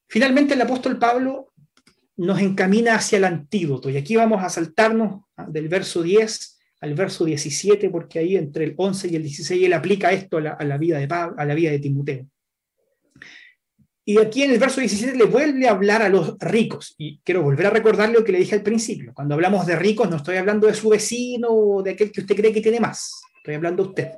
Finalmente 0.08 0.56
el 0.56 0.62
apóstol 0.62 0.98
Pablo 0.98 1.54
nos 2.18 2.40
encamina 2.42 2.96
hacia 2.96 3.18
el 3.18 3.26
antídoto 3.26 3.90
y 3.90 3.98
aquí 3.98 4.16
vamos 4.16 4.44
a 4.44 4.50
saltarnos 4.50 5.24
¿ah? 5.38 5.46
del 5.48 5.70
verso 5.70 6.02
10 6.02 6.60
al 6.82 6.94
verso 6.94 7.26
17 7.26 7.90
porque 7.90 8.20
ahí 8.20 8.36
entre 8.36 8.66
el 8.66 8.74
11 8.76 9.10
y 9.10 9.16
el 9.16 9.24
16 9.24 9.66
él 9.66 9.74
aplica 9.74 10.12
esto 10.12 10.38
a 10.38 10.42
la, 10.42 10.78
vida 10.78 10.98
de 10.98 11.08
Pablo, 11.08 11.36
a 11.38 11.46
la 11.46 11.54
vida 11.54 11.72
de 11.72 11.80
Timoteo. 11.80 12.26
Y 14.10 14.18
aquí 14.18 14.42
en 14.42 14.50
el 14.50 14.58
verso 14.58 14.80
17 14.80 15.16
le 15.16 15.26
vuelve 15.26 15.68
a 15.68 15.72
hablar 15.72 16.02
a 16.02 16.10
los 16.10 16.36
ricos. 16.40 16.96
Y 16.98 17.20
quiero 17.20 17.44
volver 17.44 17.68
a 17.68 17.70
recordarle 17.70 18.16
lo 18.16 18.24
que 18.24 18.32
le 18.32 18.40
dije 18.40 18.56
al 18.56 18.64
principio. 18.64 19.14
Cuando 19.14 19.36
hablamos 19.36 19.68
de 19.68 19.76
ricos, 19.76 20.10
no 20.10 20.16
estoy 20.16 20.38
hablando 20.38 20.66
de 20.66 20.74
su 20.74 20.90
vecino 20.90 21.50
o 21.52 21.84
de 21.84 21.92
aquel 21.92 22.12
que 22.12 22.22
usted 22.22 22.36
cree 22.36 22.52
que 22.52 22.60
tiene 22.60 22.80
más. 22.80 23.22
Estoy 23.38 23.54
hablando 23.54 23.84
de 23.84 23.90
usted. 23.90 24.12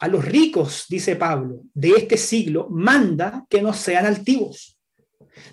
A 0.00 0.08
los 0.08 0.22
ricos, 0.22 0.84
dice 0.86 1.16
Pablo, 1.16 1.62
de 1.72 1.92
este 1.92 2.18
siglo, 2.18 2.68
manda 2.68 3.46
que 3.48 3.62
no 3.62 3.72
sean 3.72 4.04
altivos, 4.04 4.78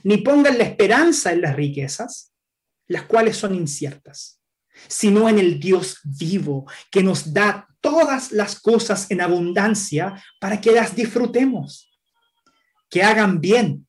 ni 0.04 0.18
pongan 0.18 0.58
la 0.58 0.66
esperanza 0.66 1.32
en 1.32 1.40
las 1.40 1.56
riquezas, 1.56 2.34
las 2.88 3.04
cuales 3.04 3.38
son 3.38 3.56
inciertas, 3.56 4.42
sino 4.90 5.30
en 5.30 5.40
el 5.40 5.58
Dios 5.58 6.02
vivo, 6.04 6.70
que 6.92 7.02
nos 7.02 7.34
da 7.34 7.66
todas 7.80 8.34
las 8.34 8.60
cosas 8.60 9.10
en 9.10 9.22
abundancia 9.22 10.22
para 10.38 10.60
que 10.60 10.74
las 10.74 10.94
disfrutemos 10.94 11.95
que 12.96 13.04
hagan 13.04 13.42
bien, 13.42 13.86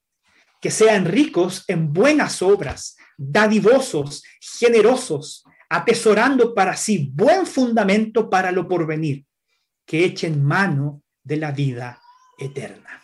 que 0.60 0.68
sean 0.68 1.04
ricos 1.04 1.62
en 1.68 1.92
buenas 1.92 2.42
obras, 2.42 2.96
dadivosos, 3.16 4.24
generosos, 4.40 5.44
atesorando 5.70 6.52
para 6.52 6.76
sí 6.76 7.08
buen 7.14 7.46
fundamento 7.46 8.28
para 8.28 8.50
lo 8.50 8.66
porvenir, 8.66 9.24
que 9.86 10.04
echen 10.04 10.42
mano 10.42 11.04
de 11.22 11.36
la 11.36 11.52
vida 11.52 12.00
eterna. 12.36 13.00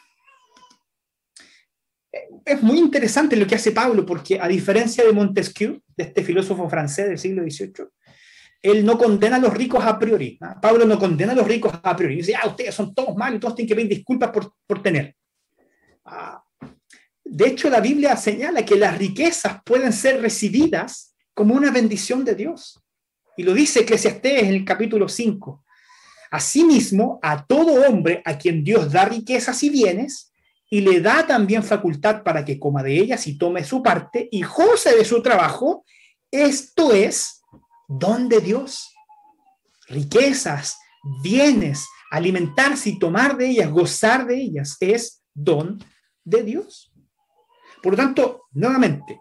Es 2.44 2.60
muy 2.64 2.78
interesante 2.78 3.36
lo 3.36 3.46
que 3.46 3.54
hace 3.54 3.70
Pablo, 3.70 4.04
porque 4.04 4.40
a 4.40 4.48
diferencia 4.48 5.04
de 5.04 5.12
Montesquieu, 5.12 5.80
de 5.96 6.02
este 6.02 6.24
filósofo 6.24 6.68
francés 6.68 7.10
del 7.10 7.18
siglo 7.18 7.44
XVIII, 7.44 7.86
él 8.60 8.84
no 8.84 8.98
condena 8.98 9.36
a 9.36 9.38
los 9.38 9.54
ricos 9.54 9.84
a 9.84 9.96
priori. 10.00 10.36
Pablo 10.60 10.84
no 10.84 10.98
condena 10.98 11.30
a 11.30 11.36
los 11.36 11.46
ricos 11.46 11.72
a 11.80 11.94
priori. 11.94 12.16
Dice, 12.16 12.34
ah, 12.34 12.48
ustedes 12.48 12.74
son 12.74 12.92
todos 12.92 13.14
malos, 13.14 13.38
todos 13.38 13.54
tienen 13.54 13.68
que 13.68 13.74
pedir 13.76 13.88
disculpas 13.88 14.30
por, 14.30 14.52
por 14.66 14.82
tener. 14.82 15.14
De 17.24 17.46
hecho, 17.46 17.70
la 17.70 17.80
Biblia 17.80 18.16
señala 18.16 18.64
que 18.64 18.76
las 18.76 18.98
riquezas 18.98 19.62
pueden 19.64 19.92
ser 19.92 20.20
recibidas 20.20 21.14
como 21.34 21.54
una 21.54 21.70
bendición 21.70 22.24
de 22.24 22.34
Dios. 22.34 22.80
Y 23.36 23.42
lo 23.42 23.54
dice 23.54 23.80
Eclesiastés 23.80 24.42
en 24.42 24.48
el 24.48 24.64
capítulo 24.64 25.08
5. 25.08 25.64
Asimismo, 26.30 27.18
a 27.22 27.46
todo 27.46 27.86
hombre 27.88 28.22
a 28.24 28.36
quien 28.36 28.64
Dios 28.64 28.92
da 28.92 29.04
riquezas 29.04 29.62
y 29.62 29.70
bienes, 29.70 30.32
y 30.70 30.80
le 30.80 31.00
da 31.00 31.26
también 31.26 31.62
facultad 31.62 32.22
para 32.22 32.44
que 32.44 32.58
coma 32.58 32.82
de 32.82 32.98
ellas 32.98 33.26
y 33.26 33.36
tome 33.36 33.62
su 33.62 33.82
parte 33.82 34.28
y 34.30 34.42
goce 34.42 34.96
de 34.96 35.04
su 35.04 35.22
trabajo. 35.22 35.84
Esto 36.30 36.94
es 36.94 37.42
don 37.86 38.28
de 38.28 38.40
Dios. 38.40 38.90
Riquezas, 39.88 40.78
bienes, 41.22 41.86
alimentarse 42.10 42.88
y 42.88 42.98
tomar 42.98 43.36
de 43.36 43.50
ellas, 43.50 43.70
gozar 43.70 44.26
de 44.26 44.36
ellas, 44.36 44.78
es 44.80 45.22
don 45.34 45.78
de 46.24 46.42
Dios. 46.42 46.92
Por 47.82 47.92
lo 47.92 47.96
tanto, 47.96 48.44
nuevamente, 48.52 49.18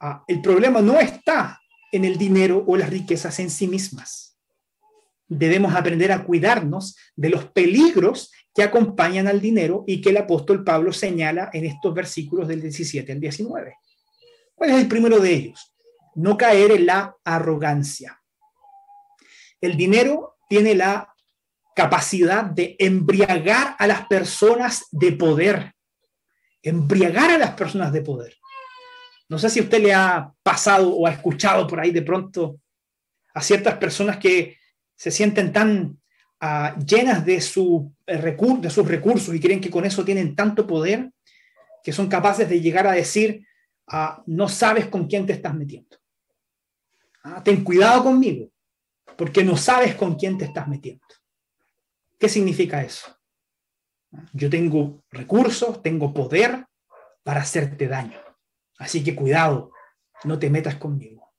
ah, 0.00 0.24
el 0.26 0.40
problema 0.40 0.80
no 0.80 0.98
está 0.98 1.60
en 1.92 2.04
el 2.04 2.16
dinero 2.16 2.64
o 2.66 2.76
las 2.76 2.90
riquezas 2.90 3.38
en 3.38 3.50
sí 3.50 3.68
mismas. 3.68 4.38
Debemos 5.28 5.74
aprender 5.74 6.12
a 6.12 6.24
cuidarnos 6.24 6.96
de 7.14 7.30
los 7.30 7.46
peligros 7.46 8.32
que 8.54 8.62
acompañan 8.62 9.26
al 9.26 9.40
dinero 9.40 9.84
y 9.86 10.00
que 10.00 10.10
el 10.10 10.16
apóstol 10.16 10.64
Pablo 10.64 10.92
señala 10.92 11.50
en 11.52 11.64
estos 11.66 11.92
versículos 11.92 12.48
del 12.48 12.60
17 12.60 13.12
al 13.12 13.20
19. 13.20 13.76
¿Cuál 14.54 14.70
es 14.70 14.76
el 14.76 14.88
primero 14.88 15.18
de 15.18 15.34
ellos? 15.34 15.74
No 16.14 16.36
caer 16.36 16.70
en 16.72 16.86
la 16.86 17.16
arrogancia. 17.24 18.20
El 19.60 19.76
dinero 19.76 20.36
tiene 20.48 20.74
la 20.74 21.14
capacidad 21.74 22.44
de 22.44 22.76
embriagar 22.78 23.74
a 23.78 23.86
las 23.86 24.06
personas 24.06 24.86
de 24.92 25.12
poder 25.12 25.73
embriagar 26.64 27.30
a 27.30 27.38
las 27.38 27.50
personas 27.52 27.92
de 27.92 28.00
poder. 28.00 28.34
No 29.28 29.38
sé 29.38 29.50
si 29.50 29.60
usted 29.60 29.82
le 29.82 29.92
ha 29.92 30.32
pasado 30.42 30.90
o 30.90 31.06
ha 31.06 31.12
escuchado 31.12 31.66
por 31.66 31.78
ahí 31.78 31.90
de 31.90 32.02
pronto 32.02 32.58
a 33.34 33.42
ciertas 33.42 33.76
personas 33.76 34.16
que 34.16 34.58
se 34.96 35.10
sienten 35.10 35.52
tan 35.52 36.00
ah, 36.40 36.74
llenas 36.84 37.24
de, 37.24 37.40
su, 37.40 37.92
eh, 38.06 38.16
de 38.16 38.70
sus 38.70 38.88
recursos 38.88 39.34
y 39.34 39.40
creen 39.40 39.60
que 39.60 39.70
con 39.70 39.84
eso 39.84 40.04
tienen 40.04 40.34
tanto 40.34 40.66
poder 40.66 41.10
que 41.82 41.92
son 41.92 42.08
capaces 42.08 42.48
de 42.48 42.60
llegar 42.60 42.86
a 42.86 42.92
decir, 42.92 43.46
ah, 43.88 44.22
no 44.26 44.48
sabes 44.48 44.86
con 44.86 45.06
quién 45.06 45.26
te 45.26 45.34
estás 45.34 45.54
metiendo. 45.54 45.98
Ah, 47.22 47.42
ten 47.42 47.62
cuidado 47.62 48.04
conmigo, 48.04 48.50
porque 49.16 49.44
no 49.44 49.56
sabes 49.56 49.94
con 49.94 50.14
quién 50.14 50.38
te 50.38 50.46
estás 50.46 50.66
metiendo. 50.66 51.04
¿Qué 52.18 52.28
significa 52.28 52.82
eso? 52.82 53.14
Yo 54.32 54.50
tengo 54.50 55.02
recursos, 55.10 55.82
tengo 55.82 56.12
poder 56.12 56.66
para 57.22 57.40
hacerte 57.40 57.88
daño. 57.88 58.20
Así 58.78 59.02
que 59.02 59.14
cuidado, 59.14 59.72
no 60.24 60.38
te 60.38 60.50
metas 60.50 60.76
conmigo. 60.76 61.32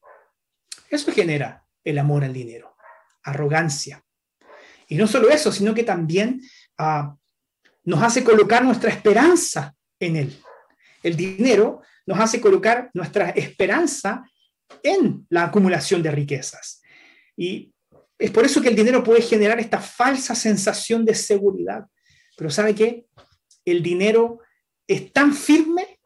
Eso 0.89 1.11
genera 1.11 1.65
el 1.83 1.97
amor 1.97 2.23
al 2.23 2.33
dinero, 2.33 2.75
arrogancia. 3.23 4.03
Y 4.87 4.95
no 4.95 5.07
solo 5.07 5.29
eso, 5.29 5.51
sino 5.51 5.73
que 5.73 5.83
también 5.83 6.41
ah, 6.77 7.15
nos 7.83 8.01
hace 8.01 8.23
colocar 8.23 8.63
nuestra 8.63 8.89
esperanza 8.89 9.75
en 9.99 10.15
él. 10.15 10.43
El 11.03 11.15
dinero 11.15 11.81
nos 12.05 12.19
hace 12.19 12.39
colocar 12.39 12.89
nuestra 12.93 13.29
esperanza 13.31 14.23
en 14.81 15.25
la 15.29 15.45
acumulación 15.45 16.01
de 16.01 16.11
riquezas. 16.11 16.81
Y 17.35 17.73
es 18.17 18.31
por 18.31 18.45
eso 18.45 18.61
que 18.61 18.69
el 18.69 18.75
dinero 18.75 19.03
puede 19.03 19.21
generar 19.21 19.59
esta 19.59 19.79
falsa 19.79 20.35
sensación 20.35 21.05
de 21.05 21.15
seguridad. 21.15 21.85
Pero 22.37 22.49
¿sabe 22.49 22.75
qué? 22.75 23.07
El 23.63 23.81
dinero 23.81 24.39
es 24.87 25.11
tan 25.11 25.33
firme 25.33 25.99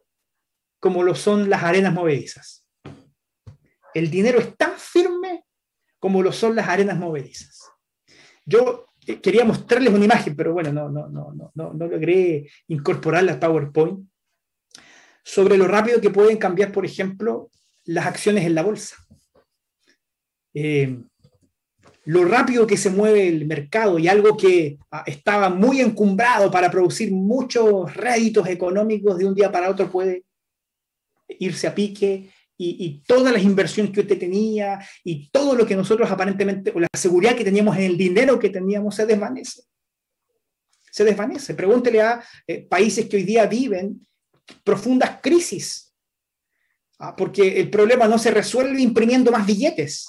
como 0.80 1.04
lo 1.04 1.16
son 1.16 1.50
las 1.50 1.64
arenas 1.64 1.94
movedizas. 1.94 2.66
El 3.94 4.10
dinero 4.10 4.40
es 4.40 4.56
tan 4.56 4.74
firme 4.78 5.46
como 6.00 6.24
lo 6.24 6.32
son 6.32 6.56
las 6.56 6.68
arenas 6.68 6.98
movedizas. 6.98 7.70
Yo 8.46 8.88
eh, 9.06 9.20
quería 9.20 9.44
mostrarles 9.44 9.94
una 9.94 10.06
imagen, 10.06 10.36
pero 10.36 10.54
bueno, 10.54 10.72
no, 10.72 10.90
no, 10.90 11.10
no, 11.10 11.34
no, 11.34 11.52
no, 11.54 11.74
logré 11.74 12.50
incorporarla 12.68 13.34
al 13.34 13.40
PowerPoint, 13.40 14.08
sobre 15.24 15.58
lo 15.58 15.68
rápido 15.68 16.02
que 16.02 16.10
pueden 16.10 16.38
cambiar, 16.38 16.72
por 16.72 16.86
ejemplo, 16.86 17.52
las 17.86 18.06
acciones 18.06 18.46
en 18.46 18.56
la 18.56 18.64
bolsa. 18.64 18.96
Eh, 20.54 21.04
lo 22.10 22.26
rápido 22.26 22.66
que 22.66 22.76
se 22.76 22.90
mueve 22.90 23.28
el 23.28 23.46
mercado 23.46 24.00
y 24.00 24.08
algo 24.08 24.36
que 24.36 24.80
ah, 24.90 25.04
estaba 25.06 25.50
muy 25.50 25.80
encumbrado 25.80 26.50
para 26.50 26.72
producir 26.72 27.12
muchos 27.12 27.96
réditos 27.96 28.48
económicos 28.48 29.20
de 29.20 29.26
un 29.26 29.36
día 29.36 29.52
para 29.52 29.70
otro 29.70 29.92
puede 29.92 30.26
irse 31.28 31.68
a 31.68 31.76
pique 31.76 32.32
y, 32.58 33.04
todas 33.06 33.32
las 33.32 33.44
inversiones 33.44 33.94
que 33.94 34.00
usted 34.00 34.18
tenía 34.18 34.84
y 35.04 35.30
todo 35.30 35.54
lo 35.54 35.68
que 35.68 35.76
nosotros 35.76 36.10
aparentemente, 36.10 36.72
o 36.76 36.80
la 36.80 36.88
seguridad 36.98 37.36
que 37.36 37.44
teníamos 37.44 37.78
en 37.78 37.84
el 37.84 37.96
dinero 37.96 38.40
que 38.40 38.50
teníamos 38.50 38.96
se 38.96 39.06
desvanece. 39.06 39.62
Se 40.92 41.04
desvanece. 41.04 41.54
Pregúntele 41.54 42.02
a 42.02 42.24
eh, 42.48 42.64
países 42.68 43.08
que 43.08 43.18
hoy 43.18 43.24
día 43.24 43.46
viven 43.46 44.06
profundas 44.64 45.20
crisis, 45.22 45.94
ah, 46.98 47.16
porque 47.16 47.60
el 47.60 47.70
problema 47.70 48.08
no 48.08 48.18
se 48.18 48.32
resuelve 48.32 48.82
imprimiendo 48.82 49.32
más 49.32 49.46
billetes 49.46 50.08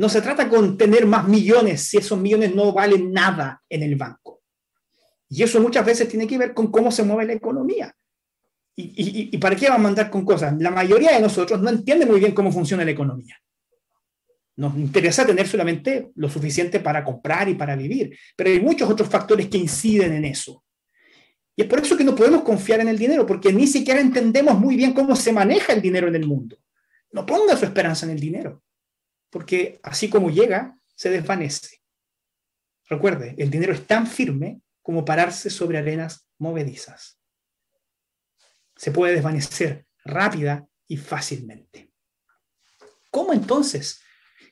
no 0.00 0.08
se 0.08 0.22
trata 0.22 0.48
con 0.48 0.78
tener 0.78 1.04
más 1.04 1.28
millones 1.28 1.82
si 1.82 1.98
esos 1.98 2.18
millones 2.18 2.54
no 2.54 2.72
valen 2.72 3.12
nada 3.12 3.62
en 3.68 3.82
el 3.82 3.96
banco. 3.96 4.40
Y 5.28 5.42
eso 5.42 5.60
muchas 5.60 5.84
veces 5.84 6.08
tiene 6.08 6.26
que 6.26 6.38
ver 6.38 6.54
con 6.54 6.70
cómo 6.70 6.90
se 6.90 7.02
mueve 7.02 7.26
la 7.26 7.34
economía. 7.34 7.94
¿Y, 8.74 9.36
para 9.36 9.54
qué 9.56 9.68
va 9.68 9.74
a 9.74 9.78
mandar 9.78 10.08
con 10.08 10.24
cosas? 10.24 10.54
La 10.58 10.70
mayoría 10.70 11.12
de 11.12 11.20
nosotros 11.20 11.60
no 11.60 11.68
entiende 11.68 12.06
muy 12.06 12.18
bien 12.18 12.32
cómo 12.32 12.50
funciona 12.50 12.82
la 12.82 12.92
economía. 12.92 13.36
Nos 14.56 14.74
interesa 14.78 15.26
tener 15.26 15.46
solamente 15.46 16.12
lo 16.14 16.30
suficiente 16.30 16.80
para 16.80 17.04
comprar 17.04 17.50
y 17.50 17.54
para 17.54 17.76
vivir, 17.76 18.18
pero 18.34 18.48
hay 18.48 18.60
muchos 18.60 18.88
otros 18.88 19.06
factores 19.06 19.48
que 19.48 19.58
inciden 19.58 20.14
en 20.14 20.24
eso. 20.24 20.64
Y 21.54 21.60
es 21.60 21.68
por 21.68 21.78
eso 21.78 21.94
que 21.94 22.04
no 22.04 22.14
podemos 22.14 22.42
confiar 22.42 22.80
en 22.80 22.88
el 22.88 22.96
dinero, 22.96 23.26
porque 23.26 23.52
ni 23.52 23.66
siquiera 23.66 24.00
entendemos 24.00 24.58
muy 24.58 24.76
bien 24.76 24.94
cómo 24.94 25.14
se 25.14 25.30
maneja 25.30 25.74
el 25.74 25.82
dinero 25.82 26.08
en 26.08 26.14
el 26.14 26.26
mundo. 26.26 26.56
No 27.12 27.26
ponga 27.26 27.54
su 27.54 27.66
esperanza 27.66 28.06
en 28.06 28.12
el 28.12 28.20
dinero 28.20 28.62
porque 29.30 29.80
así 29.82 30.10
como 30.10 30.30
llega, 30.30 30.76
se 30.94 31.10
desvanece. 31.10 31.80
Recuerde, 32.88 33.34
el 33.38 33.50
dinero 33.50 33.72
es 33.72 33.86
tan 33.86 34.06
firme 34.06 34.60
como 34.82 35.04
pararse 35.04 35.48
sobre 35.48 35.78
arenas 35.78 36.26
movedizas. 36.38 37.18
Se 38.76 38.90
puede 38.90 39.14
desvanecer 39.14 39.86
rápida 40.04 40.66
y 40.88 40.96
fácilmente. 40.96 41.92
¿Cómo 43.10 43.32
entonces? 43.32 44.02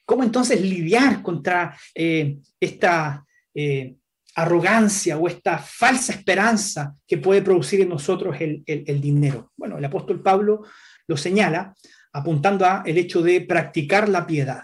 ¿Cómo 0.04 0.22
entonces 0.22 0.60
lidiar 0.60 1.22
contra 1.22 1.76
eh, 1.94 2.38
esta 2.60 3.24
eh, 3.54 3.96
arrogancia 4.36 5.18
o 5.18 5.26
esta 5.26 5.58
falsa 5.58 6.12
esperanza 6.12 6.94
que 7.06 7.18
puede 7.18 7.42
producir 7.42 7.80
en 7.80 7.88
nosotros 7.88 8.36
el, 8.40 8.62
el 8.66 9.00
dinero? 9.00 9.52
Bueno, 9.56 9.78
el 9.78 9.84
apóstol 9.84 10.22
Pablo 10.22 10.64
lo 11.06 11.16
señala 11.16 11.74
apuntando 12.18 12.64
a 12.64 12.82
el 12.84 12.98
hecho 12.98 13.22
de 13.22 13.40
practicar 13.40 14.08
la 14.08 14.26
piedad. 14.26 14.62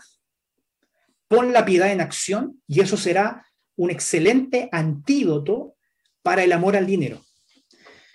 Pon 1.28 1.52
la 1.52 1.64
piedad 1.64 1.90
en 1.90 2.00
acción 2.00 2.60
y 2.66 2.80
eso 2.80 2.96
será 2.96 3.46
un 3.76 3.90
excelente 3.90 4.68
antídoto 4.72 5.76
para 6.22 6.44
el 6.44 6.52
amor 6.52 6.76
al 6.76 6.86
dinero. 6.86 7.20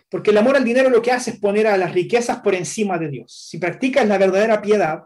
Porque 0.09 0.31
el 0.31 0.37
amor 0.37 0.55
al 0.55 0.63
dinero 0.63 0.89
lo 0.89 1.01
que 1.01 1.11
hace 1.11 1.31
es 1.31 1.39
poner 1.39 1.67
a 1.67 1.77
las 1.77 1.93
riquezas 1.93 2.39
por 2.39 2.55
encima 2.55 2.97
de 2.97 3.09
Dios. 3.09 3.47
Si 3.49 3.57
practicas 3.57 4.07
la 4.07 4.17
verdadera 4.17 4.61
piedad 4.61 5.03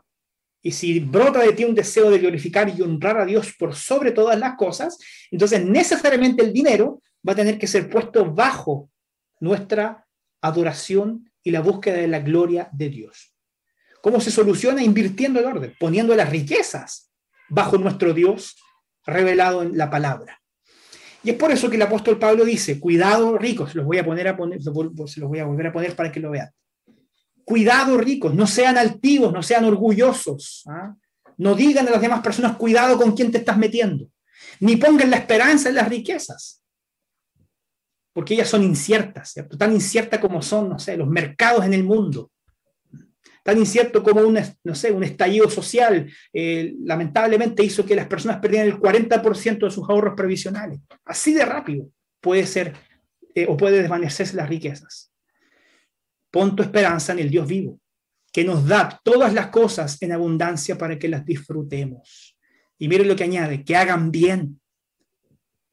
y 0.61 0.71
si 0.71 0.99
brota 1.01 1.39
de 1.39 1.51
ti 1.51 1.65
un 1.65 1.75
deseo 1.75 2.09
de 2.09 2.19
glorificar 2.19 2.69
y 2.69 2.81
honrar 2.81 3.19
a 3.19 3.25
Dios 3.25 3.53
por 3.59 3.75
sobre 3.75 4.11
todas 4.11 4.39
las 4.39 4.55
cosas, 4.55 4.97
entonces 5.29 5.65
necesariamente 5.65 6.41
el 6.41 6.53
dinero 6.53 7.01
va 7.27 7.33
a 7.33 7.35
tener 7.35 7.57
que 7.57 7.67
ser 7.67 7.89
puesto 7.89 8.33
bajo 8.33 8.89
nuestra 9.41 10.05
adoración 10.41 11.29
y 11.43 11.51
la 11.51 11.59
búsqueda 11.59 11.97
de 11.97 12.07
la 12.07 12.19
gloria 12.19 12.69
de 12.71 12.89
Dios. 12.89 13.32
¿Cómo 14.03 14.19
se 14.19 14.31
soluciona? 14.31 14.83
Invirtiendo 14.83 15.39
el 15.39 15.45
orden, 15.45 15.73
poniendo 15.79 16.13
las 16.13 16.29
riquezas 16.29 17.09
bajo 17.47 17.77
nuestro 17.77 18.13
Dios 18.13 18.57
revelado 19.05 19.63
en 19.63 19.77
la 19.77 19.89
palabra. 19.89 20.41
Y 21.23 21.29
es 21.29 21.37
por 21.37 21.51
eso 21.51 21.69
que 21.69 21.77
el 21.77 21.83
apóstol 21.83 22.19
Pablo 22.19 22.43
dice, 22.43 22.81
cuidado 22.81 23.37
ricos, 23.37 23.71
se 23.71 23.77
los 23.77 23.85
voy 23.85 23.99
a 23.99 24.03
poner 24.03 24.27
a 24.27 24.35
poner, 24.35 24.61
se 24.61 24.71
los 25.21 25.29
voy 25.29 25.39
a 25.39 25.45
volver 25.45 25.67
a 25.67 25.71
poner 25.71 25.95
para 25.95 26.11
que 26.11 26.19
lo 26.19 26.31
vean. 26.31 26.49
Cuidado 27.45 27.97
ricos, 27.97 28.35
no 28.35 28.45
sean 28.45 28.77
altivos, 28.77 29.31
no 29.31 29.41
sean 29.41 29.63
orgullosos. 29.63 30.63
¿ah? 30.67 30.93
No 31.37 31.55
digan 31.55 31.87
a 31.87 31.91
las 31.91 32.01
demás 32.01 32.19
personas, 32.19 32.57
cuidado 32.57 32.97
con 32.97 33.15
quién 33.15 33.31
te 33.31 33.37
estás 33.37 33.57
metiendo. 33.57 34.09
Ni 34.59 34.75
pongan 34.75 35.11
la 35.11 35.17
esperanza 35.17 35.69
en 35.69 35.75
las 35.75 35.87
riquezas. 35.87 36.61
Porque 38.11 38.33
ellas 38.33 38.49
son 38.49 38.63
inciertas, 38.63 39.33
tan 39.57 39.71
inciertas 39.71 40.19
como 40.19 40.41
son, 40.41 40.67
no 40.67 40.77
sé, 40.77 40.97
los 40.97 41.07
mercados 41.07 41.63
en 41.63 41.73
el 41.73 41.85
mundo 41.85 42.32
tan 43.43 43.57
incierto 43.57 44.01
como 44.01 44.21
un, 44.21 44.39
no 44.63 44.73
sé, 44.73 44.91
un 44.91 45.03
estallido 45.03 45.49
social, 45.49 46.09
eh, 46.31 46.73
lamentablemente 46.83 47.63
hizo 47.63 47.85
que 47.85 47.95
las 47.95 48.07
personas 48.07 48.39
perdieran 48.39 48.67
el 48.67 48.79
40% 48.79 49.65
de 49.65 49.71
sus 49.71 49.87
ahorros 49.89 50.13
previsionales. 50.15 50.79
Así 51.03 51.33
de 51.33 51.45
rápido 51.45 51.89
puede 52.21 52.47
ser 52.47 52.73
eh, 53.35 53.45
o 53.47 53.57
puede 53.57 53.81
desvanecerse 53.81 54.37
las 54.37 54.47
riquezas. 54.47 55.11
Pon 56.31 56.55
tu 56.55 56.63
esperanza 56.63 57.11
en 57.11 57.19
el 57.19 57.29
Dios 57.29 57.45
vivo, 57.45 57.79
que 58.31 58.45
nos 58.45 58.65
da 58.65 59.01
todas 59.03 59.33
las 59.33 59.47
cosas 59.47 60.01
en 60.01 60.13
abundancia 60.13 60.77
para 60.77 60.97
que 60.97 61.09
las 61.09 61.25
disfrutemos. 61.25 62.37
Y 62.79 62.87
miren 62.87 63.09
lo 63.09 63.15
que 63.15 63.25
añade, 63.25 63.63
que 63.63 63.75
hagan 63.75 64.09
bien. 64.09 64.59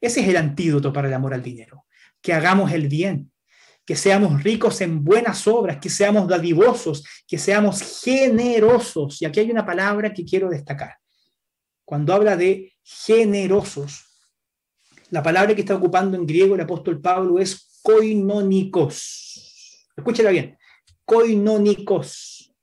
Ese 0.01 0.19
es 0.21 0.27
el 0.27 0.37
antídoto 0.37 0.91
para 0.91 1.07
el 1.07 1.13
amor 1.13 1.33
al 1.33 1.41
dinero, 1.41 1.85
que 2.21 2.33
hagamos 2.33 2.71
el 2.73 2.89
bien, 2.89 3.30
que 3.85 3.95
seamos 3.95 4.43
ricos 4.43 4.81
en 4.81 5.03
buenas 5.03 5.47
obras, 5.47 5.79
que 5.79 5.89
seamos 5.89 6.27
dadivosos, 6.27 7.03
que 7.27 7.37
seamos 7.37 8.01
generosos. 8.03 9.21
Y 9.21 9.25
aquí 9.25 9.39
hay 9.39 9.51
una 9.51 9.65
palabra 9.65 10.13
que 10.13 10.25
quiero 10.25 10.49
destacar. 10.49 10.97
Cuando 11.83 12.13
habla 12.13 12.37
de 12.37 12.73
generosos, 12.83 14.05
la 15.09 15.21
palabra 15.21 15.53
que 15.53 15.61
está 15.61 15.75
ocupando 15.75 16.15
en 16.15 16.25
griego 16.25 16.55
el 16.55 16.61
apóstol 16.61 17.01
Pablo 17.01 17.39
es 17.39 17.81
koinónicos. 17.81 19.89
Escúchela 19.95 20.31
bien, 20.31 20.57
koinónicos. 21.03 22.53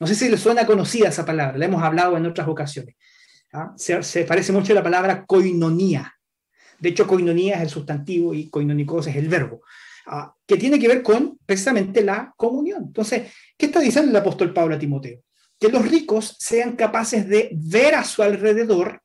No 0.00 0.06
sé 0.06 0.14
si 0.14 0.28
le 0.28 0.36
suena 0.36 0.66
conocida 0.66 1.08
esa 1.08 1.24
palabra, 1.24 1.56
la 1.56 1.66
hemos 1.66 1.82
hablado 1.82 2.16
en 2.16 2.26
otras 2.26 2.48
ocasiones. 2.48 2.96
¿ah? 3.52 3.72
Se, 3.76 4.24
parece 4.24 4.52
mucho 4.52 4.72
a 4.72 4.74
la 4.74 4.82
palabra 4.82 5.24
koinonía. 5.24 6.12
De 6.80 6.88
hecho, 6.88 7.06
koinonía 7.06 7.56
es 7.56 7.62
el 7.62 7.70
sustantivo 7.70 8.34
y 8.34 8.50
koinónicos 8.50 9.06
es 9.06 9.16
el 9.16 9.28
verbo, 9.28 9.62
¿ah? 10.06 10.34
que 10.46 10.56
tiene 10.56 10.78
que 10.78 10.88
ver 10.88 11.02
con 11.02 11.38
precisamente 11.44 12.02
la 12.02 12.32
comunión. 12.36 12.84
Entonces, 12.86 13.32
¿qué 13.56 13.66
está 13.66 13.80
diciendo 13.80 14.10
el 14.10 14.16
apóstol 14.16 14.52
Pablo 14.52 14.74
a 14.74 14.78
Timoteo? 14.78 15.22
Que 15.58 15.68
los 15.68 15.86
ricos 15.88 16.36
sean 16.38 16.76
capaces 16.76 17.28
de 17.28 17.50
ver 17.52 17.94
a 17.94 18.04
su 18.04 18.22
alrededor 18.22 19.02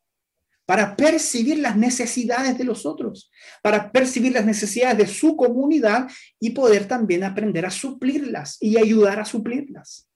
para 0.65 0.95
percibir 0.95 1.57
las 1.57 1.75
necesidades 1.75 2.55
de 2.57 2.63
los 2.63 2.85
otros, 2.85 3.31
para 3.63 3.91
percibir 3.91 4.33
las 4.33 4.45
necesidades 4.45 4.99
de 4.99 5.07
su 5.07 5.35
comunidad 5.35 6.07
y 6.39 6.51
poder 6.51 6.87
también 6.87 7.23
aprender 7.23 7.65
a 7.65 7.71
suplirlas 7.71 8.57
y 8.59 8.77
ayudar 8.77 9.19
a 9.19 9.25
suplirlas. 9.25 10.07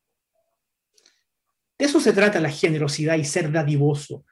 De 1.79 1.85
eso 1.85 1.99
se 1.99 2.13
trata 2.13 2.39
la 2.39 2.51
generosidad 2.51 3.15
y 3.15 3.25
ser 3.25 3.51
dadivoso. 3.51 4.25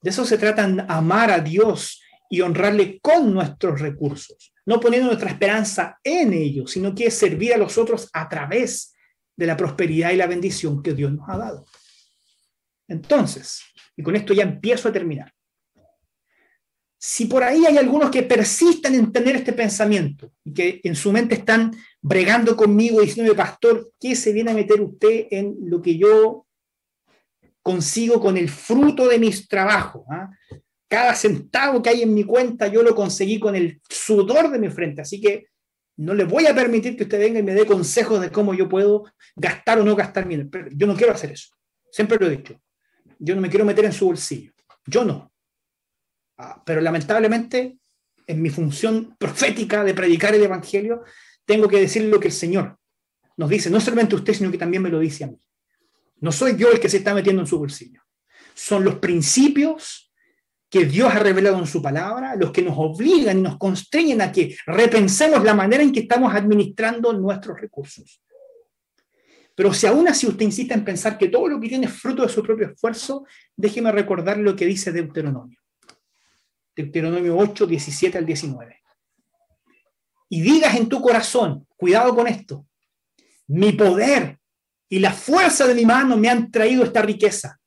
De 0.00 0.08
eso 0.08 0.24
se 0.24 0.38
trata 0.38 0.64
amar 0.88 1.30
a 1.30 1.40
Dios 1.40 2.00
y 2.30 2.40
honrarle 2.40 2.98
con 3.00 3.32
nuestros 3.32 3.80
recursos, 3.80 4.54
no 4.68 4.80
poniendo 4.80 5.06
nuestra 5.06 5.30
esperanza 5.30 5.98
en 6.04 6.34
ellos, 6.34 6.72
sino 6.72 6.94
que 6.94 7.06
es 7.06 7.14
servir 7.14 7.54
a 7.54 7.56
los 7.56 7.78
otros 7.78 8.10
a 8.12 8.28
través 8.28 8.94
de 9.34 9.46
la 9.46 9.56
prosperidad 9.56 10.10
y 10.10 10.16
la 10.16 10.26
bendición 10.26 10.82
que 10.82 10.92
Dios 10.92 11.10
nos 11.10 11.26
ha 11.26 11.38
dado. 11.38 11.64
Entonces, 12.86 13.62
y 13.96 14.02
con 14.02 14.14
esto 14.14 14.34
ya 14.34 14.42
empiezo 14.42 14.90
a 14.90 14.92
terminar, 14.92 15.32
si 16.98 17.24
por 17.24 17.42
ahí 17.42 17.64
hay 17.64 17.78
algunos 17.78 18.10
que 18.10 18.24
persisten 18.24 18.94
en 18.94 19.10
tener 19.10 19.36
este 19.36 19.54
pensamiento 19.54 20.32
y 20.44 20.52
que 20.52 20.80
en 20.84 20.94
su 20.94 21.12
mente 21.12 21.36
están 21.36 21.74
bregando 22.02 22.54
conmigo 22.54 23.00
diciéndome, 23.00 23.38
pastor, 23.38 23.90
¿qué 23.98 24.14
se 24.14 24.34
viene 24.34 24.50
a 24.50 24.54
meter 24.54 24.82
usted 24.82 25.28
en 25.30 25.56
lo 25.62 25.80
que 25.80 25.96
yo 25.96 26.46
consigo 27.62 28.20
con 28.20 28.36
el 28.36 28.50
fruto 28.50 29.08
de 29.08 29.18
mis 29.18 29.48
trabajos? 29.48 30.02
Ah? 30.10 30.28
Cada 30.88 31.14
centavo 31.14 31.82
que 31.82 31.90
hay 31.90 32.02
en 32.02 32.14
mi 32.14 32.24
cuenta 32.24 32.66
yo 32.66 32.82
lo 32.82 32.94
conseguí 32.94 33.38
con 33.38 33.54
el 33.54 33.80
sudor 33.88 34.50
de 34.50 34.58
mi 34.58 34.70
frente, 34.70 35.02
así 35.02 35.20
que 35.20 35.48
no 35.98 36.14
le 36.14 36.24
voy 36.24 36.46
a 36.46 36.54
permitir 36.54 36.96
que 36.96 37.02
usted 37.02 37.18
venga 37.18 37.40
y 37.40 37.42
me 37.42 37.54
dé 37.54 37.66
consejos 37.66 38.20
de 38.20 38.30
cómo 38.30 38.54
yo 38.54 38.68
puedo 38.68 39.04
gastar 39.36 39.80
o 39.80 39.84
no 39.84 39.96
gastar 39.96 40.26
mi 40.26 40.36
Yo 40.72 40.86
no 40.86 40.96
quiero 40.96 41.12
hacer 41.12 41.32
eso. 41.32 41.48
Siempre 41.90 42.18
lo 42.18 42.26
he 42.26 42.36
dicho. 42.36 42.60
Yo 43.18 43.34
no 43.34 43.40
me 43.40 43.50
quiero 43.50 43.64
meter 43.64 43.84
en 43.84 43.92
su 43.92 44.06
bolsillo. 44.06 44.52
Yo 44.86 45.04
no. 45.04 45.32
Ah, 46.36 46.62
pero 46.64 46.80
lamentablemente, 46.80 47.78
en 48.26 48.40
mi 48.40 48.48
función 48.48 49.16
profética 49.18 49.82
de 49.82 49.92
predicar 49.92 50.34
el 50.34 50.44
Evangelio, 50.44 51.02
tengo 51.44 51.68
que 51.68 51.80
decir 51.80 52.04
lo 52.04 52.20
que 52.20 52.28
el 52.28 52.34
Señor 52.34 52.78
nos 53.36 53.50
dice, 53.50 53.70
no 53.70 53.80
solamente 53.80 54.16
usted, 54.16 54.34
sino 54.34 54.50
que 54.50 54.58
también 54.58 54.82
me 54.82 54.90
lo 54.90 54.98
dice 54.98 55.24
a 55.24 55.28
mí. 55.28 55.38
No 56.20 56.32
soy 56.32 56.56
yo 56.56 56.70
el 56.70 56.80
que 56.80 56.88
se 56.88 56.98
está 56.98 57.14
metiendo 57.14 57.42
en 57.42 57.46
su 57.46 57.58
bolsillo. 57.58 58.02
Son 58.54 58.84
los 58.84 58.96
principios 58.96 60.07
que 60.70 60.84
Dios 60.84 61.12
ha 61.12 61.18
revelado 61.18 61.58
en 61.58 61.66
su 61.66 61.80
palabra, 61.80 62.36
los 62.36 62.52
que 62.52 62.62
nos 62.62 62.74
obligan 62.76 63.38
y 63.38 63.42
nos 63.42 63.56
constreñen 63.56 64.20
a 64.20 64.30
que 64.30 64.56
repensemos 64.66 65.42
la 65.42 65.54
manera 65.54 65.82
en 65.82 65.92
que 65.92 66.00
estamos 66.00 66.34
administrando 66.34 67.12
nuestros 67.12 67.60
recursos. 67.60 68.20
Pero 69.54 69.72
si 69.72 69.86
aún 69.86 70.06
así 70.06 70.26
usted 70.26 70.44
insiste 70.44 70.74
en 70.74 70.84
pensar 70.84 71.18
que 71.18 71.28
todo 71.28 71.48
lo 71.48 71.60
que 71.60 71.68
tiene 71.68 71.86
es 71.86 71.92
fruto 71.92 72.22
de 72.22 72.28
su 72.28 72.42
propio 72.42 72.70
esfuerzo, 72.70 73.24
déjeme 73.56 73.90
recordar 73.90 74.38
lo 74.38 74.54
que 74.54 74.66
dice 74.66 74.92
Deuteronomio. 74.92 75.58
Deuteronomio 76.76 77.36
8, 77.36 77.66
17 77.66 78.18
al 78.18 78.26
19. 78.26 78.76
Y 80.28 80.42
digas 80.42 80.76
en 80.76 80.88
tu 80.88 81.00
corazón, 81.00 81.66
cuidado 81.76 82.14
con 82.14 82.28
esto, 82.28 82.66
mi 83.48 83.72
poder 83.72 84.38
y 84.88 85.00
la 85.00 85.12
fuerza 85.12 85.66
de 85.66 85.74
mi 85.74 85.84
mano 85.84 86.16
me 86.16 86.28
han 86.28 86.50
traído 86.50 86.84
esta 86.84 87.02
riqueza. 87.02 87.58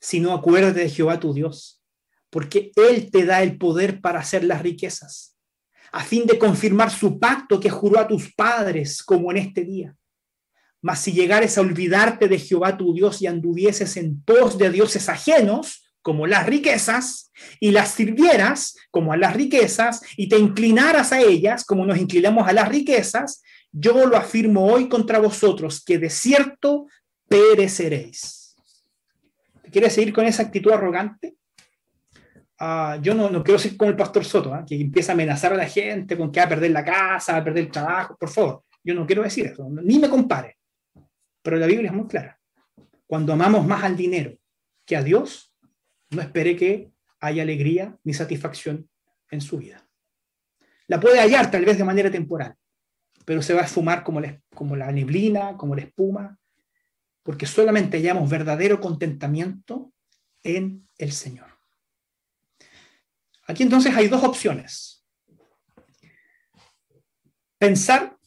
Si 0.00 0.18
no, 0.18 0.32
acuérdate 0.32 0.80
de 0.80 0.88
Jehová 0.88 1.20
tu 1.20 1.34
Dios, 1.34 1.82
porque 2.30 2.72
Él 2.74 3.10
te 3.10 3.24
da 3.26 3.42
el 3.42 3.58
poder 3.58 4.00
para 4.00 4.20
hacer 4.20 4.44
las 4.44 4.62
riquezas, 4.62 5.36
a 5.92 6.02
fin 6.02 6.26
de 6.26 6.38
confirmar 6.38 6.90
su 6.90 7.18
pacto 7.18 7.60
que 7.60 7.70
juró 7.70 8.00
a 8.00 8.08
tus 8.08 8.32
padres, 8.34 9.02
como 9.02 9.30
en 9.30 9.36
este 9.36 9.64
día. 9.64 9.94
Mas 10.80 11.00
si 11.00 11.12
llegares 11.12 11.58
a 11.58 11.60
olvidarte 11.60 12.28
de 12.28 12.38
Jehová 12.38 12.78
tu 12.78 12.94
Dios 12.94 13.20
y 13.20 13.26
anduvieses 13.26 13.96
en 13.98 14.22
pos 14.22 14.56
de 14.56 14.70
dioses 14.70 15.08
ajenos, 15.08 15.84
como 16.00 16.26
las 16.26 16.46
riquezas, 16.46 17.30
y 17.58 17.72
las 17.72 17.90
sirvieras 17.90 18.74
como 18.90 19.12
a 19.12 19.18
las 19.18 19.34
riquezas, 19.34 20.00
y 20.16 20.30
te 20.30 20.38
inclinaras 20.38 21.12
a 21.12 21.20
ellas 21.20 21.64
como 21.64 21.84
nos 21.84 21.98
inclinamos 21.98 22.48
a 22.48 22.54
las 22.54 22.70
riquezas, 22.70 23.42
yo 23.70 24.06
lo 24.06 24.16
afirmo 24.16 24.66
hoy 24.72 24.88
contra 24.88 25.18
vosotros, 25.18 25.84
que 25.84 25.98
de 25.98 26.08
cierto 26.08 26.86
pereceréis. 27.28 28.39
¿Quieres 29.70 29.92
seguir 29.92 30.12
con 30.12 30.26
esa 30.26 30.42
actitud 30.42 30.72
arrogante? 30.72 31.36
Ah, 32.58 32.98
yo 33.00 33.14
no, 33.14 33.30
no, 33.30 33.42
quiero 33.42 33.58
ser 33.58 33.76
como 33.76 33.90
el 33.90 33.96
pastor 33.96 34.24
Soto, 34.24 34.52
¿ah? 34.52 34.64
que 34.66 34.78
empieza 34.78 35.12
a 35.12 35.14
amenazar 35.14 35.52
a 35.52 35.56
la 35.56 35.66
gente 35.66 36.16
con 36.16 36.30
que 36.30 36.40
va 36.40 36.46
a 36.46 36.48
perder 36.50 36.70
la 36.72 36.84
casa, 36.84 37.32
va 37.32 37.38
a 37.38 37.44
perder 37.44 37.64
el 37.64 37.70
trabajo. 37.70 38.16
Por 38.18 38.28
favor, 38.28 38.64
yo 38.84 38.94
no 38.94 39.06
quiero 39.06 39.22
decir 39.22 39.46
eso, 39.46 39.68
ni 39.70 39.98
me 39.98 40.10
compare. 40.10 40.58
Pero 41.42 41.56
la 41.56 41.66
Biblia 41.66 41.88
es 41.88 41.96
muy 41.96 42.06
clara. 42.06 42.38
Cuando 43.06 43.32
amamos 43.32 43.66
más 43.66 43.82
al 43.82 43.96
dinero 43.96 44.36
que 44.84 44.96
a 44.96 45.02
Dios, 45.02 45.54
no 46.10 46.20
espere 46.20 46.54
que 46.54 46.90
haya 47.20 47.42
alegría 47.42 47.96
ni 48.04 48.12
satisfacción 48.12 48.88
en 49.30 49.40
su 49.40 49.58
vida. 49.58 49.86
La 50.86 51.00
puede 51.00 51.20
hallar 51.20 51.50
tal 51.50 51.64
vez 51.64 51.78
de 51.78 51.84
manera 51.84 52.10
temporal, 52.10 52.56
pero 53.24 53.42
se 53.42 53.54
va 53.54 53.60
a 53.62 53.64
esfumar 53.64 54.02
como 54.02 54.20
la, 54.20 54.40
como 54.54 54.76
la 54.76 54.90
neblina, 54.90 55.56
como 55.56 55.74
la 55.74 55.82
espuma, 55.82 56.38
porque 57.30 57.46
solamente 57.46 57.96
hallamos 57.96 58.28
verdadero 58.28 58.80
contentamiento 58.80 59.92
en 60.42 60.88
el 60.98 61.12
Señor. 61.12 61.46
Aquí 63.46 63.62
entonces 63.62 63.94
hay 63.94 64.08
dos 64.08 64.24
opciones. 64.24 65.06
Pensar 67.56 68.18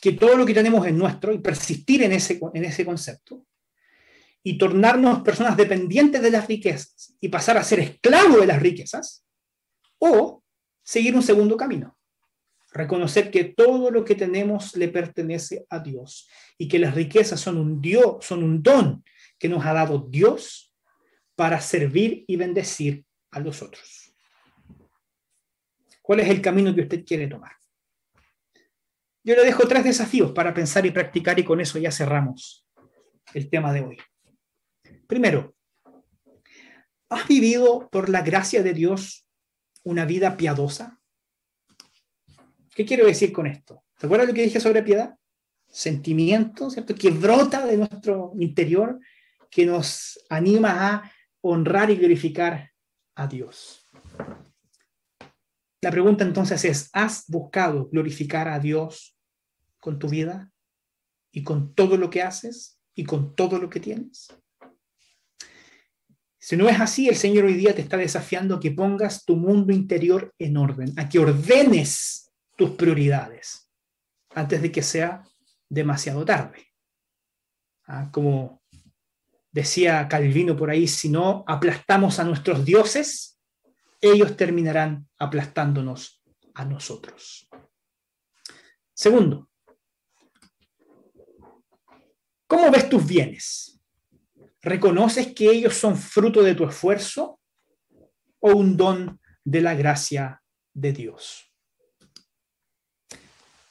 que 0.00 0.10
todo 0.10 0.36
lo 0.36 0.44
que 0.44 0.54
tenemos 0.54 0.84
es 0.84 0.92
nuestro 0.92 1.32
y 1.32 1.38
persistir 1.38 2.02
en 2.02 2.10
ese, 2.10 2.40
en 2.52 2.64
ese 2.64 2.84
concepto, 2.84 3.46
y 4.42 4.58
tornarnos 4.58 5.22
personas 5.22 5.56
dependientes 5.56 6.20
de 6.20 6.32
las 6.32 6.48
riquezas 6.48 7.14
y 7.20 7.28
pasar 7.28 7.58
a 7.58 7.62
ser 7.62 7.78
esclavos 7.78 8.40
de 8.40 8.46
las 8.48 8.60
riquezas, 8.60 9.24
o 10.00 10.42
seguir 10.82 11.14
un 11.14 11.22
segundo 11.22 11.56
camino, 11.56 11.96
reconocer 12.72 13.30
que 13.30 13.44
todo 13.44 13.90
lo 13.90 14.04
que 14.04 14.14
tenemos 14.14 14.76
le 14.76 14.88
pertenece 14.88 15.66
a 15.70 15.80
Dios 15.80 16.28
y 16.56 16.68
que 16.68 16.78
las 16.78 16.94
riquezas 16.94 17.40
son 17.40 17.58
un 17.58 17.80
Dios, 17.80 18.24
son 18.24 18.42
un 18.42 18.62
don 18.62 19.04
que 19.38 19.48
nos 19.48 19.64
ha 19.64 19.72
dado 19.72 20.06
Dios 20.08 20.74
para 21.34 21.60
servir 21.60 22.24
y 22.26 22.36
bendecir 22.36 23.04
a 23.30 23.40
los 23.40 23.62
otros. 23.62 24.14
¿Cuál 26.02 26.20
es 26.20 26.28
el 26.28 26.42
camino 26.42 26.74
que 26.74 26.82
usted 26.82 27.04
quiere 27.04 27.26
tomar? 27.28 27.52
Yo 29.22 29.34
le 29.34 29.44
dejo 29.44 29.68
tres 29.68 29.84
desafíos 29.84 30.32
para 30.32 30.54
pensar 30.54 30.86
y 30.86 30.90
practicar 30.90 31.38
y 31.38 31.44
con 31.44 31.60
eso 31.60 31.78
ya 31.78 31.90
cerramos 31.90 32.66
el 33.34 33.50
tema 33.50 33.72
de 33.72 33.82
hoy. 33.82 33.98
Primero, 35.06 35.54
¿has 37.08 37.26
vivido 37.28 37.88
por 37.90 38.08
la 38.08 38.22
gracia 38.22 38.62
de 38.62 38.72
Dios 38.72 39.26
una 39.82 40.04
vida 40.04 40.36
piadosa? 40.36 40.99
¿Qué 42.74 42.84
quiero 42.84 43.06
decir 43.06 43.32
con 43.32 43.46
esto? 43.46 43.84
¿Te 43.98 44.06
acuerdas 44.06 44.28
lo 44.28 44.34
que 44.34 44.42
dije 44.42 44.60
sobre 44.60 44.82
piedad? 44.82 45.16
Sentimiento, 45.68 46.70
¿cierto? 46.70 46.94
Que 46.94 47.10
brota 47.10 47.66
de 47.66 47.76
nuestro 47.76 48.32
interior, 48.38 48.98
que 49.50 49.66
nos 49.66 50.24
anima 50.28 50.88
a 50.88 51.12
honrar 51.40 51.90
y 51.90 51.96
glorificar 51.96 52.70
a 53.14 53.26
Dios. 53.26 53.86
La 55.82 55.90
pregunta 55.90 56.24
entonces 56.24 56.64
es, 56.64 56.90
¿has 56.92 57.24
buscado 57.26 57.88
glorificar 57.88 58.48
a 58.48 58.58
Dios 58.58 59.16
con 59.78 59.98
tu 59.98 60.08
vida 60.08 60.52
y 61.32 61.42
con 61.42 61.74
todo 61.74 61.96
lo 61.96 62.10
que 62.10 62.22
haces 62.22 62.78
y 62.94 63.04
con 63.04 63.34
todo 63.34 63.58
lo 63.58 63.68
que 63.68 63.80
tienes? 63.80 64.28
Si 66.38 66.56
no 66.56 66.68
es 66.68 66.80
así, 66.80 67.08
el 67.08 67.16
Señor 67.16 67.44
hoy 67.44 67.54
día 67.54 67.74
te 67.74 67.82
está 67.82 67.96
desafiando 67.96 68.56
a 68.56 68.60
que 68.60 68.70
pongas 68.70 69.24
tu 69.24 69.36
mundo 69.36 69.72
interior 69.72 70.34
en 70.38 70.56
orden, 70.56 70.92
a 70.98 71.08
que 71.08 71.18
ordenes 71.18 72.29
tus 72.60 72.72
prioridades 72.72 73.72
antes 74.34 74.60
de 74.60 74.70
que 74.70 74.82
sea 74.82 75.24
demasiado 75.66 76.26
tarde. 76.26 76.66
Ah, 77.86 78.10
como 78.12 78.62
decía 79.50 80.06
Calvino 80.06 80.54
por 80.54 80.68
ahí, 80.68 80.86
si 80.86 81.08
no 81.08 81.42
aplastamos 81.46 82.18
a 82.18 82.24
nuestros 82.24 82.62
dioses, 82.66 83.40
ellos 83.98 84.36
terminarán 84.36 85.08
aplastándonos 85.18 86.22
a 86.52 86.66
nosotros. 86.66 87.48
Segundo, 88.92 89.48
¿cómo 92.46 92.70
ves 92.70 92.90
tus 92.90 93.06
bienes? 93.06 93.80
¿Reconoces 94.60 95.32
que 95.32 95.50
ellos 95.50 95.74
son 95.74 95.96
fruto 95.96 96.42
de 96.42 96.54
tu 96.54 96.68
esfuerzo 96.68 97.40
o 98.40 98.52
un 98.52 98.76
don 98.76 99.18
de 99.44 99.62
la 99.62 99.74
gracia 99.74 100.42
de 100.74 100.92
Dios? 100.92 101.49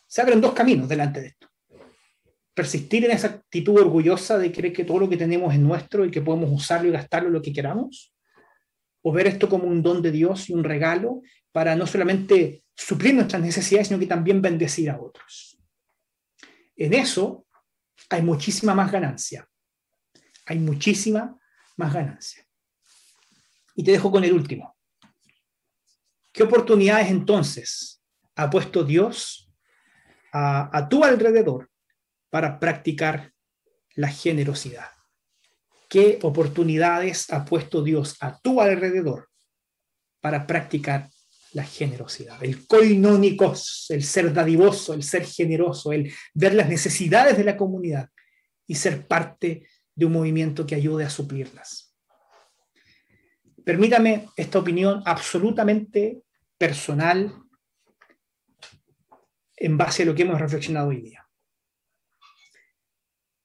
Se 0.10 0.22
abren 0.22 0.42
dos 0.42 0.54
caminos 0.54 0.90
delante 0.90 1.22
de 1.22 1.28
esto. 1.28 1.48
Persistir 2.56 3.06
en 3.06 3.12
esa 3.12 3.28
actitud 3.28 3.80
orgullosa 3.80 4.40
de 4.40 4.52
creer 4.52 4.74
que 4.74 4.84
todo 4.84 4.98
lo 4.98 5.08
que 5.08 5.18
tenemos 5.18 5.54
es 5.54 5.60
nuestro 5.60 6.04
y 6.04 6.10
que 6.10 6.22
podemos 6.22 6.50
usarlo 6.52 6.90
y 6.90 6.92
gastarlo 6.92 7.30
lo 7.30 7.44
que 7.44 7.54
queramos. 7.54 8.12
O 9.04 9.14
ver 9.14 9.28
esto 9.28 9.48
como 9.48 9.66
un 9.66 9.84
don 9.84 10.02
de 10.02 10.12
Dios 10.12 10.50
y 10.50 10.54
un 10.54 10.64
regalo 10.64 11.22
para 11.52 11.76
no 11.76 11.86
solamente 11.86 12.64
suplir 12.76 13.14
nuestras 13.14 13.44
necesidades, 13.44 13.90
sino 13.90 14.00
que 14.00 14.08
también 14.08 14.42
bendecir 14.42 14.90
a 14.90 15.00
otros. 15.00 15.60
En 16.76 16.96
eso 16.96 17.46
hay 18.10 18.24
muchísima 18.24 18.74
más 18.74 18.92
ganancia. 18.92 19.48
Hay 20.48 20.58
muchísima 20.58 21.40
más 21.78 21.94
ganancia. 21.94 22.44
Y 23.76 23.84
te 23.84 23.92
dejo 23.92 24.12
con 24.12 24.24
el 24.24 24.34
último. 24.34 24.76
¿Qué 26.32 26.42
oportunidades 26.42 27.12
entonces 27.12 28.02
ha 28.36 28.50
puesto 28.50 28.84
Dios 28.84 29.49
a, 30.32 30.88
tu 30.90 31.04
alrededor 31.04 31.70
para 32.30 32.60
practicar 32.60 33.32
la 33.96 34.10
generosidad? 34.10 34.90
¿Qué 35.88 36.20
oportunidades 36.22 37.32
ha 37.32 37.46
puesto 37.46 37.84
Dios 37.84 38.18
a 38.22 38.40
tu 38.40 38.62
alrededor 38.62 39.30
para 40.22 40.46
practicar 40.46 41.10
la 41.54 41.64
generosidad, 41.64 42.44
el 42.44 42.68
koinónicos, 42.68 43.88
el 43.90 44.04
ser 44.04 44.32
dadivoso, 44.32 44.94
el 44.94 45.02
ser 45.02 45.26
generoso, 45.26 45.92
el 45.92 46.14
ver 46.36 46.54
las 46.54 46.70
necesidades 46.70 47.38
de 47.38 47.44
la 47.44 47.58
comunidad 47.58 48.10
y 48.68 48.76
ser 48.76 49.08
parte 49.08 49.68
de 49.96 50.06
un 50.06 50.12
movimiento 50.12 50.66
que 50.66 50.76
ayude 50.76 51.06
a 51.06 51.10
suplirlas. 51.10 51.96
Permítame 53.66 54.28
esta 54.36 54.60
opinión 54.60 55.02
absolutamente 55.06 56.22
personal 56.58 57.34
en 59.60 59.78
base 59.78 60.04
a 60.04 60.06
lo 60.06 60.16
que 60.16 60.24
hemos 60.24 60.40
reflexionado 60.40 60.90
hoy 60.90 61.02
día. 61.02 61.28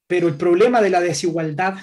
Pero 0.07 0.29
el 0.29 0.37
problema 0.37 0.81
de 0.81 0.91
la 0.91 1.01
desigualdad 1.01 1.79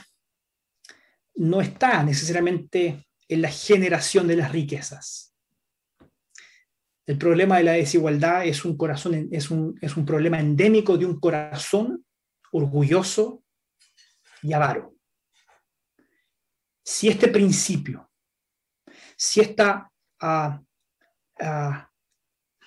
no 1.35 1.61
está 1.61 2.03
necesariamente 2.03 3.05
en 3.27 3.41
la 3.41 3.49
generación 3.49 4.27
de 4.27 4.35
las 4.35 4.51
riquezas 4.51 5.31
el 7.11 7.17
problema 7.17 7.57
de 7.57 7.63
la 7.63 7.73
desigualdad 7.73 8.45
es 8.45 8.63
un, 8.63 8.77
corazón, 8.77 9.27
es 9.31 9.49
un, 9.51 9.77
es 9.81 9.97
un 9.97 10.05
problema 10.05 10.39
endémico 10.39 10.97
de 10.97 11.05
un 11.05 11.19
corazón 11.19 12.05
orgulloso 12.51 13.43
y 14.41 14.53
avaro. 14.53 14.95
Si 16.83 17.09
este 17.09 17.27
principio, 17.27 18.09
si 19.17 19.41
esta, 19.41 19.91
uh, 20.21 20.57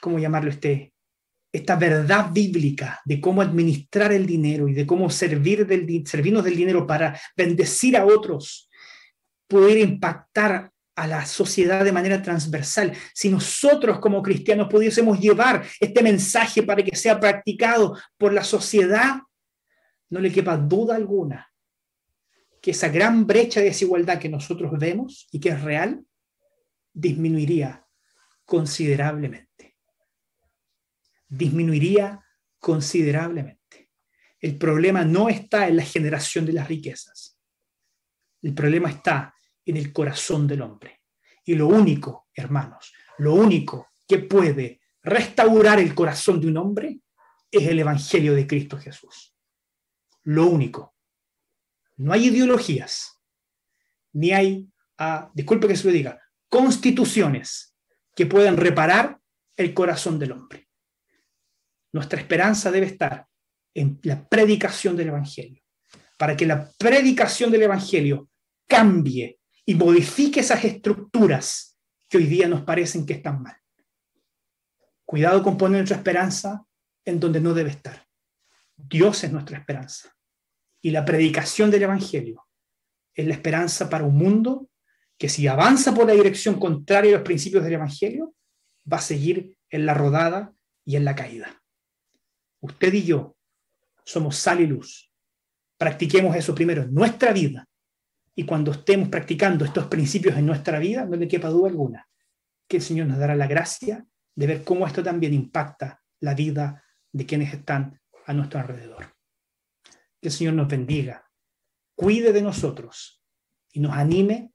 ¿cómo 0.01 0.19
llamarlo 0.19 0.51
este? 0.51 0.94
Esta 1.55 1.77
verdad 1.77 2.33
bíblica 2.33 3.01
de 3.05 3.21
cómo 3.21 3.41
administrar 3.41 4.13
el 4.13 4.27
dinero 4.27 4.67
y 4.67 4.75
de 4.75 4.85
cómo 4.85 5.09
servir 5.09 5.65
del, 5.65 6.05
servirnos 6.05 6.43
del 6.43 6.57
dinero 6.57 6.85
para 6.85 7.17
bendecir 7.37 7.97
a 7.97 8.05
otros, 8.05 8.69
poder 9.47 9.79
impactar 9.79 10.73
a 10.97 11.07
la 11.07 11.25
sociedad 11.25 11.85
de 11.85 11.93
manera 11.93 12.21
transversal. 12.21 12.93
Si 13.15 13.29
nosotros 13.29 14.01
como 14.01 14.21
cristianos 14.21 14.67
pudiésemos 14.69 15.21
llevar 15.21 15.65
este 15.79 16.03
mensaje 16.03 16.65
para 16.65 16.83
que 16.83 16.97
sea 16.97 17.21
practicado 17.21 17.97
por 18.19 18.33
la 18.33 18.43
sociedad, 18.43 19.19
no 20.11 20.19
le 20.19 20.33
quepa 20.33 20.57
duda 20.57 20.97
alguna 20.97 21.49
que 22.61 22.73
esa 22.73 22.89
gran 22.89 23.29
brecha 23.29 23.61
de 23.61 23.67
desigualdad 23.67 24.19
que 24.19 24.29
nosotros 24.29 24.73
vemos 24.77 25.29
y 25.31 25.39
que 25.39 25.51
es 25.51 25.63
real, 25.63 26.05
disminuiría 26.93 27.87
considerablemente. 28.45 29.64
Disminuiría 31.37 32.25
considerablemente. 32.59 33.91
El 34.41 34.57
problema 34.59 35.05
no 35.05 35.29
está 35.29 35.69
en 35.69 35.77
la 35.77 35.85
generación 35.85 36.47
de 36.47 36.53
las 36.53 36.69
riquezas. 36.69 37.39
El 38.43 38.55
problema 38.55 38.91
está 38.91 39.35
en 39.65 39.77
el 39.77 39.93
corazón 39.93 40.47
del 40.47 40.63
hombre. 40.63 41.01
Y 41.45 41.55
lo 41.55 41.67
único, 41.67 42.29
hermanos, 42.35 42.93
lo 43.19 43.35
único 43.35 43.89
que 44.07 44.19
puede 44.19 44.81
restaurar 45.03 45.79
el 45.79 45.95
corazón 45.95 46.41
de 46.41 46.49
un 46.49 46.57
hombre 46.57 47.01
es 47.51 47.69
el 47.69 47.79
Evangelio 47.79 48.35
de 48.35 48.47
Cristo 48.47 48.79
Jesús. 48.79 49.35
Lo 50.25 50.47
único. 50.47 50.95
No 51.97 52.13
hay 52.13 52.27
ideologías, 52.27 53.21
ni 54.13 54.33
hay, 54.33 54.69
ah, 54.99 55.31
disculpe 55.35 55.69
que 55.69 55.77
se 55.77 55.87
lo 55.87 55.93
diga, 55.93 56.21
constituciones 56.49 57.77
que 58.15 58.27
puedan 58.27 58.57
reparar 58.57 59.21
el 59.57 59.75
corazón 59.75 60.19
del 60.19 60.33
hombre. 60.33 60.64
Nuestra 61.95 62.19
esperanza 62.19 62.73
debe 62.73 62.87
estar 62.87 63.25
en 63.73 64.01
la 64.03 64.29
predicación 64.29 64.97
del 64.97 65.09
Evangelio, 65.09 65.63
para 66.19 66.37
que 66.37 66.45
la 66.45 66.69
predicación 66.77 67.53
del 67.53 67.63
Evangelio 67.63 68.29
cambie 68.67 69.39
y 69.65 69.77
modifique 69.77 70.41
esas 70.41 70.65
estructuras 70.65 71.79
que 72.09 72.17
hoy 72.17 72.27
día 72.27 72.49
nos 72.49 72.63
parecen 72.63 73.07
que 73.07 73.13
están 73.13 73.41
mal. 73.41 73.57
Cuidado 75.05 75.41
con 75.45 75.57
poner 75.57 75.79
nuestra 75.79 75.99
esperanza 75.99 76.67
en 77.05 77.21
donde 77.21 77.41
no 77.41 77.55
debe 77.55 77.71
estar. 77.71 78.05
Dios 78.77 79.23
es 79.23 79.31
nuestra 79.31 79.59
esperanza. 79.59 80.13
Y 80.83 80.91
la 80.91 81.05
predicación 81.05 81.71
del 81.71 81.85
Evangelio 81.85 82.45
es 83.15 83.25
la 83.25 83.35
esperanza 83.35 83.89
para 83.89 84.03
un 84.03 84.17
mundo 84.17 84.69
que 85.17 85.29
si 85.29 85.47
avanza 85.47 85.95
por 85.95 86.09
la 86.09 86.15
dirección 86.15 86.59
contraria 86.59 87.13
a 87.13 87.19
los 87.19 87.25
principios 87.25 87.63
del 87.63 87.75
Evangelio, 87.75 88.35
va 88.93 88.97
a 88.97 89.01
seguir 89.01 89.57
en 89.71 89.87
la 89.87 89.95
rodada 89.95 90.53
y 90.85 90.97
en 90.97 91.05
la 91.05 91.15
caída. 91.15 91.61
Usted 92.65 92.95
y 92.95 93.03
yo 93.03 93.37
somos 94.07 94.37
sal 94.37 94.63
y 94.63 94.67
luz. 94.67 95.13
Practiquemos 95.77 96.35
eso 96.35 96.55
primero 96.55 96.81
en 96.81 96.95
nuestra 96.95 97.31
vida 97.31 97.69
y 98.35 98.47
cuando 98.47 98.71
estemos 98.71 99.11
practicando 99.11 99.67
estos 99.67 99.87
principios 99.89 100.39
en 100.39 100.47
nuestra 100.47 100.79
vida, 100.79 101.05
no 101.05 101.15
le 101.15 101.29
quepa 101.29 101.51
duda 101.51 101.69
alguna 101.69 102.09
que 102.67 102.79
el 102.79 102.83
Señor 102.83 103.07
nos 103.07 103.19
dará 103.19 103.37
la 103.37 103.47
gracia 103.47 104.07
de 104.35 104.47
ver 104.47 104.65
cómo 104.65 104.87
esto 104.87 105.03
también 105.03 105.35
impacta 105.35 106.03
la 106.21 106.35
vida 106.35 106.83
de 107.13 107.27
quienes 107.27 107.53
están 107.53 108.01
a 108.25 108.33
nuestro 108.33 108.61
alrededor. 108.61 109.15
Que 110.23 110.29
el 110.29 110.33
Señor 110.33 110.55
nos 110.55 110.69
bendiga, 110.69 111.31
cuide 111.95 112.33
de 112.33 112.41
nosotros 112.41 113.23
y 113.73 113.81
nos 113.81 113.93
anime 113.93 114.55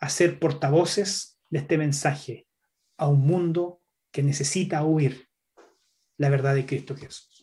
a 0.00 0.10
ser 0.10 0.38
portavoces 0.38 1.40
de 1.48 1.60
este 1.60 1.78
mensaje 1.78 2.46
a 2.98 3.08
un 3.08 3.20
mundo 3.20 3.80
que 4.12 4.22
necesita 4.22 4.84
oír 4.84 5.30
la 6.18 6.28
verdad 6.28 6.54
de 6.54 6.66
Cristo 6.66 6.94
Jesús. 6.94 7.37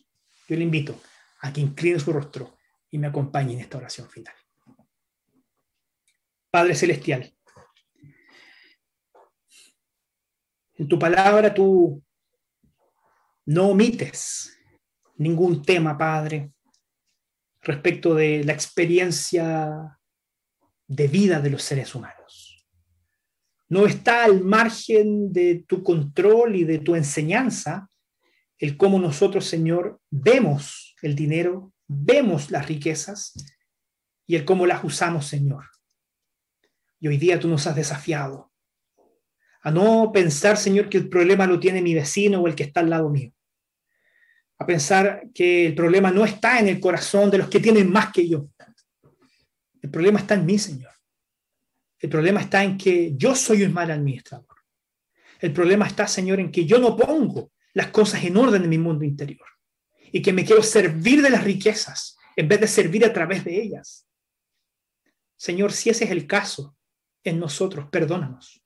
Yo 0.46 0.56
le 0.56 0.62
invito 0.62 1.00
a 1.40 1.52
que 1.52 1.60
incline 1.60 1.98
su 1.98 2.12
rostro 2.12 2.56
y 2.90 2.98
me 2.98 3.08
acompañe 3.08 3.54
en 3.54 3.60
esta 3.60 3.78
oración 3.78 4.08
final. 4.08 4.34
Padre 6.50 6.74
Celestial. 6.74 7.32
En 10.74 10.88
tu 10.88 10.98
palabra 10.98 11.52
tú 11.52 12.02
no 13.46 13.68
omites 13.68 14.58
ningún 15.16 15.62
tema, 15.62 15.96
Padre, 15.96 16.52
respecto 17.62 18.14
de 18.14 18.44
la 18.44 18.52
experiencia 18.52 19.98
de 20.86 21.08
vida 21.08 21.40
de 21.40 21.50
los 21.50 21.62
seres 21.62 21.94
humanos. 21.94 22.66
No 23.68 23.86
está 23.86 24.24
al 24.24 24.42
margen 24.42 25.32
de 25.32 25.64
tu 25.66 25.82
control 25.82 26.56
y 26.56 26.64
de 26.64 26.78
tu 26.78 26.94
enseñanza 26.94 27.90
el 28.58 28.76
cómo 28.76 28.98
nosotros, 28.98 29.44
Señor, 29.46 30.00
vemos 30.10 30.94
el 31.02 31.14
dinero, 31.14 31.72
vemos 31.86 32.50
las 32.50 32.66
riquezas 32.66 33.34
y 34.26 34.36
el 34.36 34.44
cómo 34.44 34.66
las 34.66 34.82
usamos, 34.82 35.26
Señor. 35.26 35.64
Y 36.98 37.08
hoy 37.08 37.18
día 37.18 37.38
tú 37.38 37.48
nos 37.48 37.66
has 37.66 37.76
desafiado 37.76 38.52
a 39.62 39.70
no 39.70 40.12
pensar, 40.12 40.56
Señor, 40.56 40.88
que 40.88 40.98
el 40.98 41.08
problema 41.08 41.46
lo 41.46 41.58
tiene 41.58 41.82
mi 41.82 41.92
vecino 41.92 42.40
o 42.40 42.46
el 42.46 42.54
que 42.54 42.62
está 42.62 42.80
al 42.80 42.90
lado 42.90 43.10
mío. 43.10 43.32
A 44.58 44.64
pensar 44.64 45.24
que 45.34 45.66
el 45.66 45.74
problema 45.74 46.10
no 46.10 46.24
está 46.24 46.60
en 46.60 46.68
el 46.68 46.80
corazón 46.80 47.30
de 47.30 47.38
los 47.38 47.48
que 47.48 47.60
tienen 47.60 47.90
más 47.90 48.12
que 48.12 48.28
yo. 48.28 48.48
El 49.82 49.90
problema 49.90 50.20
está 50.20 50.34
en 50.34 50.46
mí, 50.46 50.58
Señor. 50.58 50.92
El 51.98 52.08
problema 52.08 52.40
está 52.40 52.62
en 52.62 52.78
que 52.78 53.14
yo 53.16 53.34
soy 53.34 53.64
un 53.64 53.72
mal 53.72 53.90
administrador. 53.90 54.56
El 55.40 55.52
problema 55.52 55.86
está, 55.86 56.06
Señor, 56.06 56.38
en 56.40 56.50
que 56.50 56.64
yo 56.64 56.78
no 56.78 56.96
pongo 56.96 57.50
las 57.76 57.88
cosas 57.88 58.24
en 58.24 58.38
orden 58.38 58.64
en 58.64 58.70
mi 58.70 58.78
mundo 58.78 59.04
interior 59.04 59.46
y 60.10 60.22
que 60.22 60.32
me 60.32 60.46
quiero 60.46 60.62
servir 60.62 61.20
de 61.20 61.28
las 61.28 61.44
riquezas 61.44 62.16
en 62.34 62.48
vez 62.48 62.58
de 62.58 62.68
servir 62.68 63.04
a 63.04 63.12
través 63.12 63.44
de 63.44 63.62
ellas. 63.62 64.08
Señor, 65.36 65.72
si 65.72 65.90
ese 65.90 66.04
es 66.04 66.10
el 66.10 66.26
caso, 66.26 66.74
en 67.22 67.38
nosotros, 67.38 67.86
perdónanos. 67.90 68.64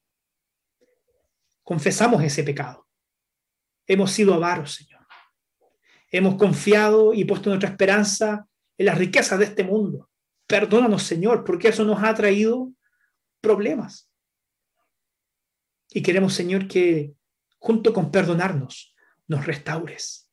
Confesamos 1.65 2.23
ese 2.23 2.45
pecado. 2.45 2.87
Hemos 3.85 4.13
sido 4.13 4.33
avaros, 4.33 4.75
Señor. 4.77 5.05
hemos 6.13 6.37
confiado 6.37 7.13
y 7.13 7.25
puesto 7.25 7.51
nuestra 7.51 7.71
esperanza 7.71 8.47
en 8.79 8.87
las 8.87 8.97
riquezas 8.97 9.41
de 9.41 9.47
este 9.47 9.65
mundo. 9.65 10.09
Perdónanos, 10.47 11.03
Señor, 11.03 11.43
porque 11.43 11.69
eso 11.69 11.85
nos 11.85 12.01
ha 12.05 12.15
traído 12.15 12.73
problemas. 13.41 14.09
Y 15.89 16.01
queremos, 16.01 16.33
Señor, 16.33 16.69
que 16.69 17.13
junto 17.59 17.93
con 17.93 18.13
perdonarnos, 18.13 18.90
nos 19.31 19.47
restaures. 19.47 20.29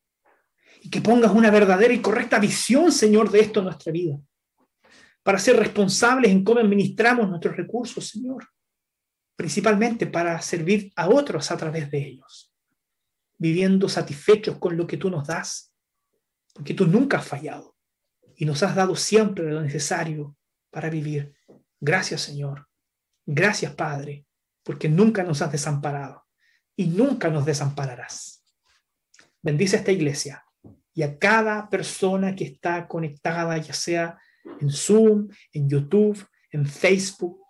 Y 0.82 0.90
que 0.90 1.00
pongas 1.00 1.30
una 1.30 1.50
verdadera 1.50 1.94
y 1.94 2.02
correcta 2.02 2.40
visión, 2.40 2.90
Señor, 2.90 3.30
de 3.30 3.40
esto 3.40 3.60
en 3.60 3.66
nuestra 3.66 3.92
vida. 3.92 4.18
Para 5.22 5.38
ser 5.38 5.56
responsables 5.56 6.32
en 6.32 6.42
cómo 6.42 6.58
administramos 6.58 7.28
nuestros 7.28 7.56
recursos, 7.56 8.08
Señor. 8.08 8.48
Principalmente 9.36 10.08
para 10.08 10.40
servir 10.42 10.92
a 10.96 11.08
otros 11.08 11.50
a 11.52 11.56
través 11.56 11.90
de 11.92 11.98
ellos. 11.98 12.52
Viviendo 13.38 13.88
satisfechos 13.88 14.58
con 14.58 14.76
lo 14.76 14.86
que 14.86 14.96
tú 14.96 15.10
nos 15.10 15.28
das. 15.28 15.72
Porque 16.52 16.74
tú 16.74 16.86
nunca 16.86 17.18
has 17.18 17.26
fallado. 17.26 17.76
Y 18.34 18.46
nos 18.46 18.64
has 18.64 18.74
dado 18.74 18.96
siempre 18.96 19.48
lo 19.48 19.62
necesario 19.62 20.36
para 20.70 20.90
vivir. 20.90 21.34
Gracias, 21.80 22.22
Señor. 22.22 22.68
Gracias, 23.26 23.72
Padre, 23.74 24.26
porque 24.64 24.88
nunca 24.88 25.22
nos 25.22 25.40
has 25.40 25.52
desamparado 25.52 26.24
y 26.74 26.86
nunca 26.88 27.28
nos 27.28 27.44
desampararás. 27.44 28.37
Bendice 29.42 29.76
esta 29.76 29.92
iglesia 29.92 30.44
y 30.94 31.02
a 31.02 31.18
cada 31.18 31.68
persona 31.68 32.34
que 32.34 32.44
está 32.44 32.88
conectada, 32.88 33.56
ya 33.58 33.72
sea 33.72 34.18
en 34.60 34.70
Zoom, 34.70 35.28
en 35.52 35.68
YouTube, 35.68 36.26
en 36.50 36.66
Facebook 36.66 37.40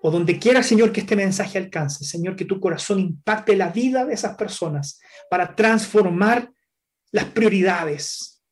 o 0.00 0.10
donde 0.10 0.38
quiera, 0.38 0.62
Señor, 0.62 0.92
que 0.92 1.00
este 1.00 1.16
mensaje 1.16 1.58
alcance. 1.58 2.04
Señor, 2.04 2.36
que 2.36 2.44
tu 2.44 2.60
corazón 2.60 3.00
impacte 3.00 3.56
la 3.56 3.68
vida 3.70 4.04
de 4.04 4.14
esas 4.14 4.36
personas 4.36 5.00
para 5.28 5.54
transformar 5.54 6.50
las 7.10 7.24
prioridades, 7.26 8.42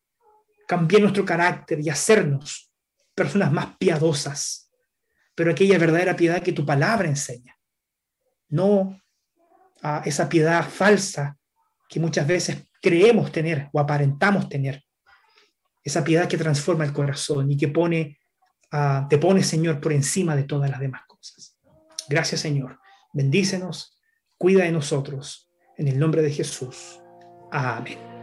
cambiar 0.67 1.03
nuestro 1.03 1.25
carácter 1.25 1.81
y 1.81 1.89
hacernos 1.89 2.71
personas 3.15 3.53
más 3.53 3.77
piadosas, 3.79 4.71
pero 5.35 5.51
aquella 5.51 5.79
verdadera 5.79 6.17
piedad 6.17 6.43
que 6.43 6.53
tu 6.53 6.67
palabra 6.67 7.09
enseña. 7.09 7.57
No 8.49 9.01
a 9.83 10.03
esa 10.05 10.29
piedad 10.29 10.69
falsa 10.69 11.39
que 11.89 12.01
muchas 12.01 12.27
veces 12.27 12.66
creemos 12.81 13.33
tener 13.33 13.69
o 13.73 13.81
aparentamos 13.81 14.49
tener. 14.49 14.83
Esa 15.83 16.03
piedad 16.03 16.29
que 16.29 16.37
transforma 16.37 16.85
el 16.85 16.93
corazón 16.93 17.51
y 17.51 17.57
que 17.57 17.69
pone, 17.69 18.19
te 19.09 19.19
pone, 19.19 19.43
Señor, 19.43 19.81
por 19.81 19.93
encima 19.93 20.35
de 20.35 20.45
todas 20.45 20.71
las 20.71 20.81
demás 20.81 21.03
cosas. 21.07 21.57
Gracias, 22.09 22.41
Señor. 22.41 22.79
Bendícenos, 23.13 23.99
cuida 24.37 24.65
de 24.65 24.73
nosotros. 24.73 25.51
En 25.79 25.89
el 25.89 25.99
nombre 25.99 26.23
de 26.23 26.31
Jesús. 26.31 27.01
Amén. 27.53 28.16